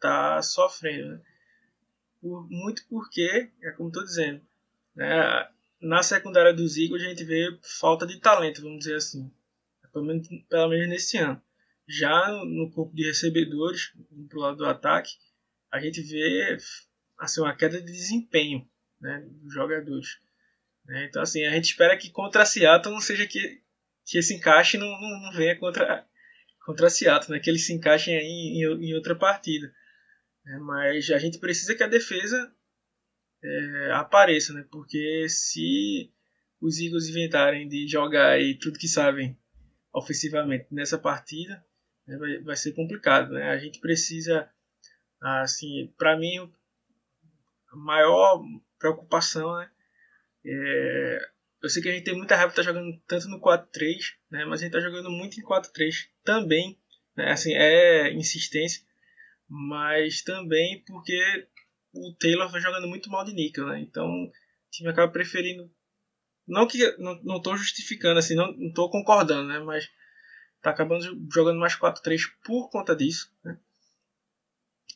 tá 0.00 0.42
sofrendo, 0.42 1.16
né? 1.16 1.20
Por, 2.20 2.48
muito 2.50 2.84
porque, 2.88 3.50
é 3.62 3.70
como 3.72 3.88
estou 3.88 4.04
dizendo, 4.04 4.40
né? 4.94 5.48
na 5.80 6.02
secundária 6.02 6.52
dos 6.52 6.76
Eagles 6.76 7.02
a 7.02 7.08
gente 7.08 7.24
vê 7.24 7.56
falta 7.62 8.06
de 8.06 8.18
talento, 8.20 8.62
vamos 8.62 8.80
dizer 8.80 8.96
assim, 8.96 9.30
pelo 9.92 10.04
menos, 10.04 10.28
pelo 10.48 10.68
menos 10.68 10.88
nesse 10.88 11.16
ano. 11.18 11.40
Já 11.88 12.28
no, 12.44 12.70
corpo 12.70 12.94
de 12.94 13.04
recebedores, 13.04 13.92
pro 14.28 14.40
lado 14.40 14.58
do 14.58 14.66
ataque, 14.66 15.12
a 15.72 15.80
gente 15.80 16.02
vê 16.02 16.58
assim, 17.18 17.40
uma 17.40 17.56
queda 17.56 17.80
de 17.80 17.90
desempenho 17.90 18.68
né, 19.00 19.24
dos 19.26 19.54
jogadores. 19.54 20.18
Né? 20.84 21.06
Então, 21.06 21.22
assim, 21.22 21.44
a 21.44 21.50
gente 21.50 21.64
espera 21.64 21.96
que 21.96 22.10
contra 22.10 22.42
a 22.42 22.46
Seattle 22.46 22.92
não 22.92 23.00
seja 23.00 23.26
que, 23.26 23.62
que 24.04 24.18
esse 24.18 24.34
encaixe 24.34 24.76
não, 24.76 24.86
não, 24.86 25.22
não 25.22 25.32
venha 25.32 25.58
contra, 25.58 26.06
contra 26.64 26.86
a 26.88 26.90
Seattle, 26.90 27.32
né? 27.32 27.40
que 27.40 27.48
eles 27.48 27.66
se 27.66 27.72
encaixem 27.72 28.16
aí 28.16 28.22
em, 28.24 28.88
em 28.88 28.94
outra 28.94 29.14
partida. 29.16 29.72
Né? 30.44 30.58
Mas 30.58 31.10
a 31.10 31.18
gente 31.18 31.38
precisa 31.38 31.74
que 31.74 31.82
a 31.82 31.88
defesa 31.88 32.52
é, 33.42 33.92
apareça, 33.92 34.52
né? 34.52 34.66
porque 34.70 35.26
se 35.28 36.12
os 36.60 36.78
Eagles 36.78 37.08
inventarem 37.08 37.68
de 37.68 37.86
jogar 37.86 38.30
aí 38.30 38.58
tudo 38.58 38.78
que 38.78 38.88
sabem 38.88 39.38
ofensivamente 39.92 40.66
nessa 40.70 40.98
partida? 40.98 41.64
Vai, 42.16 42.38
vai 42.38 42.56
ser 42.56 42.72
complicado. 42.72 43.32
Né? 43.32 43.50
A 43.50 43.58
gente 43.58 43.80
precisa, 43.80 44.48
assim, 45.20 45.92
para 45.98 46.16
mim, 46.16 46.50
a 47.70 47.76
maior 47.76 48.42
preocupação 48.78 49.56
né? 49.56 49.70
É, 50.46 51.18
eu 51.62 51.68
sei 51.68 51.82
que 51.82 51.88
a 51.88 51.92
gente 51.92 52.04
tem 52.04 52.16
muita 52.16 52.36
raiva 52.36 52.50
de 52.50 52.56
tá 52.56 52.62
jogando 52.62 52.96
tanto 53.06 53.28
no 53.28 53.40
4-3, 53.40 54.14
né, 54.30 54.44
mas 54.44 54.60
a 54.60 54.64
gente 54.64 54.76
está 54.76 54.80
jogando 54.80 55.10
muito 55.10 55.38
em 55.38 55.44
4-3 55.44 56.08
também. 56.24 56.78
Né, 57.16 57.32
assim, 57.32 57.52
é 57.54 58.12
insistência, 58.12 58.82
mas 59.48 60.22
também 60.22 60.82
porque 60.86 61.48
o 61.92 62.14
Taylor 62.14 62.48
vai 62.48 62.60
jogando 62.60 62.86
muito 62.86 63.10
mal 63.10 63.24
de 63.24 63.34
níquel. 63.34 63.66
Né, 63.66 63.80
então 63.80 64.06
o 64.06 64.32
time 64.70 64.88
acaba 64.88 65.12
preferindo. 65.12 65.70
Não 66.46 66.66
que 66.66 66.78
não 66.98 67.36
estou 67.36 67.56
justificando, 67.56 68.18
assim, 68.18 68.34
não 68.34 68.50
estou 68.68 68.90
concordando, 68.90 69.48
né, 69.48 69.58
mas 69.58 69.90
está 70.58 70.70
acabando 70.70 71.04
jogando 71.32 71.58
mais 71.58 71.74
4-3 71.74 72.20
por 72.44 72.68
conta 72.70 72.94
disso. 72.94 73.32
Né, 73.42 73.58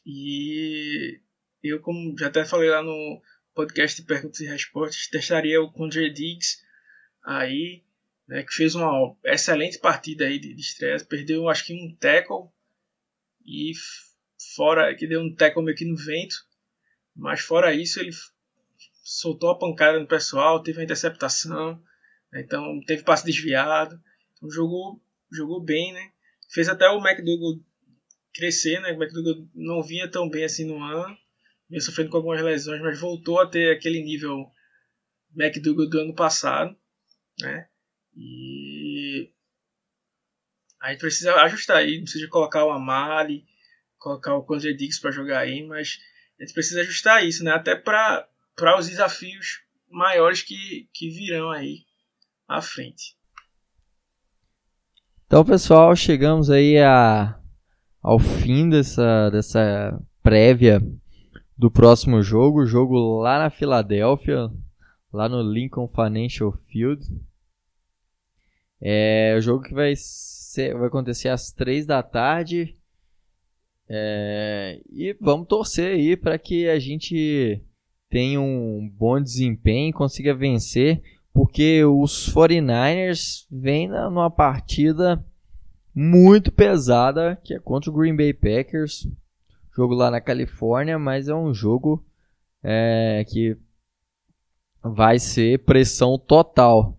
e 0.05 1.21
eu, 1.63 1.81
como 1.81 2.17
já 2.19 2.27
até 2.27 2.45
falei 2.45 2.69
lá 2.69 2.83
no, 2.83 3.23
podcast 3.55 4.01
de 4.01 4.07
perguntas 4.07 4.41
e 4.41 4.47
respostas. 4.47 5.07
Testaria 5.09 5.61
o 5.61 5.71
Condre 5.71 6.11
Diggs 6.13 6.63
aí, 7.23 7.83
né, 8.27 8.43
que 8.43 8.53
fez 8.53 8.75
uma 8.75 9.15
excelente 9.25 9.79
partida 9.79 10.25
aí 10.25 10.39
de, 10.39 10.55
de 10.55 10.61
estreia. 10.61 10.99
Perdeu 11.05 11.49
acho 11.49 11.67
que 11.67 11.75
um 11.75 11.95
tackle 11.97 12.49
e 13.45 13.73
fora 14.55 14.95
que 14.95 15.07
deu 15.07 15.21
um 15.21 15.35
tackle 15.35 15.65
meio 15.65 15.77
que 15.77 15.85
no 15.85 15.97
vento. 15.97 16.37
Mas 17.15 17.41
fora 17.41 17.75
isso 17.75 18.01
ele 18.01 18.11
soltou 19.03 19.51
a 19.51 19.59
pancada 19.59 19.99
no 19.99 20.07
pessoal, 20.07 20.63
teve 20.63 20.81
a 20.81 20.85
interceptação, 20.85 21.83
né, 22.33 22.41
então 22.41 22.81
teve 22.87 23.03
passe 23.03 23.25
desviado. 23.25 24.03
Então 24.37 24.51
jogou, 24.51 25.01
jogou 25.33 25.63
bem, 25.63 25.93
né? 25.93 26.13
Fez 26.51 26.69
até 26.69 26.89
o 26.89 26.99
McDougall 26.99 27.61
crescer, 28.35 28.81
né? 28.81 28.93
O 28.93 29.03
McDougall 29.03 29.49
não 29.55 29.83
vinha 29.83 30.11
tão 30.11 30.29
bem 30.29 30.45
assim 30.45 30.65
no 30.65 30.83
ano 30.83 31.17
vinha 31.73 31.81
sofrendo 31.81 32.11
com 32.11 32.19
algumas 32.19 32.43
lesões, 32.43 32.83
mas 32.83 33.01
voltou 33.01 33.41
a 33.41 33.49
ter 33.49 33.75
aquele 33.75 34.03
nível 34.03 34.53
McDougall 35.35 35.89
do 35.89 36.01
ano 36.01 36.15
passado, 36.15 36.77
né? 37.41 37.67
E 38.15 39.33
A 40.79 40.91
gente 40.91 41.01
precisa 41.01 41.35
ajustar 41.37 41.79
aí, 41.79 42.03
precisa 42.03 42.29
colocar 42.29 42.67
o 42.67 42.71
Amali, 42.71 43.47
colocar 43.97 44.35
o 44.35 44.45
Condre 44.45 44.77
Dix 44.77 44.99
para 44.99 45.13
jogar 45.13 45.39
aí, 45.39 45.67
mas 45.67 45.99
a 46.39 46.43
gente 46.43 46.53
precisa 46.53 46.83
ajustar 46.83 47.25
isso, 47.25 47.43
né? 47.43 47.53
Até 47.53 47.75
para 47.75 48.29
os 48.79 48.89
desafios 48.89 49.63
maiores 49.89 50.43
que, 50.43 50.91
que 50.93 51.09
virão 51.09 51.51
aí 51.51 51.87
à 52.47 52.61
frente. 52.61 53.17
Então, 55.33 55.47
pessoal, 55.47 55.97
chegamos 55.97 56.51
aí 56.51 56.77
a, 56.77 57.41
ao 58.03 58.19
fim 58.19 58.69
dessa, 58.69 59.31
dessa 59.31 59.99
prévia 60.23 60.79
do 61.57 61.71
próximo 61.71 62.23
jogo, 62.23 62.67
jogo 62.67 63.19
lá 63.19 63.39
na 63.39 63.49
Filadélfia, 63.49 64.51
lá 65.11 65.31
no 65.31 65.41
Lincoln 65.41 65.89
Financial 65.89 66.53
Field. 66.69 67.03
É 68.79 69.35
o 69.39 69.41
jogo 69.41 69.65
que 69.65 69.73
vai, 69.73 69.95
ser, 69.97 70.77
vai 70.77 70.89
acontecer 70.89 71.31
às 71.31 71.51
3 71.51 71.87
da 71.87 72.03
tarde. 72.03 72.77
É, 73.89 74.83
e 74.91 75.17
vamos 75.19 75.49
torcer 75.49 75.95
aí 75.95 76.15
para 76.15 76.39
que 76.39 76.69
a 76.69 76.79
gente 76.79 77.59
tenha 78.11 78.39
um 78.39 78.87
bom 78.87 79.19
desempenho 79.19 79.89
e 79.89 79.95
consiga 79.95 80.35
vencer, 80.35 81.03
porque 81.33 81.85
os 81.85 82.33
49ers 82.33 83.47
vêm 83.51 83.89
numa 83.89 84.31
partida 84.31 85.25
muito 85.95 86.53
pesada, 86.53 87.39
que 87.43 87.55
é 87.55 87.59
contra 87.59 87.91
o 87.91 87.95
Green 87.95 88.17
Bay 88.17 88.33
Packers, 88.33 89.07
jogo 89.75 89.95
lá 89.95 90.11
na 90.11 90.21
Califórnia, 90.21 90.99
mas 90.99 91.29
é 91.29 91.35
um 91.35 91.53
jogo 91.53 92.05
é, 92.63 93.25
que 93.29 93.57
vai 94.83 95.19
ser 95.19 95.65
pressão 95.65 96.19
total. 96.19 96.99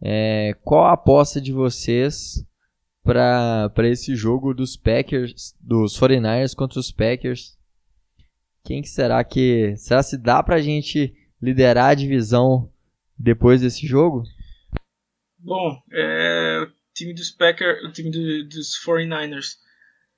É, 0.00 0.54
qual 0.62 0.84
a 0.84 0.92
aposta 0.92 1.40
de 1.40 1.52
vocês 1.52 2.44
para 3.02 3.70
esse 3.84 4.14
jogo 4.14 4.52
dos 4.52 4.76
Packers, 4.76 5.54
dos 5.60 5.98
49ers 5.98 6.54
contra 6.54 6.78
os 6.78 6.92
Packers? 6.92 7.56
Quem 8.64 8.82
que 8.82 8.88
será 8.88 9.22
que 9.22 9.74
será 9.76 10.02
se 10.02 10.18
dá 10.18 10.42
para 10.42 10.56
a 10.56 10.60
gente 10.60 11.14
liderar 11.40 11.90
a 11.90 11.94
divisão 11.94 12.68
depois 13.18 13.60
desse 13.60 13.86
jogo? 13.86 14.24
Bom, 15.38 15.82
é, 15.92 16.66
o 16.66 16.72
time 16.94 17.14
dos 17.14 17.30
Packers, 17.30 17.84
o 17.84 17.92
time 17.92 18.10
do, 18.10 18.48
dos 18.48 18.78
49ers 18.84 19.56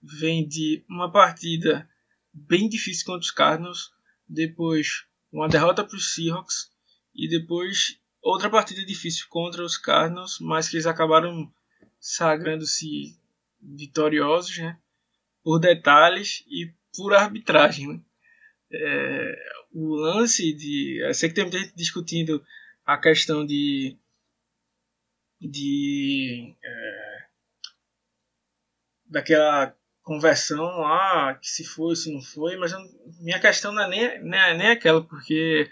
vem 0.02 0.46
de 0.46 0.84
uma 0.88 1.10
partida 1.10 1.88
bem 2.32 2.68
difícil 2.68 3.04
contra 3.04 3.20
os 3.20 3.30
Cardinals, 3.30 3.90
depois 4.28 5.04
uma 5.32 5.48
derrota 5.48 5.84
para 5.84 5.96
os 5.96 6.14
Seahawks 6.14 6.70
e 7.14 7.28
depois 7.28 7.98
outra 8.22 8.48
partida 8.48 8.84
difícil 8.84 9.26
contra 9.28 9.62
os 9.62 9.76
Cardinals, 9.76 10.38
mas 10.40 10.68
que 10.68 10.76
eles 10.76 10.86
acabaram 10.86 11.52
sagrando-se 12.00 13.18
vitoriosos, 13.60 14.58
né? 14.58 14.78
Por 15.42 15.58
detalhes 15.58 16.44
e 16.48 16.72
por 16.96 17.14
arbitragem, 17.14 17.88
né? 17.88 18.00
É, 18.70 19.34
o 19.72 19.94
lance 19.96 20.52
de. 20.52 21.02
Eu 21.02 21.14
sei 21.14 21.28
que 21.28 21.34
tem 21.34 21.44
muita 21.44 21.58
gente 21.58 21.74
discutindo 21.74 22.44
a 22.88 22.96
questão 22.96 23.44
de. 23.44 23.98
de. 25.38 26.56
É, 26.64 27.18
daquela 29.04 29.76
conversão 30.02 30.64
lá, 30.64 31.34
que 31.34 31.46
se 31.46 31.64
foi, 31.64 31.94
se 31.94 32.10
não 32.10 32.22
foi, 32.22 32.56
mas 32.56 32.72
eu, 32.72 32.78
minha 33.20 33.38
questão 33.38 33.72
não 33.72 33.82
é 33.82 33.88
nem, 33.90 34.22
nem, 34.22 34.58
nem 34.58 34.70
aquela, 34.70 35.04
porque 35.04 35.70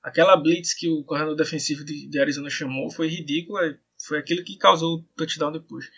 aquela 0.00 0.36
blitz 0.36 0.74
que 0.74 0.88
o 0.88 1.02
corredor 1.02 1.34
defensivo 1.34 1.84
de, 1.84 2.08
de 2.08 2.20
Arizona 2.20 2.48
chamou 2.48 2.88
foi 2.88 3.08
ridícula, 3.08 3.76
foi 4.06 4.20
aquilo 4.20 4.44
que 4.44 4.56
causou 4.56 4.98
o 4.98 5.02
touchdown 5.16 5.50
depois. 5.50 5.90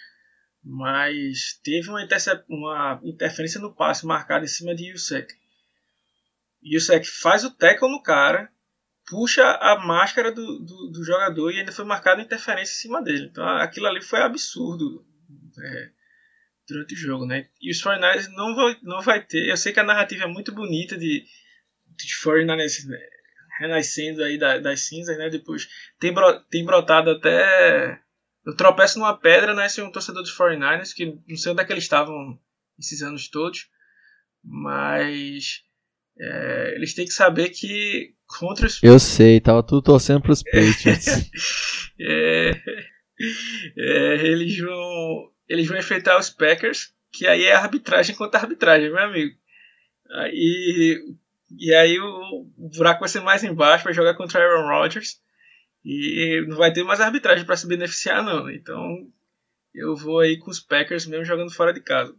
Mas 0.65 1.61
teve 1.63 1.91
uma, 1.91 2.09
uma 2.49 3.01
interferência 3.05 3.61
no 3.61 3.75
passe 3.75 4.07
marcada 4.07 4.47
em 4.47 4.49
cima 4.49 4.75
de 4.75 4.91
Yusek. 4.91 5.35
Yusek 6.63 7.07
faz 7.07 7.45
o 7.45 7.55
tackle 7.55 7.91
no 7.91 8.03
cara, 8.03 8.51
puxa 9.07 9.45
a 9.61 9.79
máscara 9.79 10.33
do, 10.33 10.59
do, 10.59 10.91
do 10.91 11.05
jogador 11.05 11.51
e 11.51 11.61
ainda 11.61 11.73
foi 11.73 11.85
marcada 11.85 12.23
interferência 12.23 12.73
em 12.73 12.81
cima 12.81 13.03
dele. 13.03 13.29
Então 13.31 13.47
aquilo 13.59 13.87
ali 13.87 14.03
foi 14.03 14.21
absurdo. 14.21 15.05
É, 15.59 15.91
durante 16.69 16.95
o 16.95 16.97
jogo, 16.97 17.27
né? 17.27 17.49
E 17.61 17.71
os 17.71 17.81
49ers 17.83 18.29
não 18.33 18.55
vai, 18.55 18.77
não 18.83 19.01
vai 19.01 19.25
ter. 19.25 19.49
Eu 19.49 19.57
sei 19.57 19.73
que 19.73 19.81
a 19.81 19.85
narrativa 19.85 20.25
é 20.25 20.27
muito 20.27 20.53
bonita 20.53 20.97
de, 20.99 21.25
de 21.87 22.07
49ers 22.25 22.87
né, 22.87 22.99
renascendo 23.59 24.23
aí 24.23 24.37
da, 24.37 24.59
das 24.59 24.81
cinzas, 24.81 25.17
né? 25.17 25.31
Depois 25.31 25.69
tem, 25.99 26.13
bro, 26.13 26.41
tem 26.51 26.65
brotado 26.65 27.11
até. 27.11 28.01
Eu 28.45 28.55
tropeço 28.57 28.99
numa 28.99 29.17
pedra, 29.17 29.55
né? 29.55 29.69
Ser 29.69 29.83
um 29.83 29.93
torcedor 29.93 30.23
dos 30.23 30.37
49ers, 30.37 30.93
que 30.95 31.19
não 31.27 31.37
sei 31.37 31.53
onde 31.53 31.63
é 31.63 31.65
que 31.65 31.73
eles 31.73 31.85
estavam 31.85 32.39
esses 32.79 33.03
anos 33.03 33.29
todos, 33.29 33.69
mas 34.43 35.65
é, 36.19 36.75
eles 36.75 36.95
têm 36.95 37.05
que 37.05 37.13
saber 37.13 37.51
que 37.51 38.15
contra 38.39 38.67
os. 38.67 38.83
Eu 38.83 38.99
sei, 38.99 39.41
tava 39.41 39.63
tudo 39.63 39.83
torcendo 39.83 40.23
pros 40.23 40.43
Patriots. 40.43 41.31
é, 42.01 42.51
é, 43.79 44.27
eles 44.27 44.59
vão 44.59 45.31
eles 45.49 45.67
vão 45.67 45.79
enfrentar 45.79 46.19
os 46.19 46.31
Packers, 46.31 46.93
que 47.13 47.27
aí 47.27 47.45
é 47.45 47.55
arbitragem 47.55 48.17
contra 48.17 48.41
arbitragem, 48.41 48.91
meu 48.91 48.99
amigo. 48.99 49.37
Aí, 50.11 51.01
e 51.59 51.75
aí 51.75 51.99
o, 51.99 52.47
buraco 52.77 53.01
vai 53.01 53.09
ser 53.09 53.21
mais 53.21 53.45
embaixo, 53.45 53.85
vai 53.85 53.93
jogar 53.93 54.15
contra 54.15 54.41
Aaron 54.41 54.69
Rodgers. 54.69 55.21
E 55.85 56.45
não 56.49 56.57
vai 56.57 56.73
ter 56.73 56.83
mais 56.83 57.01
arbitragem 57.01 57.45
para 57.45 57.57
se 57.57 57.69
beneficiar, 57.69 58.25
não. 58.25 58.51
Então 58.51 59.07
eu 59.73 59.95
vou 59.95 60.19
aí 60.19 60.39
com 60.39 60.51
os 60.51 60.59
Packers 60.59 61.07
mesmo 61.07 61.25
jogando 61.25 61.53
fora 61.53 61.73
de 61.73 61.81
casa. 61.81 62.15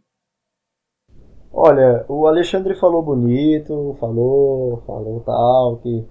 Olha, 1.52 2.04
o 2.08 2.26
Alexandre 2.26 2.74
falou 2.74 3.02
bonito, 3.02 3.96
falou, 3.98 4.82
falou 4.86 5.20
tal, 5.20 5.78
que 5.78 6.06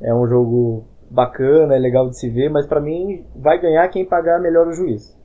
é 0.00 0.14
um 0.14 0.26
jogo 0.26 0.84
bacana, 1.10 1.74
é 1.74 1.78
legal 1.78 2.08
de 2.08 2.16
se 2.16 2.30
ver, 2.30 2.48
mas 2.48 2.66
para 2.66 2.80
mim 2.80 3.24
vai 3.34 3.60
ganhar 3.60 3.88
quem 3.88 4.04
pagar 4.04 4.40
melhor 4.40 4.68
o 4.68 4.72
juiz. 4.72 5.18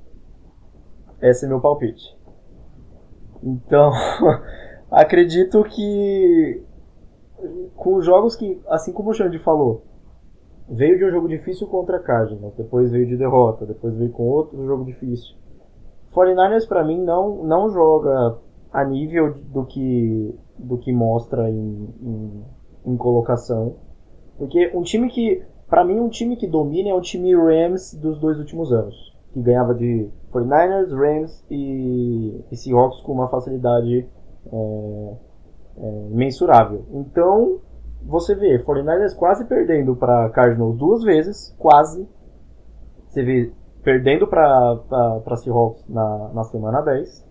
Esse 1.22 1.46
é 1.46 1.48
meu 1.48 1.62
palpite. 1.62 2.18
Então, 3.44 3.92
acredito 4.90 5.64
que 5.64 6.64
com 7.76 7.96
os 7.96 8.06
jogos 8.06 8.36
que, 8.36 8.60
assim 8.68 8.92
como 8.92 9.12
o 9.12 9.14
Xande 9.14 9.38
falou, 9.40 9.84
veio 10.68 10.98
de 10.98 11.06
um 11.06 11.12
jogo 11.12 11.28
difícil 11.28 11.68
contra 11.68 11.98
a 11.98 12.00
Cardinals, 12.00 12.56
depois 12.56 12.92
veio 12.92 13.06
de 13.06 13.16
derrota, 13.16 13.66
depois 13.66 13.96
veio 13.96 14.12
com 14.12 14.24
outro 14.24 14.66
jogo 14.66 14.84
difícil. 14.84 15.36
49ers 16.14 16.68
para 16.68 16.84
mim 16.84 17.04
não, 17.04 17.44
não 17.44 17.70
joga 17.70 18.38
a 18.76 18.84
nível 18.84 19.34
do 19.54 19.66
que, 19.66 20.36
do 20.58 20.78
que 20.78 20.92
mostra 20.92 21.50
em, 21.50 21.90
em, 22.02 22.46
em 22.86 22.98
colocação. 22.98 23.76
Porque 24.38 24.72
um 24.76 24.82
time 24.82 25.10
que, 25.10 25.44
para 25.70 25.86
mim, 25.86 26.00
um 26.00 26.10
time 26.10 26.36
que 26.36 26.48
domina 26.48 26.90
é 26.90 26.94
o 26.94 27.02
time 27.02 27.34
Rams 27.34 27.94
dos 27.94 28.20
dois 28.20 28.38
últimos 28.38 28.72
anos 28.74 29.16
que 29.36 29.42
ganhava 29.42 29.76
de 29.76 30.10
49ers, 30.32 30.92
Rams 30.92 31.46
e, 31.52 32.42
e 32.50 32.56
Seahawks 32.56 33.02
com 33.02 33.12
uma 33.12 33.28
facilidade 33.28 34.08
é, 34.52 35.14
é, 35.78 36.08
mensurável. 36.10 36.86
Então, 36.92 37.60
você 38.02 38.34
vê 38.34 38.58
49ers 38.64 39.14
quase 39.14 39.44
perdendo 39.44 39.94
para 39.94 40.30
Cardinals 40.30 40.78
duas 40.78 41.04
vezes, 41.04 41.54
quase. 41.60 42.08
Você 43.10 43.24
vê 43.24 43.52
perdendo 43.84 44.26
para 44.26 45.36
Seahawks 45.36 45.86
na, 45.90 46.32
na 46.34 46.44
semana 46.46 46.82
10. 46.82 47.25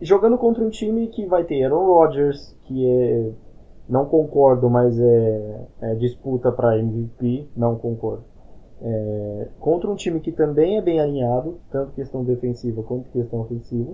Jogando 0.00 0.36
contra 0.38 0.62
um 0.62 0.70
time 0.70 1.08
que 1.08 1.26
vai 1.26 1.44
ter 1.44 1.64
Aaron 1.64 1.86
Rodgers, 1.86 2.56
que 2.64 2.86
é. 2.88 3.32
Não 3.88 4.04
concordo, 4.06 4.68
mas 4.68 4.98
é, 4.98 5.66
é 5.80 5.94
disputa 5.94 6.50
para 6.50 6.78
MVP. 6.78 7.48
Não 7.56 7.76
concordo 7.76 8.24
é, 8.80 9.48
contra 9.58 9.90
um 9.90 9.94
time 9.94 10.20
que 10.20 10.32
também 10.32 10.76
é 10.76 10.82
bem 10.82 11.00
alinhado, 11.00 11.58
tanto 11.70 11.92
questão 11.92 12.24
defensiva 12.24 12.82
quanto 12.82 13.10
questão 13.10 13.40
ofensiva. 13.40 13.92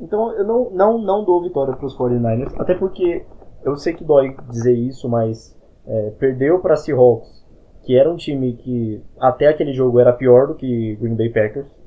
Então 0.00 0.32
eu 0.32 0.44
não, 0.44 0.70
não, 0.70 0.98
não 0.98 1.24
dou 1.24 1.42
vitória 1.42 1.74
para 1.74 1.86
os 1.86 1.96
49ers, 1.96 2.52
até 2.58 2.74
porque 2.74 3.24
eu 3.64 3.76
sei 3.76 3.92
que 3.92 4.04
dói 4.04 4.36
dizer 4.50 4.74
isso, 4.74 5.08
mas 5.08 5.56
é, 5.86 6.10
perdeu 6.10 6.60
para 6.60 6.76
Seahawks, 6.76 7.44
que 7.84 7.96
era 7.96 8.10
um 8.10 8.16
time 8.16 8.54
que 8.54 9.02
até 9.18 9.48
aquele 9.48 9.72
jogo 9.72 9.98
era 9.98 10.12
pior 10.12 10.48
do 10.48 10.54
que 10.54 10.96
Green 10.96 11.16
Bay 11.16 11.30
Packers. 11.30 11.81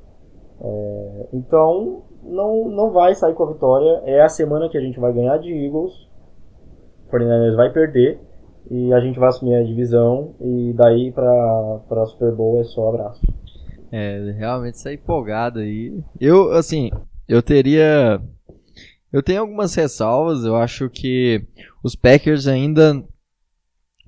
É, 0.60 1.26
então 1.32 2.04
não, 2.22 2.68
não 2.68 2.90
vai 2.90 3.14
sair 3.14 3.34
com 3.34 3.44
a 3.44 3.52
vitória. 3.52 4.02
É 4.04 4.22
a 4.22 4.28
semana 4.28 4.68
que 4.68 4.78
a 4.78 4.80
gente 4.80 4.98
vai 4.98 5.12
ganhar 5.12 5.38
de 5.38 5.52
Eagles. 5.52 6.06
49ers 7.10 7.54
vai 7.54 7.72
perder 7.72 8.18
e 8.70 8.92
a 8.92 9.00
gente 9.00 9.18
vai 9.18 9.28
assumir 9.28 9.54
a 9.54 9.62
divisão 9.62 10.34
e 10.40 10.72
daí 10.72 11.12
pra, 11.12 11.80
pra 11.88 12.06
Super 12.06 12.32
Bowl 12.32 12.60
é 12.60 12.64
só 12.64 12.88
abraço. 12.88 13.20
É, 13.92 14.32
realmente 14.36 14.78
sair 14.78 14.96
empolgado 14.96 15.60
aí. 15.60 16.02
Eu, 16.20 16.52
assim, 16.52 16.90
eu 17.28 17.42
teria. 17.42 18.20
Eu 19.12 19.22
tenho 19.22 19.40
algumas 19.40 19.74
ressalvas. 19.74 20.44
Eu 20.44 20.56
acho 20.56 20.90
que 20.90 21.46
os 21.82 21.94
Packers 21.94 22.48
ainda, 22.48 23.02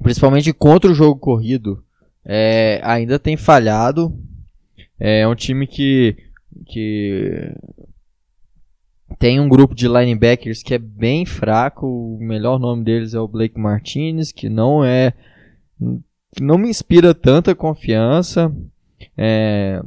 principalmente 0.03 0.53
contra 0.53 0.91
o 0.91 0.95
jogo 0.95 1.21
corrido, 1.21 1.83
é, 2.25 2.81
ainda 2.83 3.19
tem 3.19 3.37
falhado. 3.37 4.13
É 4.99 5.27
um 5.29 5.35
time 5.37 5.67
que 5.67 6.17
que 6.67 7.55
tem 9.19 9.41
um 9.41 9.49
grupo 9.49 9.75
de 9.75 9.89
linebackers 9.89 10.63
que 10.63 10.75
é 10.75 10.79
bem 10.79 11.25
fraco. 11.25 11.87
O 11.87 12.19
melhor 12.21 12.59
nome 12.59 12.85
deles 12.85 13.15
é 13.15 13.21
o 13.21 13.29
Blake 13.29 13.59
Martinez, 13.59 14.33
que 14.33 14.49
não 14.49 14.85
é. 14.85 15.13
Não 16.41 16.59
me 16.59 16.69
inspira 16.69 17.15
tanta 17.15 17.55
confiança. 17.55 18.53
É, 19.17 19.83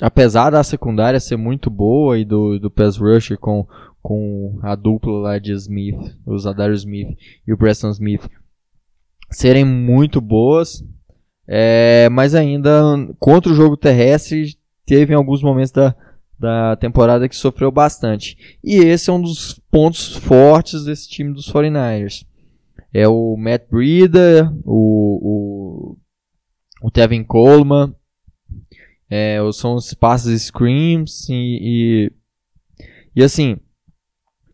apesar 0.00 0.50
da 0.50 0.62
secundária 0.62 1.20
ser 1.20 1.36
muito 1.36 1.68
boa 1.70 2.18
e 2.18 2.24
do, 2.24 2.58
do 2.58 2.70
pass 2.70 2.96
rusher 2.96 3.38
com, 3.38 3.66
com 4.02 4.58
a 4.62 4.74
dupla 4.74 5.12
lá 5.12 5.38
de 5.38 5.52
Smith, 5.52 6.16
o 6.24 6.38
Zadario 6.38 6.74
Smith 6.74 7.16
e 7.46 7.52
o 7.52 7.58
Preston 7.58 7.90
Smith 7.90 8.28
serem 9.30 9.64
muito 9.64 10.20
boas, 10.20 10.84
é, 11.46 12.08
mas 12.10 12.34
ainda 12.34 12.82
contra 13.18 13.52
o 13.52 13.54
jogo 13.54 13.76
terrestre 13.76 14.57
teve 14.88 15.12
em 15.12 15.16
alguns 15.16 15.42
momentos 15.42 15.70
da, 15.70 15.94
da 16.38 16.76
temporada 16.76 17.28
que 17.28 17.36
sofreu 17.36 17.70
bastante. 17.70 18.56
E 18.64 18.76
esse 18.76 19.10
é 19.10 19.12
um 19.12 19.20
dos 19.20 19.60
pontos 19.70 20.16
fortes 20.16 20.84
desse 20.84 21.06
time 21.06 21.34
dos 21.34 21.52
49ers. 21.52 22.26
É 22.92 23.06
o 23.06 23.36
Matt 23.36 23.68
Breida, 23.70 24.50
o, 24.64 25.92
o, 25.92 26.86
o 26.86 26.90
Tevin 26.90 27.22
Coleman, 27.22 27.94
é, 29.10 29.38
são 29.52 29.74
os 29.74 29.92
passes 29.92 30.44
screams 30.44 31.28
e, 31.28 31.34
e, 31.34 32.12
e 33.14 33.22
assim, 33.22 33.58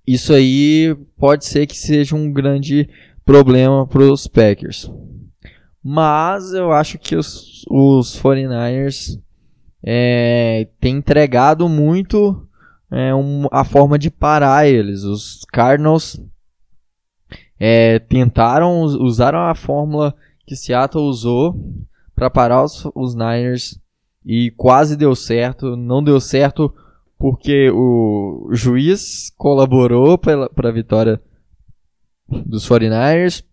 isso 0.05 0.33
aí 0.33 0.97
pode 1.17 1.45
ser 1.45 1.67
que 1.69 1.79
seja 1.79 2.17
um 2.17 2.33
grande 2.33 2.89
problema 3.25 3.87
para 3.87 4.03
os 4.03 4.27
Packers. 4.27 4.91
Mas 5.83 6.53
eu 6.53 6.73
acho 6.73 6.99
que 6.99 7.15
os, 7.15 7.65
os 7.71 8.21
49ers 8.21 9.23
é, 9.87 10.67
têm 10.81 10.97
entregado 10.97 11.69
muito 11.69 12.49
é, 12.91 13.15
um, 13.15 13.47
a 13.53 13.65
forma 13.65 13.99
de 13.99 14.11
parar 14.11 14.67
eles. 14.67 15.03
Os 15.03 15.45
Cardinals 15.53 16.21
é, 17.61 17.99
tentaram, 17.99 18.81
usaram 18.83 19.41
a 19.41 19.55
fórmula 19.55 20.15
que 20.47 20.57
Seattle 20.57 21.05
usou 21.05 21.55
para 22.15 22.31
parar 22.31 22.65
os, 22.65 22.89
os 22.95 23.15
Niners 23.15 23.79
e 24.25 24.51
quase 24.57 24.97
deu 24.97 25.15
certo. 25.15 25.77
Não 25.77 26.03
deu 26.03 26.19
certo 26.19 26.75
porque 27.19 27.71
o 27.71 28.49
juiz 28.53 29.31
colaborou 29.37 30.17
para 30.17 30.69
a 30.69 30.73
vitória 30.73 31.21
dos 32.29 32.67
49ers 32.67 33.45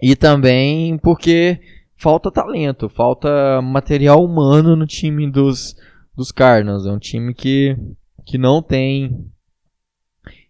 e 0.00 0.14
também 0.14 0.96
porque 0.98 1.60
falta 2.00 2.30
talento, 2.30 2.88
falta 2.88 3.60
material 3.62 4.24
humano 4.24 4.74
no 4.74 4.86
time 4.86 5.30
dos, 5.30 5.76
dos 6.16 6.32
Cardinals. 6.32 6.86
É 6.86 6.90
um 6.90 6.98
time 6.98 7.34
que, 7.34 7.76
que 8.24 8.38
não 8.38 8.62
tem 8.62 9.30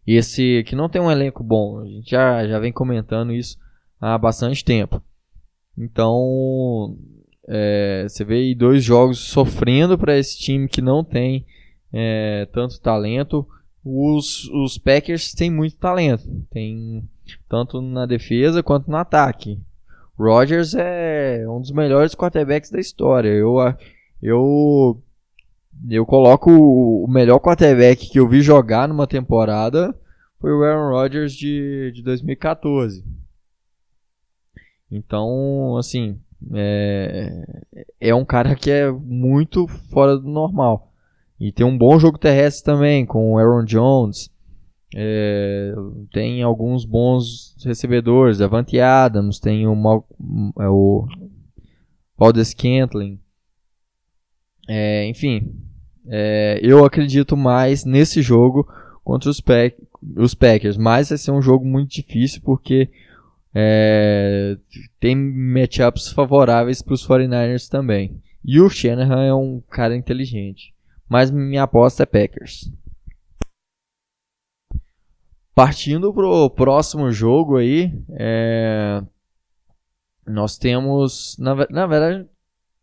esse 0.06 0.64
que 0.64 0.76
não 0.76 0.88
tem 0.88 1.02
um 1.02 1.10
elenco 1.10 1.42
bom. 1.42 1.80
A 1.80 1.86
gente 1.86 2.10
já, 2.10 2.46
já 2.46 2.58
vem 2.58 2.72
comentando 2.72 3.32
isso 3.32 3.58
há 4.00 4.16
bastante 4.16 4.64
tempo. 4.64 5.02
Então, 5.76 6.96
é, 7.48 8.06
você 8.08 8.24
vê 8.24 8.36
aí 8.36 8.54
dois 8.54 8.84
jogos 8.84 9.18
sofrendo 9.18 9.98
para 9.98 10.16
esse 10.16 10.38
time 10.38 10.68
que 10.68 10.80
não 10.80 11.02
tem 11.02 11.44
é, 11.92 12.46
tanto 12.52 12.80
talento. 12.80 13.46
Os, 13.84 14.48
os 14.50 14.78
Packers 14.78 15.32
têm 15.32 15.50
muito 15.50 15.76
talento, 15.76 16.28
tem 16.50 17.02
tanto 17.48 17.80
na 17.80 18.04
defesa 18.06 18.62
quanto 18.62 18.90
no 18.90 18.96
ataque. 18.96 19.58
Rodgers 20.20 20.74
é 20.74 21.44
um 21.48 21.60
dos 21.60 21.72
melhores 21.72 22.14
quarterbacks 22.14 22.70
da 22.70 22.78
história. 22.78 23.28
Eu, 23.28 23.56
eu, 24.22 25.02
eu 25.88 26.06
coloco 26.06 26.50
o 26.50 27.06
melhor 27.08 27.38
quarterback 27.38 28.10
que 28.10 28.18
eu 28.18 28.28
vi 28.28 28.42
jogar 28.42 28.88
numa 28.88 29.06
temporada 29.06 29.94
foi 30.40 30.52
o 30.52 30.64
Aaron 30.64 30.90
Rodgers 30.90 31.32
de, 31.34 31.92
de 31.94 32.02
2014. 32.02 33.04
Então, 34.90 35.76
assim, 35.76 36.18
é, 36.54 37.64
é 38.00 38.14
um 38.14 38.24
cara 38.24 38.54
que 38.56 38.70
é 38.70 38.90
muito 38.90 39.66
fora 39.68 40.16
do 40.16 40.28
normal. 40.28 40.92
E 41.38 41.52
tem 41.52 41.64
um 41.64 41.76
bom 41.76 41.98
jogo 41.98 42.18
terrestre 42.18 42.64
também, 42.64 43.06
com 43.06 43.32
o 43.32 43.38
Aaron 43.38 43.64
Jones. 43.64 44.30
É, 44.94 45.72
tem 46.12 46.42
alguns 46.42 46.84
bons 46.84 47.56
recebedores, 47.64 48.38
Davante 48.38 48.80
Adams, 48.80 49.38
tem 49.38 49.66
o, 49.66 49.74
Mal, 49.74 50.06
é, 50.58 50.68
o 50.68 51.06
Valdez 52.16 52.48
Scantling. 52.48 53.20
É, 54.68 55.06
enfim, 55.06 55.54
é, 56.06 56.58
eu 56.62 56.84
acredito 56.84 57.36
mais 57.36 57.84
nesse 57.84 58.20
jogo 58.22 58.68
contra 59.04 59.30
os, 59.30 59.40
Pack, 59.40 59.76
os 60.16 60.34
Packers, 60.34 60.76
mas 60.76 61.08
vai 61.08 61.18
ser 61.18 61.30
um 61.30 61.42
jogo 61.42 61.64
muito 61.64 61.90
difícil 61.90 62.40
porque 62.44 62.90
é, 63.54 64.56
tem 64.98 65.16
matchups 65.16 66.12
favoráveis 66.12 66.82
para 66.82 66.94
os 66.94 67.06
49ers 67.06 67.68
também. 67.68 68.20
E 68.44 68.60
o 68.60 68.68
Shanahan 68.68 69.24
é 69.24 69.34
um 69.34 69.62
cara 69.70 69.96
inteligente. 69.96 70.74
Mas 71.08 71.30
minha 71.30 71.64
aposta 71.64 72.04
é 72.04 72.06
Packers. 72.06 72.70
Partindo 75.60 76.10
pro 76.14 76.48
próximo 76.48 77.12
jogo 77.12 77.58
aí, 77.58 77.92
é, 78.12 79.02
nós 80.26 80.56
temos, 80.56 81.36
na, 81.38 81.54
na 81.68 81.86
verdade, 81.86 82.26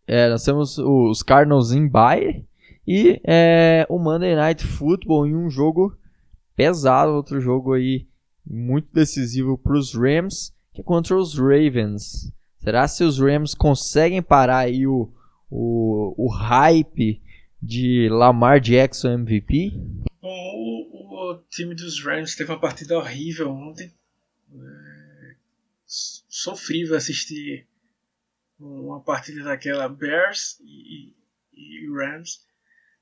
é, 0.06 0.30
nós 0.30 0.44
temos 0.44 0.78
os 0.78 1.24
Cardinals 1.24 1.72
em 1.72 1.88
bye 1.88 2.46
e 2.88 3.20
é, 3.26 3.84
o 3.90 3.98
Monday 3.98 4.36
Night 4.36 4.64
Football 4.64 5.26
em 5.26 5.36
um 5.36 5.50
jogo 5.50 5.98
pesado, 6.56 7.14
outro 7.14 7.42
jogo 7.42 7.74
aí 7.74 8.06
muito 8.46 8.94
decisivo 8.94 9.58
para 9.58 9.76
os 9.76 9.96
Rams 9.96 10.54
que 10.72 10.82
é 10.82 10.84
contra 10.84 11.18
os 11.18 11.36
Ravens. 11.36 12.32
Será 12.60 12.88
se 12.88 13.04
os 13.04 13.18
Rams 13.18 13.56
conseguem 13.56 14.22
parar 14.22 14.60
aí 14.60 14.86
o, 14.86 15.12
o, 15.50 16.14
o 16.16 16.30
hype 16.30 17.24
de 17.60 18.08
Lamar 18.12 18.60
Jackson 18.60 19.14
MVP? 19.14 19.74
O, 21.18 21.38
time 21.50 21.74
dos 21.74 22.04
Rams 22.04 22.36
teve 22.36 22.52
uma 22.52 22.60
partida 22.60 22.98
horrível 22.98 23.50
ontem. 23.50 23.94
É, 24.54 25.36
sofrível 25.86 26.96
assistir 26.96 27.68
uma 28.60 29.02
partida 29.04 29.44
daquela 29.44 29.90
Bears 29.90 30.60
e, 30.62 31.16
e 31.54 31.88
Rams. 31.92 32.46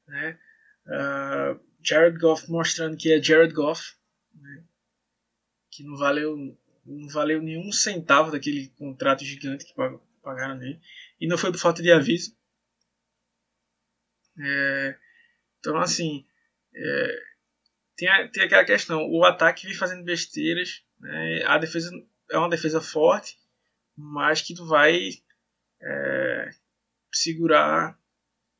Né? 0.07 0.39
Uh, 0.85 1.59
Jared 1.81 2.17
Goff 2.19 2.49
mostrando 2.49 2.97
que 2.97 3.11
é 3.11 3.21
Jared 3.21 3.53
Goff, 3.53 3.95
né? 4.33 4.63
que 5.71 5.83
não 5.83 5.97
valeu 5.97 6.37
não 6.85 7.07
valeu 7.09 7.41
nenhum 7.41 7.71
centavo 7.71 8.31
daquele 8.31 8.69
contrato 8.77 9.25
gigante 9.25 9.65
que 9.65 9.73
pagaram 10.21 10.55
nele. 10.55 10.79
E 11.19 11.27
não 11.27 11.37
foi 11.37 11.51
por 11.51 11.57
falta 11.57 11.81
de 11.81 11.91
aviso. 11.91 12.37
É, 14.37 14.99
então, 15.59 15.77
assim, 15.77 16.27
é, 16.75 17.34
tem, 17.95 18.09
tem 18.31 18.43
aquela 18.43 18.65
questão: 18.65 19.09
o 19.09 19.23
ataque 19.23 19.67
vem 19.67 19.75
fazendo 19.75 20.03
besteiras. 20.03 20.83
Né, 20.99 21.43
a 21.45 21.57
defesa 21.57 21.91
é 22.31 22.37
uma 22.37 22.49
defesa 22.49 22.81
forte, 22.81 23.37
mas 23.95 24.41
que 24.41 24.53
não 24.53 24.67
vai 24.67 25.11
é, 25.81 26.51
segurar 27.11 27.97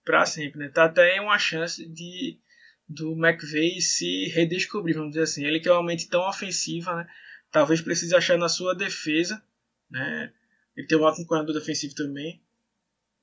para 0.04 0.26
sempre. 0.26 0.60
Né? 0.60 0.70
Tá 0.70 0.86
até 0.86 1.20
uma 1.20 1.40
chance 1.40 1.86
de 1.88 2.40
do 2.88 3.14
McVeigh 3.14 3.82
se 3.82 4.28
redescobrir, 4.28 4.96
vamos 4.96 5.12
dizer 5.12 5.24
assim. 5.24 5.44
Ele 5.44 5.60
que 5.60 5.68
é 5.68 5.72
uma 5.72 5.84
mente 5.84 6.08
tão 6.08 6.28
ofensiva, 6.28 6.96
né? 6.96 7.10
talvez 7.52 7.82
precise 7.82 8.16
achar 8.16 8.38
na 8.38 8.48
sua 8.48 8.76
defesa, 8.76 9.44
né? 9.90 10.32
Ele 10.76 10.86
tem 10.88 10.98
um 10.98 11.04
ótimo 11.04 11.26
corredor 11.26 11.56
defensivo 11.56 11.96
também, 11.96 12.44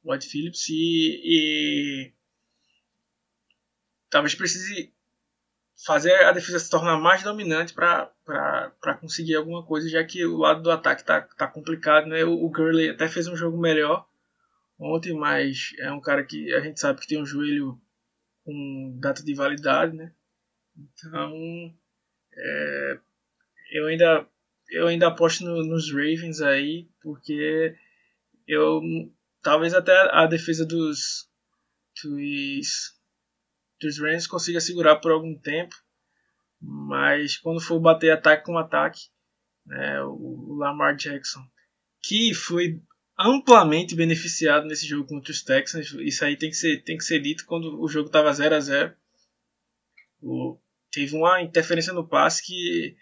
White 0.02 0.26
Phillips, 0.26 0.68
e, 0.70 1.20
e, 1.22 2.12
talvez 4.08 4.34
precise 4.34 4.92
fazer 5.84 6.14
a 6.24 6.32
defesa 6.32 6.58
se 6.58 6.70
tornar 6.70 6.98
mais 6.98 7.22
dominante 7.22 7.72
para 7.74 8.98
conseguir 9.00 9.36
alguma 9.36 9.64
coisa, 9.64 9.88
já 9.88 10.04
que 10.04 10.24
o 10.24 10.38
lado 10.38 10.62
do 10.62 10.70
ataque 10.70 11.04
tá, 11.04 11.22
tá 11.22 11.46
complicado, 11.46 12.06
né? 12.06 12.24
O, 12.24 12.44
o 12.44 12.50
Gurley 12.50 12.90
até 12.90 13.08
fez 13.08 13.26
um 13.26 13.36
jogo 13.36 13.58
melhor 13.58 14.06
ontem, 14.78 15.14
mas 15.14 15.70
é 15.78 15.90
um 15.92 16.00
cara 16.00 16.24
que 16.24 16.52
a 16.54 16.60
gente 16.60 16.80
sabe 16.80 17.00
que 17.00 17.06
tem 17.06 17.20
um 17.20 17.26
joelho 17.26 17.80
com 18.44 18.98
data 19.00 19.22
de 19.22 19.34
validade, 19.34 19.96
né? 19.96 20.12
Então, 20.76 21.74
é, 22.34 22.98
eu 23.72 23.86
ainda 23.86 24.26
eu 24.70 24.86
ainda 24.86 25.08
aposto 25.08 25.44
no, 25.44 25.64
nos 25.64 25.92
Ravens 25.92 26.40
aí, 26.40 26.88
porque 27.02 27.76
eu 28.46 28.80
talvez 29.42 29.74
até 29.74 29.92
a 30.12 30.26
defesa 30.26 30.64
dos 30.64 31.28
dos, 32.02 32.94
dos 33.82 33.98
Rams 33.98 34.26
consiga 34.26 34.60
segurar 34.60 34.96
por 34.96 35.12
algum 35.12 35.36
tempo, 35.38 35.74
mas 36.60 37.36
quando 37.36 37.60
for 37.60 37.80
bater 37.80 38.10
ataque 38.12 38.44
com 38.44 38.56
ataque, 38.56 39.00
né, 39.66 40.02
o, 40.02 40.54
Lamar 40.56 40.96
Jackson, 40.96 41.40
que 42.02 42.34
foi 42.34 42.80
amplamente 43.18 43.94
beneficiado 43.94 44.66
nesse 44.66 44.86
jogo 44.86 45.06
contra 45.06 45.30
os 45.30 45.42
Texans. 45.42 45.92
Isso 46.00 46.24
aí 46.24 46.36
tem 46.36 46.50
que 46.50 46.56
ser, 46.56 46.82
tem 46.82 46.96
que 46.96 47.04
ser 47.04 47.20
dito 47.20 47.44
quando 47.46 47.80
o 47.80 47.88
jogo 47.88 48.06
estava 48.06 48.32
0 48.32 48.54
a 48.54 48.60
0 48.60 48.96
Teve 50.90 51.16
uma 51.16 51.40
interferência 51.40 51.92
no 51.92 52.06
passe 52.06 52.44
que 52.44 52.96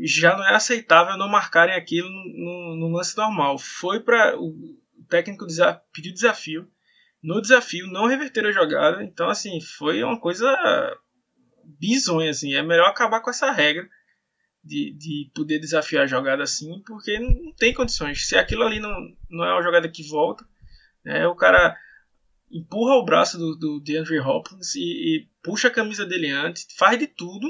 já 0.00 0.36
não 0.36 0.44
é 0.44 0.54
aceitável 0.54 1.16
não 1.16 1.28
marcarem 1.28 1.74
aquilo 1.74 2.08
no, 2.08 2.24
no, 2.24 2.76
no 2.76 2.96
lance 2.96 3.16
normal. 3.16 3.58
Foi 3.58 4.00
para 4.00 4.38
o 4.38 4.76
técnico 5.08 5.46
pediu 5.92 6.12
desafio. 6.12 6.70
No 7.22 7.40
desafio 7.40 7.86
não 7.86 8.06
reverteram 8.06 8.48
a 8.48 8.52
jogada. 8.52 9.02
Então 9.04 9.28
assim, 9.28 9.60
foi 9.60 10.02
uma 10.02 10.18
coisa 10.18 10.48
bizonha 11.78 12.30
assim. 12.30 12.54
É 12.54 12.62
melhor 12.62 12.88
acabar 12.88 13.20
com 13.20 13.30
essa 13.30 13.50
regra 13.50 13.88
de, 14.64 14.92
de 14.92 15.30
poder 15.34 15.58
desafiar 15.58 16.04
a 16.04 16.06
jogada 16.06 16.42
assim, 16.42 16.82
porque 16.86 17.18
não 17.18 17.52
tem 17.54 17.74
condições. 17.74 18.26
Se 18.26 18.36
aquilo 18.36 18.62
ali 18.62 18.78
não, 18.78 18.94
não 19.28 19.44
é 19.44 19.52
uma 19.52 19.62
jogada 19.62 19.88
que 19.88 20.08
volta, 20.08 20.46
né, 21.04 21.26
o 21.26 21.34
cara 21.34 21.76
empurra 22.50 22.94
o 22.96 23.04
braço 23.04 23.38
do, 23.38 23.56
do 23.56 23.80
DeAndre 23.80 24.20
Hopkins 24.20 24.74
e, 24.74 24.80
e, 24.80 25.28
puxa 25.42 25.68
a 25.68 25.72
camisa 25.72 26.04
dele 26.04 26.30
antes, 26.30 26.66
faz 26.76 26.98
de 26.98 27.06
tudo 27.06 27.46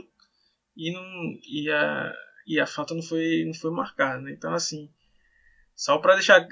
e, 0.76 0.92
não, 0.92 1.02
e, 1.44 1.70
a, 1.70 2.12
e 2.46 2.60
a 2.60 2.66
falta 2.66 2.94
não 2.94 3.02
foi, 3.02 3.44
não 3.44 3.52
foi 3.52 3.70
marcada. 3.72 4.22
Né? 4.22 4.32
Então, 4.32 4.54
assim, 4.54 4.88
só 5.74 5.98
para 5.98 6.14
deixar 6.14 6.46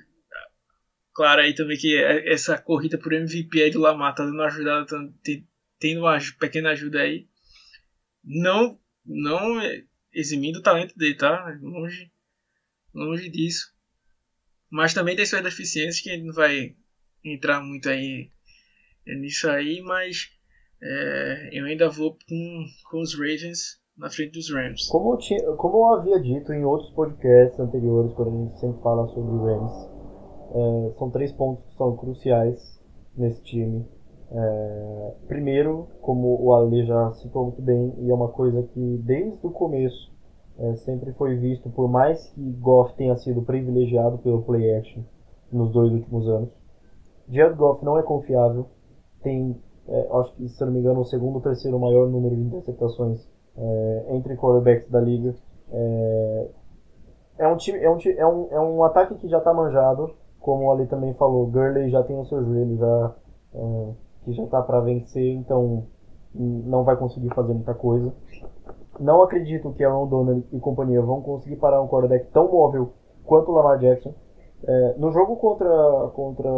claro 1.14 1.42
aí 1.42 1.54
também 1.54 1.76
que 1.76 1.96
essa 2.26 2.58
corrida 2.58 2.98
por 2.98 3.12
MVP 3.12 3.62
aí 3.62 3.70
do 3.70 3.80
Lamar 3.80 4.14
tá 4.14 4.24
dando 4.24 4.34
uma 4.34 4.46
ajudada, 4.46 4.86
tá 4.86 4.96
tendo 5.78 6.00
uma 6.00 6.18
pequena 6.38 6.70
ajuda 6.70 7.00
aí. 7.00 7.26
Não, 8.24 8.78
não 9.04 9.60
eximindo 10.12 10.58
o 10.58 10.62
talento 10.62 10.96
dele, 10.96 11.14
tá? 11.14 11.58
Longe, 11.60 12.10
longe 12.94 13.28
disso. 13.28 13.72
Mas 14.70 14.94
também 14.94 15.16
tem 15.16 15.26
suas 15.26 15.42
deficiências 15.42 16.00
que 16.00 16.10
gente 16.10 16.26
não 16.26 16.34
vai 16.34 16.76
entrar 17.24 17.60
muito 17.60 17.88
aí 17.88 18.30
nisso 19.06 19.48
aí, 19.48 19.80
mas 19.82 20.30
é, 20.82 21.50
eu 21.52 21.66
ainda 21.66 21.88
vou 21.88 22.16
com, 22.28 22.66
com 22.90 23.00
os 23.00 23.14
Ravens 23.14 23.80
na 23.96 24.08
frente 24.08 24.32
dos 24.32 24.50
Rams. 24.50 24.86
Como 24.88 25.14
eu, 25.14 25.18
tinha, 25.18 25.52
como 25.56 25.76
eu 25.76 25.94
havia 25.94 26.20
dito 26.20 26.52
em 26.52 26.64
outros 26.64 26.90
podcasts 26.94 27.58
anteriores, 27.60 28.14
quando 28.14 28.28
a 28.28 28.44
gente 28.44 28.60
sempre 28.60 28.82
fala 28.82 29.06
sobre 29.08 29.44
Rams, 29.44 29.89
é, 30.50 30.92
são 30.98 31.10
três 31.10 31.32
pontos 31.32 31.64
que 31.64 31.76
são 31.76 31.96
cruciais 31.96 32.80
nesse 33.16 33.42
time. 33.42 33.86
É, 34.32 35.14
primeiro, 35.26 35.88
como 36.00 36.40
o 36.40 36.54
Ale 36.54 36.84
já 36.86 37.12
citou 37.12 37.44
muito 37.44 37.62
bem, 37.62 37.94
e 37.98 38.10
é 38.10 38.14
uma 38.14 38.28
coisa 38.28 38.62
que 38.62 38.98
desde 38.98 39.44
o 39.44 39.50
começo 39.50 40.12
é, 40.58 40.74
sempre 40.76 41.12
foi 41.14 41.36
visto, 41.36 41.68
por 41.70 41.88
mais 41.88 42.28
que 42.28 42.52
Goff 42.52 42.94
tenha 42.94 43.16
sido 43.16 43.42
privilegiado 43.42 44.18
pelo 44.18 44.42
play 44.42 44.76
action 44.76 45.02
nos 45.50 45.72
dois 45.72 45.92
últimos 45.92 46.28
anos, 46.28 46.50
Jared 47.28 47.56
Goff 47.56 47.84
não 47.84 47.98
é 47.98 48.02
confiável, 48.02 48.66
tem, 49.22 49.56
é, 49.88 50.08
acho 50.12 50.34
que 50.34 50.48
se 50.48 50.64
não 50.64 50.72
me 50.72 50.80
engano, 50.80 51.00
o 51.00 51.04
segundo 51.04 51.36
ou 51.36 51.40
terceiro 51.40 51.78
maior 51.78 52.08
número 52.08 52.36
de 52.36 52.42
interceptações 52.42 53.28
é, 53.56 54.06
entre 54.10 54.36
quarterbacks 54.36 54.88
da 54.90 55.00
liga. 55.00 55.34
É, 55.72 56.48
é 57.38 57.48
um, 57.48 57.56
time, 57.56 57.78
é, 57.78 58.26
um, 58.26 58.48
é 58.50 58.60
um 58.60 58.84
ataque 58.84 59.14
que 59.14 59.28
já 59.28 59.38
está 59.38 59.54
manjado, 59.54 60.14
como 60.40 60.64
o 60.64 60.72
Ali 60.72 60.86
também 60.86 61.14
falou, 61.14 61.46
Gurley 61.46 61.90
já 61.90 62.02
tem 62.02 62.18
o 62.18 62.24
seu 62.24 62.42
joelho, 62.44 62.76
já 62.76 63.14
é, 63.54 63.92
que 64.24 64.32
já 64.32 64.44
está 64.44 64.62
para 64.62 64.80
vencer, 64.80 65.34
então 65.34 65.84
não 66.34 66.84
vai 66.84 66.96
conseguir 66.96 67.32
fazer 67.34 67.52
muita 67.52 67.74
coisa. 67.74 68.12
Não 68.98 69.22
acredito 69.22 69.72
que 69.72 69.84
Aaron 69.84 70.06
Donald 70.06 70.46
e 70.52 70.60
companhia 70.60 71.00
vão 71.02 71.22
conseguir 71.22 71.56
parar 71.56 71.80
um 71.80 71.88
quarterback 71.88 72.30
tão 72.32 72.50
móvel 72.50 72.92
quanto 73.24 73.50
o 73.50 73.54
Lamar 73.54 73.78
Jackson. 73.78 74.14
É, 74.62 74.94
no 74.98 75.10
jogo 75.10 75.36
contra, 75.36 75.68
contra, 76.14 76.50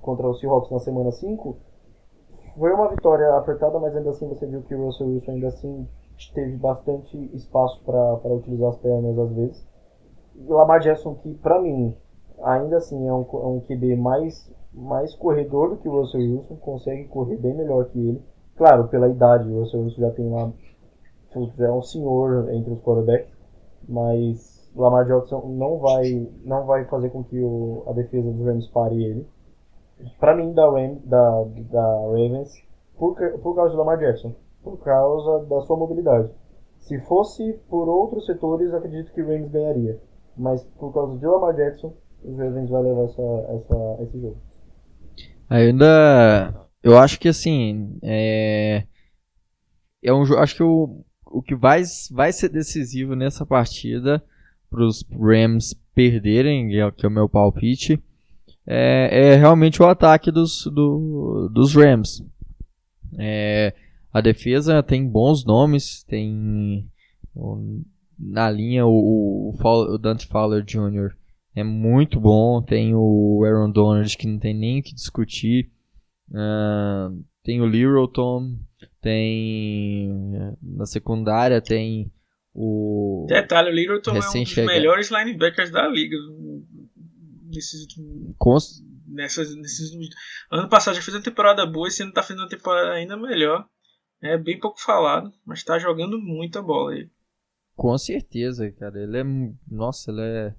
contra 0.00 0.28
o 0.28 0.34
Seahawks 0.34 0.70
na 0.70 0.78
semana 0.78 1.10
5, 1.10 1.56
foi 2.56 2.72
uma 2.72 2.88
vitória 2.88 3.34
apertada, 3.36 3.78
mas 3.78 3.96
ainda 3.96 4.10
assim 4.10 4.28
você 4.28 4.46
viu 4.46 4.62
que 4.62 4.74
o 4.74 4.84
Russell 4.84 5.08
Wilson 5.08 5.32
ainda 5.32 5.48
assim 5.48 5.88
teve 6.34 6.56
bastante 6.56 7.16
espaço 7.34 7.80
para 7.84 8.34
utilizar 8.34 8.70
as 8.70 8.76
pernas 8.78 9.18
às 9.18 9.32
vezes. 9.32 9.68
E 10.36 10.52
Lamar 10.52 10.80
Jackson, 10.80 11.14
que 11.16 11.34
para 11.34 11.60
mim 11.60 11.96
ainda 12.42 12.76
assim 12.78 13.06
é 13.06 13.12
um, 13.12 13.26
é 13.32 13.46
um 13.46 13.60
QB 13.60 13.96
mais 13.96 14.50
mais 14.72 15.14
corredor 15.14 15.70
do 15.70 15.76
que 15.78 15.88
o 15.88 16.00
Russell 16.00 16.20
Wilson, 16.20 16.56
consegue 16.56 17.04
correr 17.08 17.36
bem 17.36 17.54
melhor 17.54 17.86
que 17.86 17.98
ele. 17.98 18.22
Claro, 18.56 18.88
pela 18.88 19.08
idade, 19.08 19.48
o 19.48 19.60
Russell 19.60 19.82
Wilson 19.82 20.00
já 20.00 20.10
tem 20.10 20.30
lá, 20.30 20.52
já 21.56 21.66
é 21.66 21.72
um 21.72 21.82
senhor 21.82 22.52
entre 22.52 22.72
os 22.72 22.80
quarterbacks, 22.80 23.32
mas 23.88 24.58
Lamar 24.74 25.06
Jackson 25.06 25.40
não 25.48 25.78
vai, 25.78 26.28
não 26.44 26.64
vai 26.66 26.84
fazer 26.84 27.10
com 27.10 27.24
que 27.24 27.40
o, 27.40 27.84
a 27.86 27.92
defesa 27.92 28.30
dos 28.30 28.46
Rams 28.46 28.68
pare 28.68 29.02
ele. 29.02 29.26
Para 30.20 30.36
mim, 30.36 30.52
da, 30.52 30.70
da, 31.04 31.44
da 31.70 32.00
Ravens, 32.06 32.52
por, 32.96 33.16
por 33.40 33.54
causa 33.56 33.72
do 33.72 33.78
Lamar 33.78 33.98
Jackson, 33.98 34.34
por 34.62 34.78
causa 34.78 35.44
da 35.46 35.60
sua 35.62 35.76
mobilidade. 35.76 36.30
Se 36.78 37.00
fosse 37.00 37.54
por 37.68 37.88
outros 37.88 38.26
setores, 38.26 38.72
acredito 38.72 39.12
que 39.12 39.22
o 39.22 39.26
Rams 39.26 39.50
ganharia. 39.50 40.00
Mas 40.36 40.62
por 40.78 40.92
causa 40.92 41.18
de 41.18 41.26
Lamar 41.26 41.54
Jackson, 41.54 41.92
os 42.22 42.36
Ravens 42.36 42.70
vai 42.70 42.82
levar 42.82 43.04
essa, 43.04 43.22
essa, 43.22 44.02
esse 44.02 44.20
jogo. 44.20 44.38
Ainda. 45.48 46.54
Eu 46.82 46.98
acho 46.98 47.18
que 47.18 47.28
assim. 47.28 47.98
É, 48.02 48.84
é 50.02 50.12
um 50.12 50.22
Acho 50.38 50.56
que 50.56 50.62
o, 50.62 51.04
o 51.26 51.42
que 51.42 51.54
vai, 51.54 51.82
vai 52.10 52.32
ser 52.32 52.48
decisivo 52.48 53.14
nessa 53.14 53.46
partida 53.46 54.22
para 54.70 54.84
os 54.84 55.04
Rams 55.10 55.74
perderem, 55.94 56.78
é, 56.78 56.90
que 56.90 57.06
é 57.06 57.08
o 57.08 57.12
meu 57.12 57.28
palpite, 57.28 58.02
é, 58.66 59.30
é 59.32 59.34
realmente 59.34 59.82
o 59.82 59.86
ataque 59.86 60.30
dos, 60.30 60.66
do, 60.66 61.48
dos 61.52 61.74
Rams. 61.74 62.22
É, 63.18 63.74
a 64.12 64.20
defesa 64.20 64.82
tem 64.82 65.08
bons 65.08 65.44
nomes, 65.44 66.04
tem 66.04 66.86
na 68.18 68.50
linha 68.50 68.84
o, 68.86 69.52
o, 69.52 69.54
o 69.54 69.98
Dante 69.98 70.26
Fowler 70.26 70.62
Jr 70.62 71.17
é 71.58 71.64
muito 71.64 72.20
bom. 72.20 72.62
Tem 72.62 72.94
o 72.94 73.42
Aaron 73.44 73.70
Donald 73.70 74.16
que 74.16 74.26
não 74.26 74.38
tem 74.38 74.54
nem 74.54 74.80
o 74.80 74.82
que 74.82 74.94
discutir. 74.94 75.70
Uh, 76.30 77.24
tem 77.42 77.60
o 77.60 77.66
Littleton, 77.66 78.58
tem 79.00 80.10
na 80.62 80.86
secundária 80.86 81.60
tem 81.60 82.12
o 82.52 83.26
detalhe 83.28 83.70
o 83.70 83.72
Littleton 83.72 84.10
é 84.16 84.18
um 84.18 84.42
dos 84.42 84.56
melhores 84.56 85.10
linebackers 85.10 85.70
da 85.70 85.86
liga 85.86 86.16
nesses 87.44 87.82
últimos 87.82 88.82
nessas, 89.06 89.54
nesses 89.56 89.92
ano 90.50 90.68
passado 90.68 90.94
já 90.94 91.02
fez 91.02 91.16
uma 91.16 91.22
temporada 91.22 91.64
boa 91.64 91.88
esse 91.88 92.02
ano 92.02 92.12
tá 92.12 92.22
fazendo 92.22 92.40
uma 92.40 92.48
temporada 92.48 92.92
ainda 92.92 93.16
melhor 93.16 93.66
é 94.20 94.36
bem 94.36 94.58
pouco 94.58 94.80
falado 94.80 95.32
mas 95.46 95.62
tá 95.62 95.78
jogando 95.78 96.18
muita 96.18 96.60
bola 96.60 96.92
aí 96.92 97.08
com 97.76 97.96
certeza 97.96 98.70
cara 98.72 99.00
ele 99.00 99.18
é 99.18 99.24
nossa 99.70 100.10
ele 100.10 100.20
é 100.20 100.54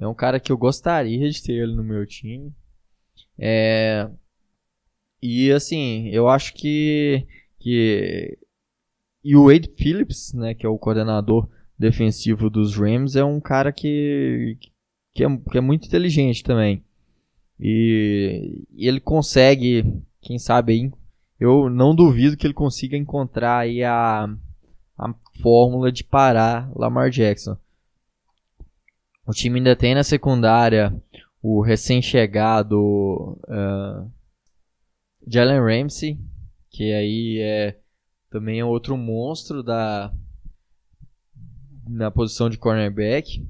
é 0.00 0.08
um 0.08 0.14
cara 0.14 0.40
que 0.40 0.50
eu 0.50 0.56
gostaria 0.56 1.30
de 1.30 1.42
ter 1.42 1.52
ele 1.52 1.76
no 1.76 1.84
meu 1.84 2.06
time. 2.06 2.50
É... 3.38 4.08
E 5.22 5.52
assim, 5.52 6.08
eu 6.08 6.26
acho 6.26 6.54
que, 6.54 7.26
que. 7.58 8.38
E 9.22 9.36
o 9.36 9.48
Wade 9.48 9.70
Phillips, 9.76 10.32
né, 10.32 10.54
que 10.54 10.64
é 10.64 10.68
o 10.68 10.78
coordenador 10.78 11.46
defensivo 11.78 12.48
dos 12.48 12.74
Rams, 12.74 13.14
é 13.14 13.22
um 13.22 13.38
cara 13.38 13.70
que, 13.70 14.56
que, 15.14 15.22
é, 15.22 15.28
que 15.50 15.58
é 15.58 15.60
muito 15.60 15.86
inteligente 15.86 16.42
também. 16.42 16.82
E, 17.58 18.64
e 18.72 18.88
ele 18.88 19.00
consegue, 19.00 19.84
quem 20.22 20.38
sabe 20.38 20.72
aí, 20.72 20.92
eu 21.38 21.68
não 21.68 21.94
duvido 21.94 22.38
que 22.38 22.46
ele 22.46 22.54
consiga 22.54 22.96
encontrar 22.96 23.58
aí 23.58 23.84
a, 23.84 24.24
a 24.96 25.14
fórmula 25.42 25.92
de 25.92 26.02
parar 26.02 26.70
Lamar 26.74 27.10
Jackson. 27.10 27.58
O 29.30 29.32
time 29.32 29.60
ainda 29.60 29.76
tem 29.76 29.94
na 29.94 30.02
secundária 30.02 30.92
o 31.40 31.60
recém-chegado 31.60 32.76
uh, 33.46 34.10
Jalen 35.24 35.60
Ramsey, 35.60 36.18
que 36.68 36.92
aí 36.92 37.38
é 37.40 37.78
também 38.28 38.58
é 38.58 38.64
outro 38.64 38.96
monstro 38.96 39.62
da 39.62 40.12
na 41.88 42.10
posição 42.10 42.50
de 42.50 42.58
cornerback. 42.58 43.48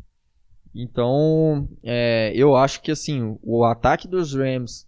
Então, 0.74 1.66
é, 1.82 2.30
eu 2.34 2.54
acho 2.54 2.82
que 2.82 2.90
assim 2.90 3.38
o 3.42 3.64
ataque 3.64 4.06
dos 4.06 4.34
Rams 4.34 4.86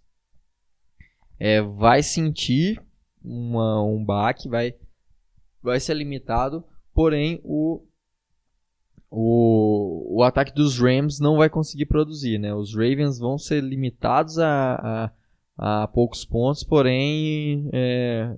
é, 1.39 1.59
vai 1.59 2.03
sentir 2.03 2.79
uma, 3.19 3.83
um 3.83 4.05
baque, 4.05 4.47
vai, 4.47 4.75
vai 5.59 5.79
ser 5.79 5.95
limitado, 5.95 6.63
porém 6.93 7.41
o 7.43 7.83
o, 9.15 10.17
o 10.17 10.23
ataque 10.23 10.51
dos 10.51 10.79
Rams 10.79 11.19
não 11.19 11.37
vai 11.37 11.47
conseguir 11.47 11.85
produzir, 11.85 12.39
né? 12.39 12.51
Os 12.51 12.73
Ravens 12.73 13.19
vão 13.19 13.37
ser 13.37 13.61
limitados 13.61 14.39
a, 14.39 15.11
a, 15.55 15.83
a 15.83 15.87
poucos 15.87 16.25
pontos, 16.25 16.63
porém 16.63 17.69
é, 17.71 18.35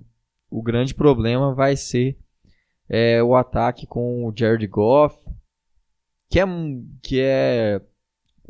o 0.51 0.61
grande 0.61 0.93
problema 0.93 1.55
vai 1.55 1.77
ser 1.77 2.17
é, 2.89 3.23
o 3.23 3.35
ataque 3.35 3.87
com 3.87 4.27
o 4.27 4.33
Jared 4.35 4.67
Goff, 4.67 5.17
que 6.29 6.41
é, 6.41 6.45
que 7.01 7.21
é 7.21 7.81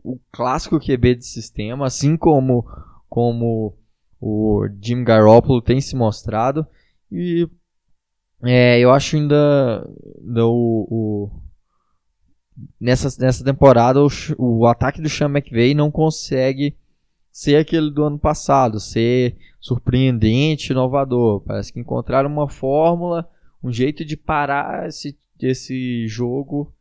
o 0.03 0.19
clássico 0.32 0.80
QB 0.80 1.17
de 1.17 1.28
sistema, 1.28 1.86
assim 1.86 2.17
como, 2.17 2.65
como 3.07 3.78
o 4.19 4.67
Jim 4.82 5.03
Garoppolo 5.03 5.61
tem 5.61 5.80
se 5.80 5.95
mostrado. 5.95 6.65
E 7.11 7.47
é, 8.43 8.80
eu 8.80 8.91
acho 8.91 9.15
ainda, 9.15 9.88
ainda 10.23 10.47
o, 10.47 10.88
o, 10.89 11.45
nessa, 12.80 13.10
nessa 13.24 13.43
temporada 13.43 13.99
o, 14.01 14.10
o 14.38 14.66
ataque 14.66 15.01
do 15.01 15.10
Sean 15.10 15.30
McVay 15.30 15.74
não 15.74 15.91
consegue 15.91 16.76
ser 17.32 17.58
aquele 17.58 17.91
do 17.91 18.03
ano 18.03 18.18
passado, 18.18 18.80
ser 18.80 19.36
surpreendente, 19.60 20.72
inovador. 20.72 21.41
Parece 21.41 21.74
que 21.74 21.80
encontraram 21.80 22.30
uma 22.30 22.47
fórmula, 22.47 23.30
um 23.62 23.72
jeito 23.72 24.06
de 24.06 24.16
parar 24.16 24.88
esse, 24.88 25.18
esse 25.41 26.08
jogo 26.08 26.74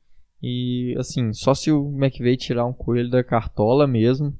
e 0.47 0.95
assim, 0.99 1.33
só 1.33 1.55
se 1.55 1.73
o 1.73 1.89
McVay 1.97 2.37
tirar 2.37 2.67
um 2.67 2.73
coelho 2.73 3.09
da 3.09 3.25
cartola 3.25 3.87
mesmo, 3.87 4.39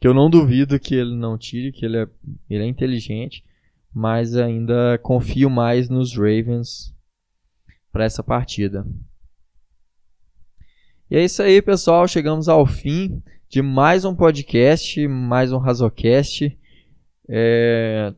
que 0.00 0.08
eu 0.08 0.12
não 0.12 0.28
duvido 0.28 0.78
que 0.80 0.94
ele 0.94 1.14
não 1.14 1.38
tire, 1.38 1.70
que 1.70 1.86
ele 1.86 1.98
é, 1.98 2.08
ele 2.50 2.64
é 2.64 2.66
inteligente, 2.66 3.44
mas 3.94 4.36
ainda 4.36 4.98
confio 4.98 5.48
mais 5.48 5.88
nos 5.88 6.16
Ravens 6.16 6.92
para 7.92 8.04
essa 8.04 8.22
partida. 8.22 8.84
E 11.08 11.16
é 11.16 11.24
isso 11.24 11.40
aí, 11.40 11.62
pessoal. 11.62 12.08
Chegamos 12.08 12.48
ao 12.48 12.66
fim 12.66 13.22
de 13.48 13.62
mais 13.62 14.04
um 14.04 14.12
podcast, 14.12 15.06
mais 15.06 15.52
um 15.52 15.58
Razocast. 15.58 16.58
É... 17.28 18.12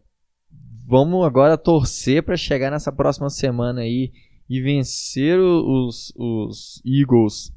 Vamos 0.86 1.22
agora 1.26 1.58
torcer 1.58 2.22
para 2.22 2.34
chegar 2.34 2.70
nessa 2.70 2.90
próxima 2.90 3.28
semana 3.28 3.82
aí 3.82 4.10
e 4.48 4.62
vencer 4.62 5.38
os, 5.38 6.14
os 6.16 6.80
Eagles. 6.82 7.52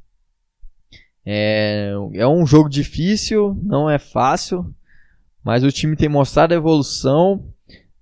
É, 1.26 1.94
é 2.16 2.28
um 2.28 2.46
jogo 2.46 2.68
difícil, 2.68 3.58
não 3.64 3.90
é 3.90 3.98
fácil, 3.98 4.70
mas 5.42 5.64
o 5.64 5.72
time 5.72 5.96
tem 5.96 6.10
mostrado 6.10 6.54
evolução. 6.54 7.54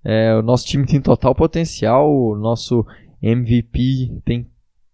É, 0.02 0.34
o 0.34 0.42
nosso 0.42 0.66
time 0.66 0.84
tem 0.84 1.00
total 1.00 1.32
potencial. 1.32 2.12
O 2.12 2.34
nosso 2.34 2.84
MVP 3.22 4.20
tem 4.24 4.50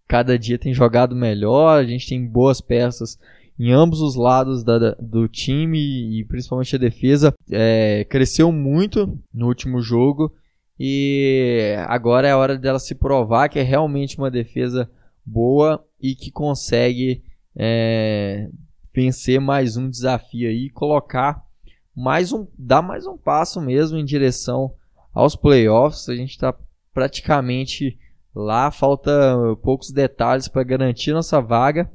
cada 0.09 0.39
dia 0.39 0.59
tem 0.59 0.73
jogado 0.73 1.15
melhor. 1.15 1.79
A 1.79 1.85
gente 1.85 2.09
tem 2.09 2.27
boas 2.27 2.61
peças 2.61 3.19
em 3.59 3.73
ambos 3.73 4.01
os 4.01 4.15
lados 4.17 4.63
da, 4.63 4.91
do 5.01 5.27
time 5.29 6.19
e 6.19 6.25
principalmente 6.25 6.77
a 6.77 6.79
defesa 6.79 7.35
é, 7.51 8.05
cresceu 8.09 8.53
muito 8.53 9.19
no 9.33 9.47
último 9.47 9.81
jogo 9.81 10.33
e 10.79 11.75
agora 11.87 12.29
é 12.29 12.33
a 12.33 12.37
hora 12.37 12.59
dela 12.59 12.79
se 12.79 12.95
provar 12.95 13.49
que 13.49 13.59
é 13.59 13.63
realmente 13.63 14.19
uma 14.19 14.31
defesa 14.31 14.91
boa 15.25 15.83
e 16.01 16.15
que 16.15 16.31
consegue 16.31 17.23
é, 17.57 18.51
vencer 18.95 19.41
mais 19.41 19.79
um 19.79 19.89
desafio 19.89 20.49
aí 20.49 20.67
e 20.67 20.71
colocar 20.71 21.43
mais 21.95 22.31
um, 22.31 22.47
dar 22.59 22.83
mais 22.83 23.07
um 23.07 23.17
passo 23.17 23.61
mesmo 23.61 23.97
em 23.97 24.05
direção 24.05 24.75
aos 25.15 25.35
playoffs. 25.35 26.11
A 26.11 26.15
gente 26.15 26.33
está 26.33 26.55
praticamente 26.93 27.99
lá, 28.37 28.71
falta 28.71 29.11
poucos 29.63 29.91
detalhes 29.91 30.47
para 30.47 30.63
garantir 30.63 31.13
nossa 31.13 31.41
vaga. 31.41 31.91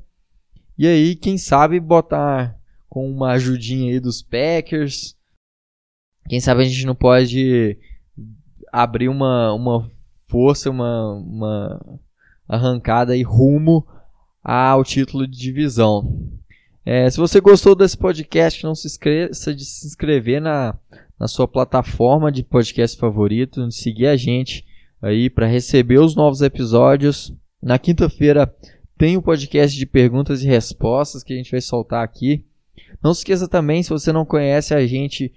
E 0.78 0.88
aí, 0.88 1.16
quem 1.16 1.38
sabe 1.38 1.80
botar 1.80 2.60
com 2.92 3.10
uma 3.10 3.32
ajudinha 3.32 3.94
aí 3.94 4.00
dos 4.02 4.22
Packers. 4.22 5.16
Quem 6.28 6.42
sabe 6.42 6.62
a 6.62 6.66
gente 6.66 6.86
não 6.86 6.94
pode 6.94 7.78
abrir 8.72 9.08
uma, 9.08 9.54
uma 9.54 9.90
força, 10.28 10.70
uma, 10.70 11.14
uma 11.14 12.00
arrancada 12.50 13.16
e 13.16 13.24
rumo 13.24 13.88
ao 14.44 14.84
título 14.84 15.26
de 15.26 15.38
divisão. 15.38 16.30
É, 16.86 17.10
se 17.10 17.18
você 17.18 17.40
gostou 17.40 17.76
desse 17.76 17.98
podcast, 17.98 18.64
não 18.66 18.76
se 18.76 18.88
esqueça 18.88 19.54
de 19.56 19.64
se 19.64 19.88
inscrever 19.88 20.42
na, 20.42 20.78
na 21.18 21.30
sua 21.30 21.48
plataforma 21.48 22.30
de 22.30 22.44
podcast 22.44 22.98
favorito, 22.98 23.68
de 23.68 23.74
seguir 23.76 24.08
a 24.08 24.18
gente 24.18 24.66
aí 25.02 25.30
para 25.30 25.48
receber 25.48 26.00
os 26.00 26.16
novos 26.16 26.42
episódios. 26.42 27.34
Na 27.62 27.80
quinta-feira 27.80 28.54
tem 28.98 29.18
o 29.18 29.22
podcast 29.22 29.78
de 29.78 29.86
perguntas 29.86 30.44
e 30.44 30.48
respostas 30.48 31.24
que 31.24 31.34
a 31.34 31.36
gente 31.36 31.52
vai 31.52 31.62
soltar 31.62 32.04
aqui. 32.04 32.46
Não 33.04 33.14
se 33.14 33.22
esqueça 33.22 33.48
também, 33.48 33.82
se 33.82 33.90
você 33.90 34.12
não 34.12 34.26
conhece 34.26 34.74
a 34.74 34.86
gente, 34.86 35.34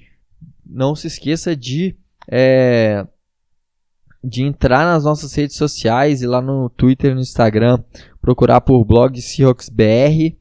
não 0.66 0.94
se 0.94 1.06
esqueça 1.06 1.56
de 1.56 1.96
é, 2.30 3.06
de 4.22 4.42
entrar 4.42 4.84
nas 4.84 5.04
nossas 5.04 5.34
redes 5.34 5.56
sociais 5.56 6.22
e 6.22 6.26
lá 6.26 6.40
no 6.40 6.70
Twitter 6.70 7.10
e 7.10 7.14
no 7.14 7.20
Instagram, 7.20 7.78
procurar 8.20 8.62
por 8.62 8.84
blog 8.84 9.20
Seahawks 9.20 9.68
BR. 9.68 10.34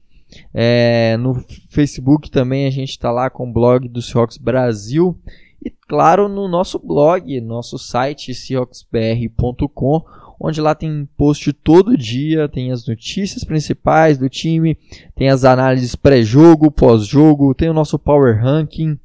É, 0.53 1.15
no 1.17 1.35
Facebook 1.69 2.31
também 2.31 2.65
a 2.65 2.71
gente 2.71 2.91
está 2.91 3.11
lá 3.11 3.29
com 3.29 3.47
o 3.47 3.53
blog 3.53 3.87
do 3.89 4.01
Seahawks 4.01 4.37
Brasil. 4.37 5.19
E 5.63 5.69
claro, 5.69 6.27
no 6.27 6.47
nosso 6.47 6.77
blog, 6.77 7.39
nosso 7.39 7.79
site 7.79 8.33
seahawksbr.com, 8.33 10.01
onde 10.39 10.59
lá 10.59 10.75
tem 10.75 11.07
post 11.15 11.53
todo 11.53 11.97
dia, 11.97 12.49
tem 12.49 12.71
as 12.71 12.85
notícias 12.85 13.45
principais 13.45 14.17
do 14.17 14.27
time, 14.27 14.77
tem 15.15 15.29
as 15.29 15.45
análises 15.45 15.95
pré-jogo, 15.95 16.69
pós-jogo, 16.69 17.55
tem 17.55 17.69
o 17.69 17.73
nosso 17.73 17.97
Power 17.97 18.43
Ranking, 18.43 18.99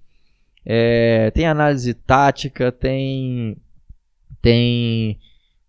é, 0.67 1.31
tem 1.31 1.47
análise 1.47 1.95
tática, 1.95 2.73
tem 2.73 3.57
tem 4.43 5.19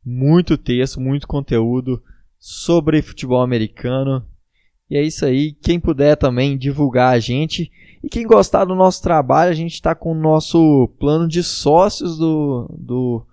muito 0.03 0.57
texto, 0.57 0.99
muito 0.99 1.27
conteúdo 1.27 2.01
sobre 2.39 3.01
futebol 3.01 3.41
americano. 3.41 4.25
E 4.89 4.97
é 4.97 5.03
isso 5.03 5.25
aí. 5.25 5.53
Quem 5.53 5.79
puder 5.79 6.15
também 6.15 6.57
divulgar 6.57 7.13
a 7.13 7.19
gente. 7.19 7.71
E 8.03 8.09
quem 8.09 8.25
gostar 8.25 8.65
do 8.65 8.75
nosso 8.75 9.01
trabalho, 9.01 9.51
a 9.51 9.55
gente 9.55 9.73
está 9.73 9.93
com 9.93 10.11
o 10.11 10.19
nosso 10.19 10.89
plano 10.99 11.27
de 11.27 11.43
sócios 11.43 12.17
do, 12.17 12.69
do 12.77 13.25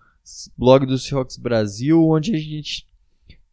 blog 0.57 0.87
do 0.87 0.99
Seahawks 0.99 1.37
Brasil, 1.37 2.03
onde 2.05 2.35
a 2.35 2.39
gente 2.39 2.87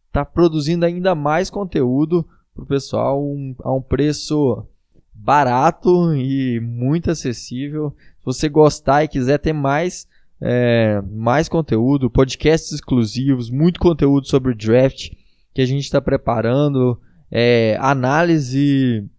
está 0.07 0.25
produzindo 0.25 0.85
ainda 0.85 1.13
mais 1.13 1.49
conteúdo 1.49 2.25
para 2.53 2.63
o 2.63 2.67
pessoal 2.67 3.23
um, 3.23 3.55
a 3.63 3.71
um 3.73 3.81
preço 3.81 4.65
barato 5.13 6.13
e 6.15 6.59
muito 6.59 7.11
acessível. 7.11 7.95
Se 8.19 8.25
você 8.25 8.49
gostar 8.49 9.03
e 9.03 9.07
quiser 9.07 9.37
ter 9.37 9.53
mais 9.53 10.07
é, 10.45 11.01
mais 11.09 11.47
conteúdo, 11.47 12.09
podcasts 12.09 12.73
exclusivos, 12.73 13.49
muito 13.49 13.79
conteúdo 13.79 14.27
sobre 14.27 14.53
draft 14.53 15.11
que 15.53 15.61
a 15.61 15.65
gente 15.65 15.83
está 15.83 16.01
preparando, 16.01 16.99
é, 17.31 17.77
análise, 17.79 19.09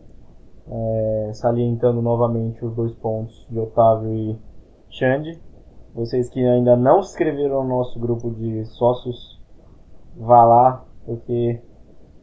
É, 0.72 1.30
salientando 1.32 2.00
novamente 2.00 2.64
os 2.64 2.72
dois 2.76 2.92
pontos 2.94 3.46
de 3.50 3.58
Otávio 3.58 4.14
e 4.14 4.38
Xande. 4.90 5.40
Vocês 5.92 6.28
que 6.28 6.46
ainda 6.46 6.76
não 6.76 7.02
se 7.02 7.10
inscreveram 7.10 7.64
no 7.64 7.70
nosso 7.70 7.98
grupo 7.98 8.30
de 8.30 8.64
sócios, 8.66 9.42
vá 10.16 10.44
lá, 10.44 10.84
porque 11.04 11.60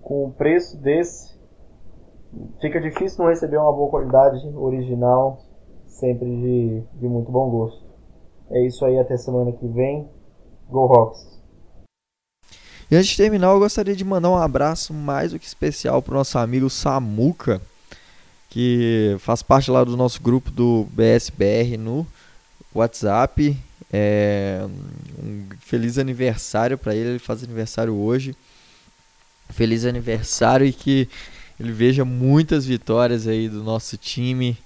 com 0.02 0.26
o 0.26 0.32
preço 0.32 0.82
desse 0.82 1.38
fica 2.62 2.80
difícil 2.80 3.24
não 3.24 3.30
receber 3.30 3.58
uma 3.58 3.74
boa 3.74 3.90
qualidade 3.90 4.48
original 4.56 5.40
sempre 5.88 6.30
de, 6.30 6.84
de 7.00 7.08
muito 7.08 7.32
bom 7.32 7.50
gosto. 7.50 7.86
É 8.50 8.66
isso 8.66 8.86
aí, 8.86 8.98
até 8.98 9.18
semana 9.18 9.52
que 9.52 9.68
vem. 9.68 10.08
Go 10.70 10.86
Hawks! 10.86 11.37
E 12.90 12.96
antes 12.96 13.10
de 13.10 13.18
terminar, 13.18 13.48
eu 13.48 13.60
gostaria 13.60 13.96
de 13.96 14.06
mandar 14.06 14.30
um 14.30 14.38
abraço 14.38 14.94
mais 14.94 15.32
do 15.32 15.40
que 15.40 15.46
especial 15.46 16.02
para 16.02 16.14
o 16.14 16.18
nosso 16.18 16.38
amigo 16.38 16.70
Samuca, 16.70 17.62
que 18.50 19.18
faz 19.20 19.44
parte 19.44 19.70
lá 19.70 19.84
do 19.84 19.98
nosso 19.98 20.22
grupo 20.22 20.50
do 20.50 20.88
BSBR 20.92 21.78
no 21.78 22.08
WhatsApp. 22.74 23.58
É, 23.92 24.66
um 25.22 25.48
feliz 25.60 25.98
aniversário 25.98 26.78
para 26.78 26.96
ele, 26.96 27.10
ele 27.10 27.20
faz 27.20 27.44
aniversário 27.44 27.94
hoje. 27.94 28.34
Feliz 29.50 29.84
aniversário 29.84 30.66
e 30.66 30.72
que 30.72 31.10
ele 31.60 31.74
veja 31.74 32.06
muitas 32.06 32.66
vitórias 32.66 33.28
aí 33.28 33.50
do 33.50 33.64
nosso 33.64 33.98
time 33.98 34.58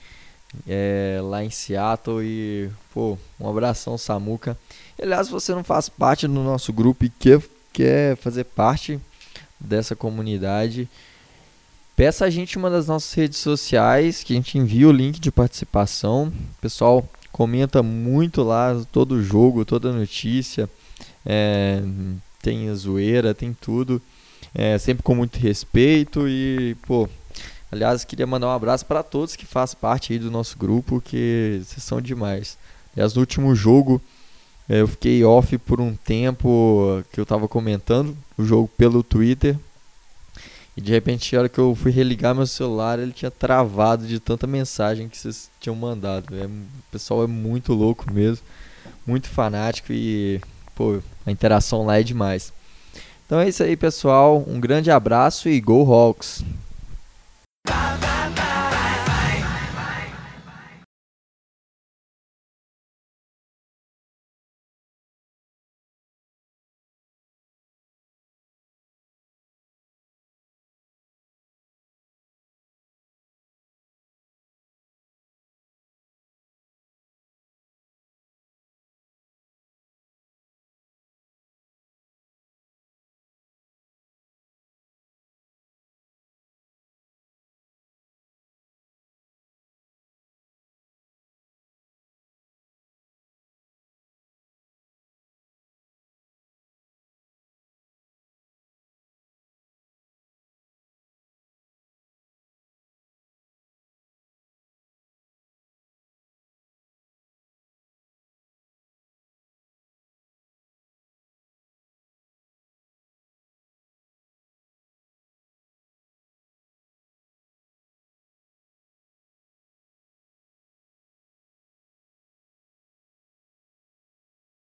é, 0.68 1.20
lá 1.24 1.44
em 1.44 1.50
Seattle 1.50 2.24
e 2.24 2.70
pô, 2.94 3.18
um 3.40 3.50
abração 3.50 3.98
Samuca. 3.98 4.56
Aliás, 5.02 5.26
se 5.26 5.34
você 5.34 5.56
não 5.56 5.64
faz 5.64 5.90
parte 5.90 6.28
do 6.28 6.34
nosso 6.34 6.72
grupo 6.72 7.06
e 7.06 7.10
quer, 7.10 7.42
quer 7.74 8.16
fazer 8.18 8.44
parte 8.46 9.00
dessa 9.60 9.96
comunidade, 9.96 10.90
peça 11.96 12.26
a 12.26 12.30
gente 12.30 12.58
uma 12.58 12.70
das 12.70 12.88
nossas 12.88 13.14
redes 13.14 13.38
sociais 13.38 14.24
que 14.24 14.34
a 14.34 14.36
gente 14.36 14.58
envia 14.58 14.88
o 14.88 14.92
link 14.92 15.20
de 15.20 15.32
participação. 15.32 16.32
Pessoal 16.60 17.08
comenta 17.32 17.82
muito 17.82 18.44
lá 18.44 18.80
todo 18.92 19.22
jogo, 19.22 19.66
toda 19.66 19.94
notícia. 19.94 20.70
É, 21.26 21.82
tem 22.42 22.74
zoeira, 22.76 23.34
tem 23.34 23.54
tudo. 23.54 24.02
É, 24.54 24.78
sempre 24.78 25.04
com 25.04 25.16
muito 25.16 25.38
respeito 25.38 26.28
e, 26.28 26.76
pô, 26.86 27.08
aliás, 27.72 28.04
queria 28.04 28.28
mandar 28.28 28.48
um 28.48 28.52
abraço 28.52 28.86
para 28.86 29.02
todos 29.02 29.36
que 29.36 29.46
fazem 29.46 29.78
parte 29.80 30.12
aí 30.12 30.20
do 30.20 30.30
nosso 30.30 30.58
grupo, 30.58 31.00
que 31.00 31.62
vocês 31.64 31.84
são 31.84 32.02
demais. 32.02 32.58
Aliás, 32.94 33.14
no 33.14 33.22
último 33.22 33.56
jogo, 33.56 34.02
eu 34.80 34.88
fiquei 34.88 35.22
off 35.26 35.58
por 35.58 35.82
um 35.82 35.94
tempo 35.94 37.04
que 37.12 37.20
eu 37.20 37.26
tava 37.26 37.46
comentando 37.46 38.16
o 38.38 38.46
jogo 38.46 38.70
pelo 38.78 39.04
Twitter. 39.04 39.58
E 40.78 40.80
de 40.80 40.94
repente, 40.94 41.36
a 41.36 41.40
hora 41.40 41.50
que 41.50 41.60
eu 41.60 41.76
fui 41.76 41.92
religar 41.92 42.34
meu 42.34 42.48
celular, 42.48 42.98
ele 42.98 43.12
tinha 43.12 43.30
travado 43.30 44.08
de 44.08 44.18
tanta 44.18 44.48
mensagem 44.48 45.10
que 45.10 45.18
vocês 45.18 45.50
tinham 45.60 45.76
mandado. 45.76 46.34
É, 46.34 46.46
o 46.46 46.52
pessoal 46.90 47.26
é 47.26 47.28
muito 47.28 47.74
louco 47.74 48.12
mesmo, 48.14 48.46
muito 49.06 49.28
fanático 49.28 49.92
e, 49.92 50.40
pô, 50.74 51.02
a 51.26 51.32
interação 51.32 51.86
lá 51.86 52.00
é 52.00 52.04
demais. 52.04 52.54
Então 53.26 53.42
é 53.42 53.50
isso 53.50 53.64
aí, 53.64 53.76
pessoal. 53.76 54.42
Um 54.48 54.60
grande 54.60 54.90
abraço 54.90 55.50
e 55.50 55.60
Go 55.60 55.84
Hawks! 55.92 56.46